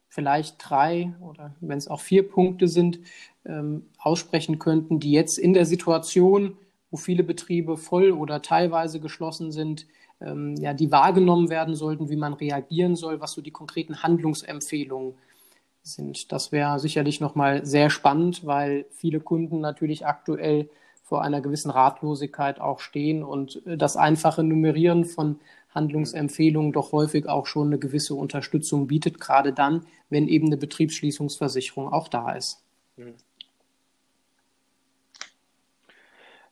vielleicht 0.07 0.55
drei 0.59 1.13
oder 1.19 1.55
wenn 1.59 1.77
es 1.77 1.89
auch 1.89 1.99
vier 1.99 2.27
Punkte 2.27 2.69
sind, 2.69 2.99
ähm, 3.45 3.85
aussprechen 3.99 4.59
könnten, 4.59 4.99
die 4.99 5.11
jetzt 5.11 5.37
in 5.37 5.53
der 5.53 5.65
Situation 5.65 6.57
wo 6.91 6.97
viele 6.97 7.23
Betriebe 7.23 7.77
voll 7.77 8.11
oder 8.11 8.41
teilweise 8.41 8.99
geschlossen 8.99 9.51
sind, 9.51 9.87
ähm, 10.21 10.55
ja, 10.55 10.73
die 10.73 10.91
wahrgenommen 10.91 11.49
werden 11.49 11.75
sollten, 11.75 12.09
wie 12.09 12.15
man 12.15 12.33
reagieren 12.33 12.95
soll, 12.95 13.19
was 13.21 13.33
so 13.33 13.41
die 13.41 13.51
konkreten 13.51 14.03
Handlungsempfehlungen 14.03 15.15
sind. 15.81 16.31
Das 16.31 16.51
wäre 16.51 16.79
sicherlich 16.79 17.19
nochmal 17.19 17.65
sehr 17.65 17.89
spannend, 17.89 18.45
weil 18.45 18.85
viele 18.91 19.19
Kunden 19.19 19.59
natürlich 19.59 20.05
aktuell 20.05 20.69
vor 21.03 21.21
einer 21.21 21.41
gewissen 21.41 21.69
Ratlosigkeit 21.69 22.59
auch 22.59 22.79
stehen 22.79 23.23
und 23.23 23.61
das 23.65 23.95
einfache 23.95 24.43
Nummerieren 24.43 25.05
von 25.05 25.39
Handlungsempfehlungen 25.69 26.71
doch 26.71 26.93
häufig 26.93 27.27
auch 27.27 27.45
schon 27.45 27.67
eine 27.67 27.77
gewisse 27.77 28.15
Unterstützung 28.15 28.87
bietet, 28.87 29.19
gerade 29.19 29.53
dann, 29.53 29.85
wenn 30.09 30.27
eben 30.27 30.47
eine 30.47 30.57
Betriebsschließungsversicherung 30.57 31.91
auch 31.91 32.07
da 32.07 32.31
ist. 32.31 32.63
Mhm. 32.97 33.13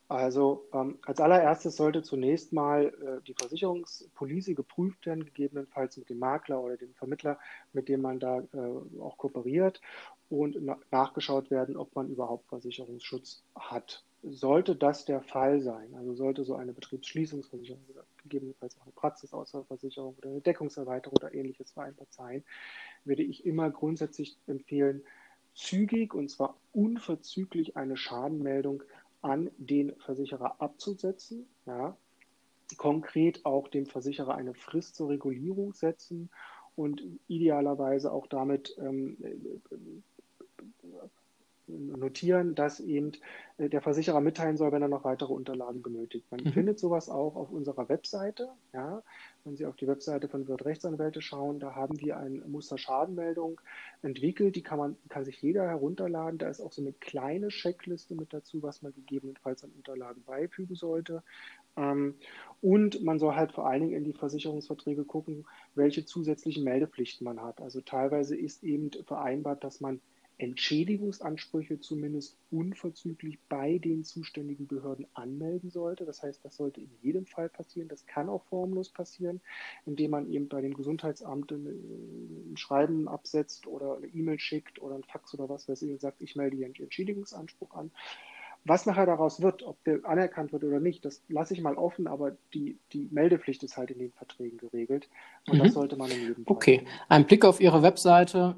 Also 0.10 0.68
ähm, 0.74 1.00
als 1.04 1.20
allererstes 1.20 1.76
sollte 1.76 2.04
zunächst 2.04 2.54
mal 2.54 2.88
äh, 2.88 3.22
die 3.26 3.34
Versicherungspolice 3.34 4.54
geprüft 4.54 5.06
werden, 5.06 5.26
gegebenenfalls 5.26 5.98
mit 5.98 6.10
dem 6.10 6.20
Makler 6.20 6.62
oder 6.62 6.78
dem 6.78 6.94
Vermittler, 6.94 7.40
mit 7.72 7.88
dem 7.88 8.02
man 8.02 8.20
da 8.20 8.40
äh, 8.40 9.00
auch 9.00 9.18
kooperiert 9.18 9.82
und 10.30 10.58
na 10.62 10.78
nachgeschaut 10.92 11.52
werden, 11.52 11.78
ob 11.78 11.96
man 11.96 12.10
überhaupt 12.10 12.48
Versicherungsschutz 12.48 13.44
hat. 13.56 14.04
Sollte 14.24 14.76
das 14.76 15.06
der 15.06 15.22
Fall 15.22 15.62
sein, 15.62 15.94
also 15.96 16.16
sollte 16.16 16.44
so 16.44 16.56
eine 16.56 16.74
Betriebsschließungsversicherung 16.74 17.84
oder 17.90 18.06
gegebenenfalls 18.22 18.78
auch 18.78 18.84
eine 18.84 18.94
Praxisausfallversicherung 18.94 20.16
oder 20.18 20.30
eine 20.30 20.42
Deckungserweiterung 20.42 21.18
oder 21.18 21.34
ähnliches 21.34 21.72
vereinbart 21.72 22.12
sein, 22.14 22.44
würde 23.04 23.24
ich 23.24 23.46
immer 23.46 23.70
grundsätzlich 23.70 24.38
empfehlen, 24.48 25.04
zügig 25.54 26.14
und 26.14 26.30
zwar 26.30 26.58
unverzüglich 26.72 27.78
eine 27.78 27.98
Schadenmeldung 27.98 28.84
an 29.24 29.50
den 29.58 29.96
Versicherer 30.00 30.62
abzusetzen. 30.62 31.48
Ja. 31.66 31.98
Konkret 32.78 33.46
auch 33.46 33.68
dem 33.68 33.86
Versicherer 33.86 34.36
eine 34.36 34.54
Frist 34.54 34.96
zur 34.96 35.10
Regulierung 35.10 35.74
setzen 35.74 36.30
und 36.76 37.04
idealerweise 37.28 38.12
auch 38.12 38.28
damit 38.28 38.76
ähm, 38.80 39.18
notieren, 41.68 42.56
dass 42.56 42.80
eben 42.80 43.14
äh, 43.58 43.70
der 43.70 43.82
Versicherer 43.82 44.22
mitteilen 44.22 44.58
soll, 44.58 44.72
wenn 44.72 44.82
er 44.82 44.88
noch 44.88 45.04
weitere 45.04 45.34
Unterlagen 45.34 45.82
benötigt. 45.82 46.30
Man 46.32 46.42
mhm. 46.44 46.52
findet 46.52 46.80
sowas 46.80 47.10
auch 47.10 47.36
auf 47.36 47.52
unserer 47.52 47.88
Webseite. 47.90 48.50
Ja. 48.74 49.02
Wenn 49.44 49.56
Sie 49.56 49.66
auf 49.66 49.76
die 49.76 49.88
Webseite 49.88 50.28
von 50.30 50.48
Wirt 50.48 50.66
Rechtsanwälte 50.66 51.22
schauen, 51.22 51.60
da 51.60 51.76
haben 51.76 52.00
wir 52.00 52.18
eine 52.18 52.40
Muster-Schadenmeldung 52.46 53.60
entwickelt. 54.02 54.56
Die 54.56 54.62
kann, 54.62 54.78
man, 54.78 54.96
kann 55.10 55.26
sich 55.26 55.42
jeder 55.42 55.68
herunterladen. 55.68 56.38
Da 56.38 56.50
ist 56.50 56.62
auch 56.62 56.72
so 56.72 56.82
eine 56.82 56.94
kleine 56.94 57.50
Checkliste 57.50 58.16
mit 58.16 58.34
dazu, 58.34 58.64
was 58.64 58.82
man 58.82 58.94
gegebenenfalls 58.94 59.64
an 59.64 59.72
Unterlagen 59.76 60.24
beifügen 60.24 60.76
sollte. 60.76 61.24
Ähm, 61.76 62.16
und 62.62 63.04
man 63.04 63.20
soll 63.20 63.36
halt 63.36 63.52
vor 63.52 63.68
allen 63.68 63.82
Dingen 63.82 63.96
in 63.96 64.04
die 64.04 64.14
Versicherungsverträge 64.14 65.04
gucken, 65.04 65.46
welche 65.76 66.06
zusätzlichen 66.06 66.64
Meldepflichten 66.64 67.26
man 67.26 67.42
hat. 67.42 67.62
Also 67.62 67.82
teilweise 67.82 68.36
ist 68.36 68.64
eben 68.64 68.92
vereinbart, 69.06 69.64
dass 69.64 69.82
man 69.82 70.00
Entschädigungsansprüche 70.38 71.80
zumindest 71.80 72.38
unverzüglich 72.52 73.38
bei 73.50 73.78
den 73.78 74.04
zuständigen 74.04 74.68
Behörden 74.68 75.06
anmelden 75.14 75.70
sollte. 75.70 76.06
Das 76.06 76.24
heißt, 76.24 76.44
das 76.44 76.58
sollte 76.58 76.82
in 76.82 76.90
jedem 77.02 77.26
Fall 77.26 77.50
passieren. 77.50 77.88
Das 77.88 78.06
kann 78.06 78.30
auch 78.30 78.44
formlos 78.46 78.90
passieren, 78.90 79.42
indem 79.86 80.12
man 80.12 80.30
eben 80.30 80.48
bei 80.48 80.62
dem 80.62 80.74
Gesundheitsamt 80.74 81.52
ein 81.52 82.54
Schreiben 82.56 83.08
absetzt 83.08 83.68
oder 83.68 83.98
eine 83.98 84.08
E-Mail 84.08 84.40
schickt 84.40 84.82
oder 84.82 84.96
ein 84.96 85.04
Fax 85.04 85.34
oder 85.34 85.50
was 85.50 85.70
weiß 85.70 85.82
ich 85.84 85.92
und 85.92 86.02
sagt, 86.02 86.22
ich 86.22 86.36
melde 86.36 86.58
Ihren 86.58 86.76
Entschädigungsanspruch 86.76 87.74
an. 87.76 87.92
Was 88.66 88.86
nachher 88.86 89.06
daraus 89.06 89.42
wird, 89.42 89.62
ob 89.64 89.84
der 89.84 90.06
anerkannt 90.06 90.54
wird 90.54 90.64
oder 90.64 90.80
nicht, 90.80 91.04
das 91.04 91.22
lasse 91.28 91.54
ich 91.54 91.62
mal 91.62 91.76
offen, 91.76 92.08
aber 92.08 92.38
die, 92.54 92.78
die 92.94 93.10
Meldepflicht 93.12 93.62
ist 93.64 93.76
halt 93.76 93.92
in 93.92 94.00
den 94.00 94.14
Verträgen 94.14 94.58
geregelt 94.58 95.10
und 95.48 95.58
mhm. 95.58 95.64
das 95.64 95.74
sollte 95.74 95.98
man 95.98 96.10
in 96.10 96.22
jedem 96.22 96.46
Fall. 96.46 96.56
Okay, 96.56 96.86
ein 97.10 97.26
Blick 97.26 97.44
auf 97.44 97.60
Ihre 97.60 97.84
Webseite 97.84 98.56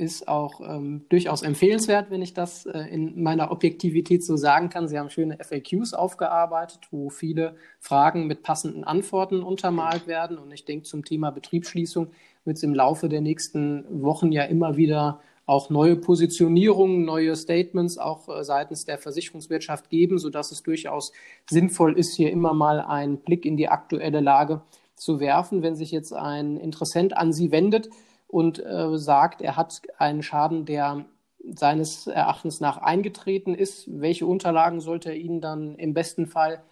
ist 0.00 0.26
auch 0.26 0.60
ähm, 0.60 1.04
durchaus 1.10 1.42
empfehlenswert, 1.42 2.10
wenn 2.10 2.22
ich 2.22 2.32
das 2.32 2.64
äh, 2.64 2.80
in 2.90 3.22
meiner 3.22 3.52
Objektivität 3.52 4.24
so 4.24 4.36
sagen 4.36 4.70
kann. 4.70 4.88
Sie 4.88 4.98
haben 4.98 5.10
schöne 5.10 5.36
FAQs 5.38 5.92
aufgearbeitet, 5.92 6.88
wo 6.90 7.10
viele 7.10 7.54
Fragen 7.78 8.26
mit 8.26 8.42
passenden 8.42 8.82
Antworten 8.82 9.42
untermalt 9.42 10.06
werden. 10.06 10.38
Und 10.38 10.52
ich 10.52 10.64
denke, 10.64 10.84
zum 10.84 11.04
Thema 11.04 11.30
Betriebsschließung 11.30 12.08
wird 12.44 12.56
es 12.56 12.62
im 12.62 12.74
Laufe 12.74 13.10
der 13.10 13.20
nächsten 13.20 13.84
Wochen 14.02 14.32
ja 14.32 14.44
immer 14.44 14.76
wieder 14.76 15.20
auch 15.44 15.68
neue 15.68 15.96
Positionierungen, 15.96 17.04
neue 17.04 17.36
Statements 17.36 17.98
auch 17.98 18.28
äh, 18.28 18.42
seitens 18.42 18.86
der 18.86 18.96
Versicherungswirtschaft 18.96 19.90
geben, 19.90 20.18
sodass 20.18 20.50
es 20.50 20.62
durchaus 20.62 21.12
sinnvoll 21.48 21.98
ist, 21.98 22.16
hier 22.16 22.30
immer 22.30 22.54
mal 22.54 22.80
einen 22.80 23.18
Blick 23.18 23.44
in 23.44 23.58
die 23.58 23.68
aktuelle 23.68 24.20
Lage 24.20 24.62
zu 24.94 25.20
werfen. 25.20 25.62
Wenn 25.62 25.76
sich 25.76 25.90
jetzt 25.90 26.14
ein 26.14 26.56
Interessent 26.56 27.16
an 27.16 27.32
Sie 27.32 27.52
wendet, 27.52 27.90
und 28.30 28.64
äh, 28.64 28.96
sagt, 28.96 29.42
er 29.42 29.56
hat 29.56 29.82
einen 29.98 30.22
Schaden, 30.22 30.64
der 30.64 31.04
seines 31.44 32.06
Erachtens 32.06 32.60
nach 32.60 32.78
eingetreten 32.78 33.54
ist. 33.54 33.88
Welche 33.88 34.26
Unterlagen 34.26 34.80
sollte 34.80 35.10
er 35.10 35.16
Ihnen 35.16 35.40
dann 35.40 35.76
im 35.76 35.94
besten 35.94 36.26
Fall 36.26 36.62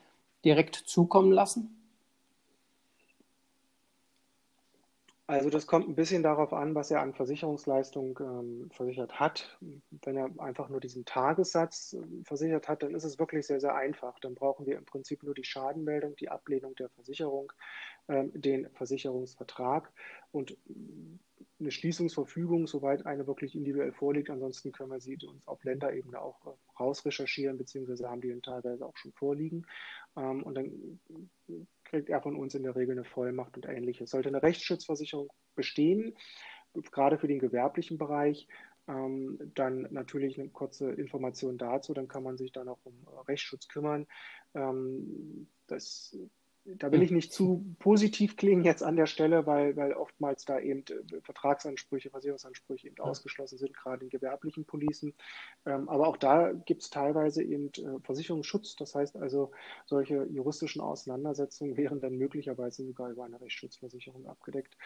direkt 0.45 0.77
zukommen 0.77 1.33
lassen? 1.33 1.75
Also 5.27 5.51
das 5.51 5.67
kommt 5.67 5.87
ein 5.87 5.95
bisschen 5.95 6.23
darauf 6.23 6.55
an, 6.55 6.75
was 6.75 6.91
er 6.91 7.03
an 7.03 7.13
Versicherungsleistung 7.13 8.19
ähm, 8.19 8.71
versichert 8.73 9.21
hat. 9.21 9.59
Wenn 10.03 10.17
er 10.17 10.31
einfach 10.39 10.71
nur 10.71 10.81
diesen 10.81 11.05
Tagessatz 11.05 11.93
äh, 11.93 12.25
versichert 12.25 12.67
hat, 12.67 12.83
dann 12.83 12.95
ist 12.95 13.05
es 13.05 13.19
wirklich 13.19 13.47
sehr, 13.47 13.61
sehr 13.61 13.75
einfach. 13.75 14.19
Dann 14.21 14.35
brauchen 14.35 14.65
wir 14.65 14.79
im 14.79 14.87
Prinzip 14.87 15.23
nur 15.23 15.35
die 15.35 15.45
Schadenmeldung, 15.45 16.17
die 16.17 16.31
Ablehnung 16.31 16.75
der 16.77 16.89
Versicherung, 16.89 17.53
ähm, 18.09 18.33
den 18.35 18.71
Versicherungsvertrag 18.71 19.93
und 20.33 20.57
eine 21.61 21.71
Schließungsverfügung, 21.71 22.67
soweit 22.67 23.05
eine 23.07 23.27
wirklich 23.27 23.55
individuell 23.55 23.93
vorliegt. 23.93 24.31
Ansonsten 24.31 24.73
können 24.73 24.91
wir 24.91 25.01
sie 25.01 25.19
uns 25.27 25.47
auf 25.47 25.63
Länderebene 25.65 26.21
auch 26.21 26.47
äh, 26.47 26.51
rausrecherchieren, 26.79 27.59
beziehungsweise 27.59 28.09
haben 28.09 28.21
die 28.21 28.31
dann 28.31 28.43
teilweise 28.43 28.87
auch 28.87 28.97
schon 28.97 29.13
vorliegen. 29.13 29.67
Ähm, 30.17 30.43
und 30.43 30.55
dann 30.55 31.01
kriegt 31.85 32.09
er 32.09 32.23
von 32.23 32.37
uns 32.37 32.55
in 32.55 32.63
der 32.63 32.77
Regel 32.77 32.93
eine 32.93 33.05
Vollmacht 33.05 33.57
und 33.57 33.67
ähnliches. 33.67 34.11
Sollte 34.11 34.29
eine 34.29 34.43
Rechtsschutzversicherung 34.43 35.31
bestehen, 35.57 36.17
gerade 36.93 37.19
für 37.19 37.29
den 37.29 37.39
gewerblichen 37.39 37.99
Bereich, 37.99 38.47
ähm, 38.89 39.39
dann 39.55 39.89
natürlich 39.91 40.39
eine 40.39 40.49
kurze 40.49 40.91
Information 40.93 41.59
dazu, 41.59 41.93
dann 41.93 42.09
kann 42.09 42.23
man 42.23 42.37
sich 42.37 42.53
dann 42.53 42.69
auch 42.69 42.79
um 42.85 42.95
Rechtsschutz 43.27 43.69
kümmern. 43.69 44.07
Ähm, 44.55 45.49
das 45.67 46.17
da 46.77 46.93
will 46.93 47.03
ich 47.03 47.11
nicht 47.11 47.33
zu 47.33 47.65
positiv 47.79 48.37
klingen 48.37 48.65
jetzt 48.65 48.83
an 48.83 48.97
der 48.97 49.07
Stelle, 49.07 49.47
weil, 49.47 49.77
weil 49.77 49.93
oftmals 49.95 50.45
da 50.45 50.59
eben 50.59 50.85
äh, 50.89 51.21
Vertragsansprüche, 51.23 52.11
Versicherungsansprüche 52.11 52.87
eben 52.87 52.99
ausgeschlossen 52.99 53.59
sind, 53.59 53.75
gerade 53.75 54.05
in 54.05 54.11
gewerblichen 54.11 54.65
Policen. 54.65 55.15
Ähm, 55.67 55.89
aber 55.89 56.09
auch 56.09 56.17
da 56.17 56.53
gibt 56.53 56.83
es 56.83 56.91
teilweise 56.91 57.43
eben 57.43 57.71
äh, 57.79 58.01
Versicherungsschutz. 58.03 58.77
Das 58.77 58.95
heißt 58.95 59.17
also, 59.17 59.51
solche 59.87 60.25
juristischen 60.25 60.81
Auseinandersetzungen 60.81 61.77
wären 61.77 62.01
dann 62.01 62.17
möglicherweise 62.17 62.85
sogar 62.85 63.11
über 63.11 63.25
eine 63.25 63.41
Rechtsschutzversicherung 63.41 64.27
abgedeckt. 64.27 64.77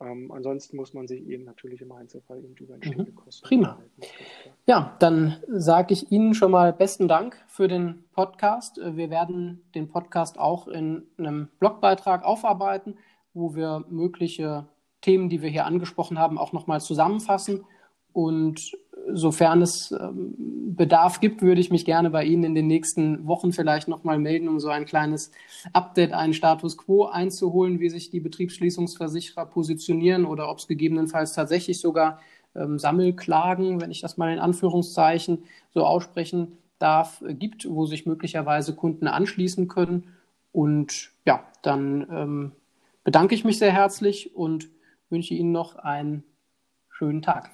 Ähm, 0.00 0.30
ansonsten 0.32 0.76
muss 0.76 0.94
man 0.94 1.06
sich 1.06 1.26
eben 1.26 1.44
natürlich 1.44 1.80
im 1.80 1.92
Einzelfall 1.92 2.38
eben 2.38 2.54
über 2.56 2.74
entstehende 2.74 3.12
mhm. 3.12 3.16
Kosten 3.16 3.46
Prima. 3.46 3.82
Ja, 4.66 4.96
dann 5.00 5.42
sage 5.48 5.94
ich 5.94 6.10
Ihnen 6.12 6.34
schon 6.34 6.50
mal 6.50 6.72
besten 6.72 7.08
Dank 7.08 7.36
für 7.46 7.68
den 7.68 8.04
Podcast. 8.20 8.76
Äh, 8.76 8.98
wir 8.98 9.08
werden 9.08 9.62
den 9.74 9.88
Podcast 9.88 10.38
auch 10.38 10.68
in 10.68 11.04
einem 11.16 11.48
Blogbeitrag 11.58 12.22
aufarbeiten, 12.22 12.98
wo 13.32 13.54
wir 13.54 13.86
mögliche 13.88 14.66
Themen, 15.00 15.30
die 15.30 15.40
wir 15.40 15.48
hier 15.48 15.64
angesprochen 15.64 16.18
haben, 16.18 16.36
auch 16.36 16.52
nochmal 16.52 16.82
zusammenfassen. 16.82 17.64
Und 18.12 18.60
sofern 19.10 19.62
es 19.62 19.90
ähm, 19.92 20.34
Bedarf 20.76 21.20
gibt, 21.20 21.40
würde 21.40 21.62
ich 21.62 21.70
mich 21.70 21.86
gerne 21.86 22.10
bei 22.10 22.24
Ihnen 22.26 22.44
in 22.44 22.54
den 22.54 22.66
nächsten 22.66 23.26
Wochen 23.26 23.54
vielleicht 23.54 23.88
nochmal 23.88 24.18
melden, 24.18 24.48
um 24.48 24.60
so 24.60 24.68
ein 24.68 24.84
kleines 24.84 25.30
Update, 25.72 26.12
einen 26.12 26.34
Status 26.34 26.76
quo 26.76 27.06
einzuholen, 27.06 27.80
wie 27.80 27.88
sich 27.88 28.10
die 28.10 28.20
Betriebsschließungsversicherer 28.20 29.46
positionieren 29.46 30.26
oder 30.26 30.50
ob 30.50 30.58
es 30.58 30.68
gegebenenfalls 30.68 31.32
tatsächlich 31.32 31.80
sogar 31.80 32.20
ähm, 32.54 32.78
Sammelklagen, 32.78 33.80
wenn 33.80 33.90
ich 33.90 34.02
das 34.02 34.18
mal 34.18 34.30
in 34.30 34.40
Anführungszeichen 34.40 35.44
so 35.72 35.86
aussprechen 35.86 36.58
darf, 36.80 37.22
äh, 37.22 37.34
gibt, 37.34 37.68
wo 37.68 37.86
sich 37.86 38.06
möglicherweise 38.06 38.74
Kunden 38.74 39.06
anschließen 39.06 39.68
können. 39.68 40.14
Und 40.52 41.12
ja, 41.24 41.44
dann 41.62 42.06
ähm, 42.10 42.52
bedanke 43.04 43.34
ich 43.34 43.44
mich 43.44 43.58
sehr 43.58 43.72
herzlich 43.72 44.34
und 44.34 44.68
wünsche 45.08 45.34
Ihnen 45.34 45.52
noch 45.52 45.76
einen 45.76 46.24
schönen 46.90 47.22
Tag. 47.22 47.50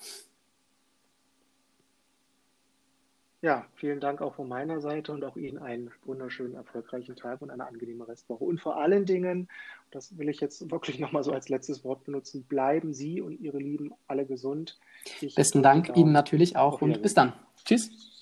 Ja, 3.42 3.64
vielen 3.74 4.00
Dank 4.00 4.22
auch 4.22 4.34
von 4.34 4.48
meiner 4.48 4.80
Seite 4.80 5.12
und 5.12 5.22
auch 5.22 5.36
Ihnen 5.36 5.58
einen 5.58 5.92
wunderschönen, 6.04 6.54
erfolgreichen 6.54 7.14
Tag 7.16 7.42
und 7.42 7.50
eine 7.50 7.66
angenehme 7.66 8.08
Restwoche. 8.08 8.42
Und 8.42 8.60
vor 8.60 8.76
allen 8.76 9.04
Dingen, 9.04 9.48
das 9.90 10.16
will 10.18 10.28
ich 10.28 10.40
jetzt 10.40 10.70
wirklich 10.70 10.98
nochmal 10.98 11.22
so 11.22 11.32
als 11.32 11.48
letztes 11.48 11.84
Wort 11.84 12.02
benutzen, 12.04 12.44
bleiben 12.44 12.92
Sie 12.92 13.20
und 13.20 13.38
Ihre 13.38 13.58
Lieben 13.58 13.92
alle 14.08 14.26
gesund. 14.26 14.80
Ich 15.20 15.34
Besten 15.34 15.62
Dank 15.62 15.96
Ihnen 15.96 16.12
natürlich 16.12 16.56
auch 16.56 16.80
und 16.80 17.02
bis 17.02 17.14
dann. 17.14 17.34
Tschüss. 17.64 18.15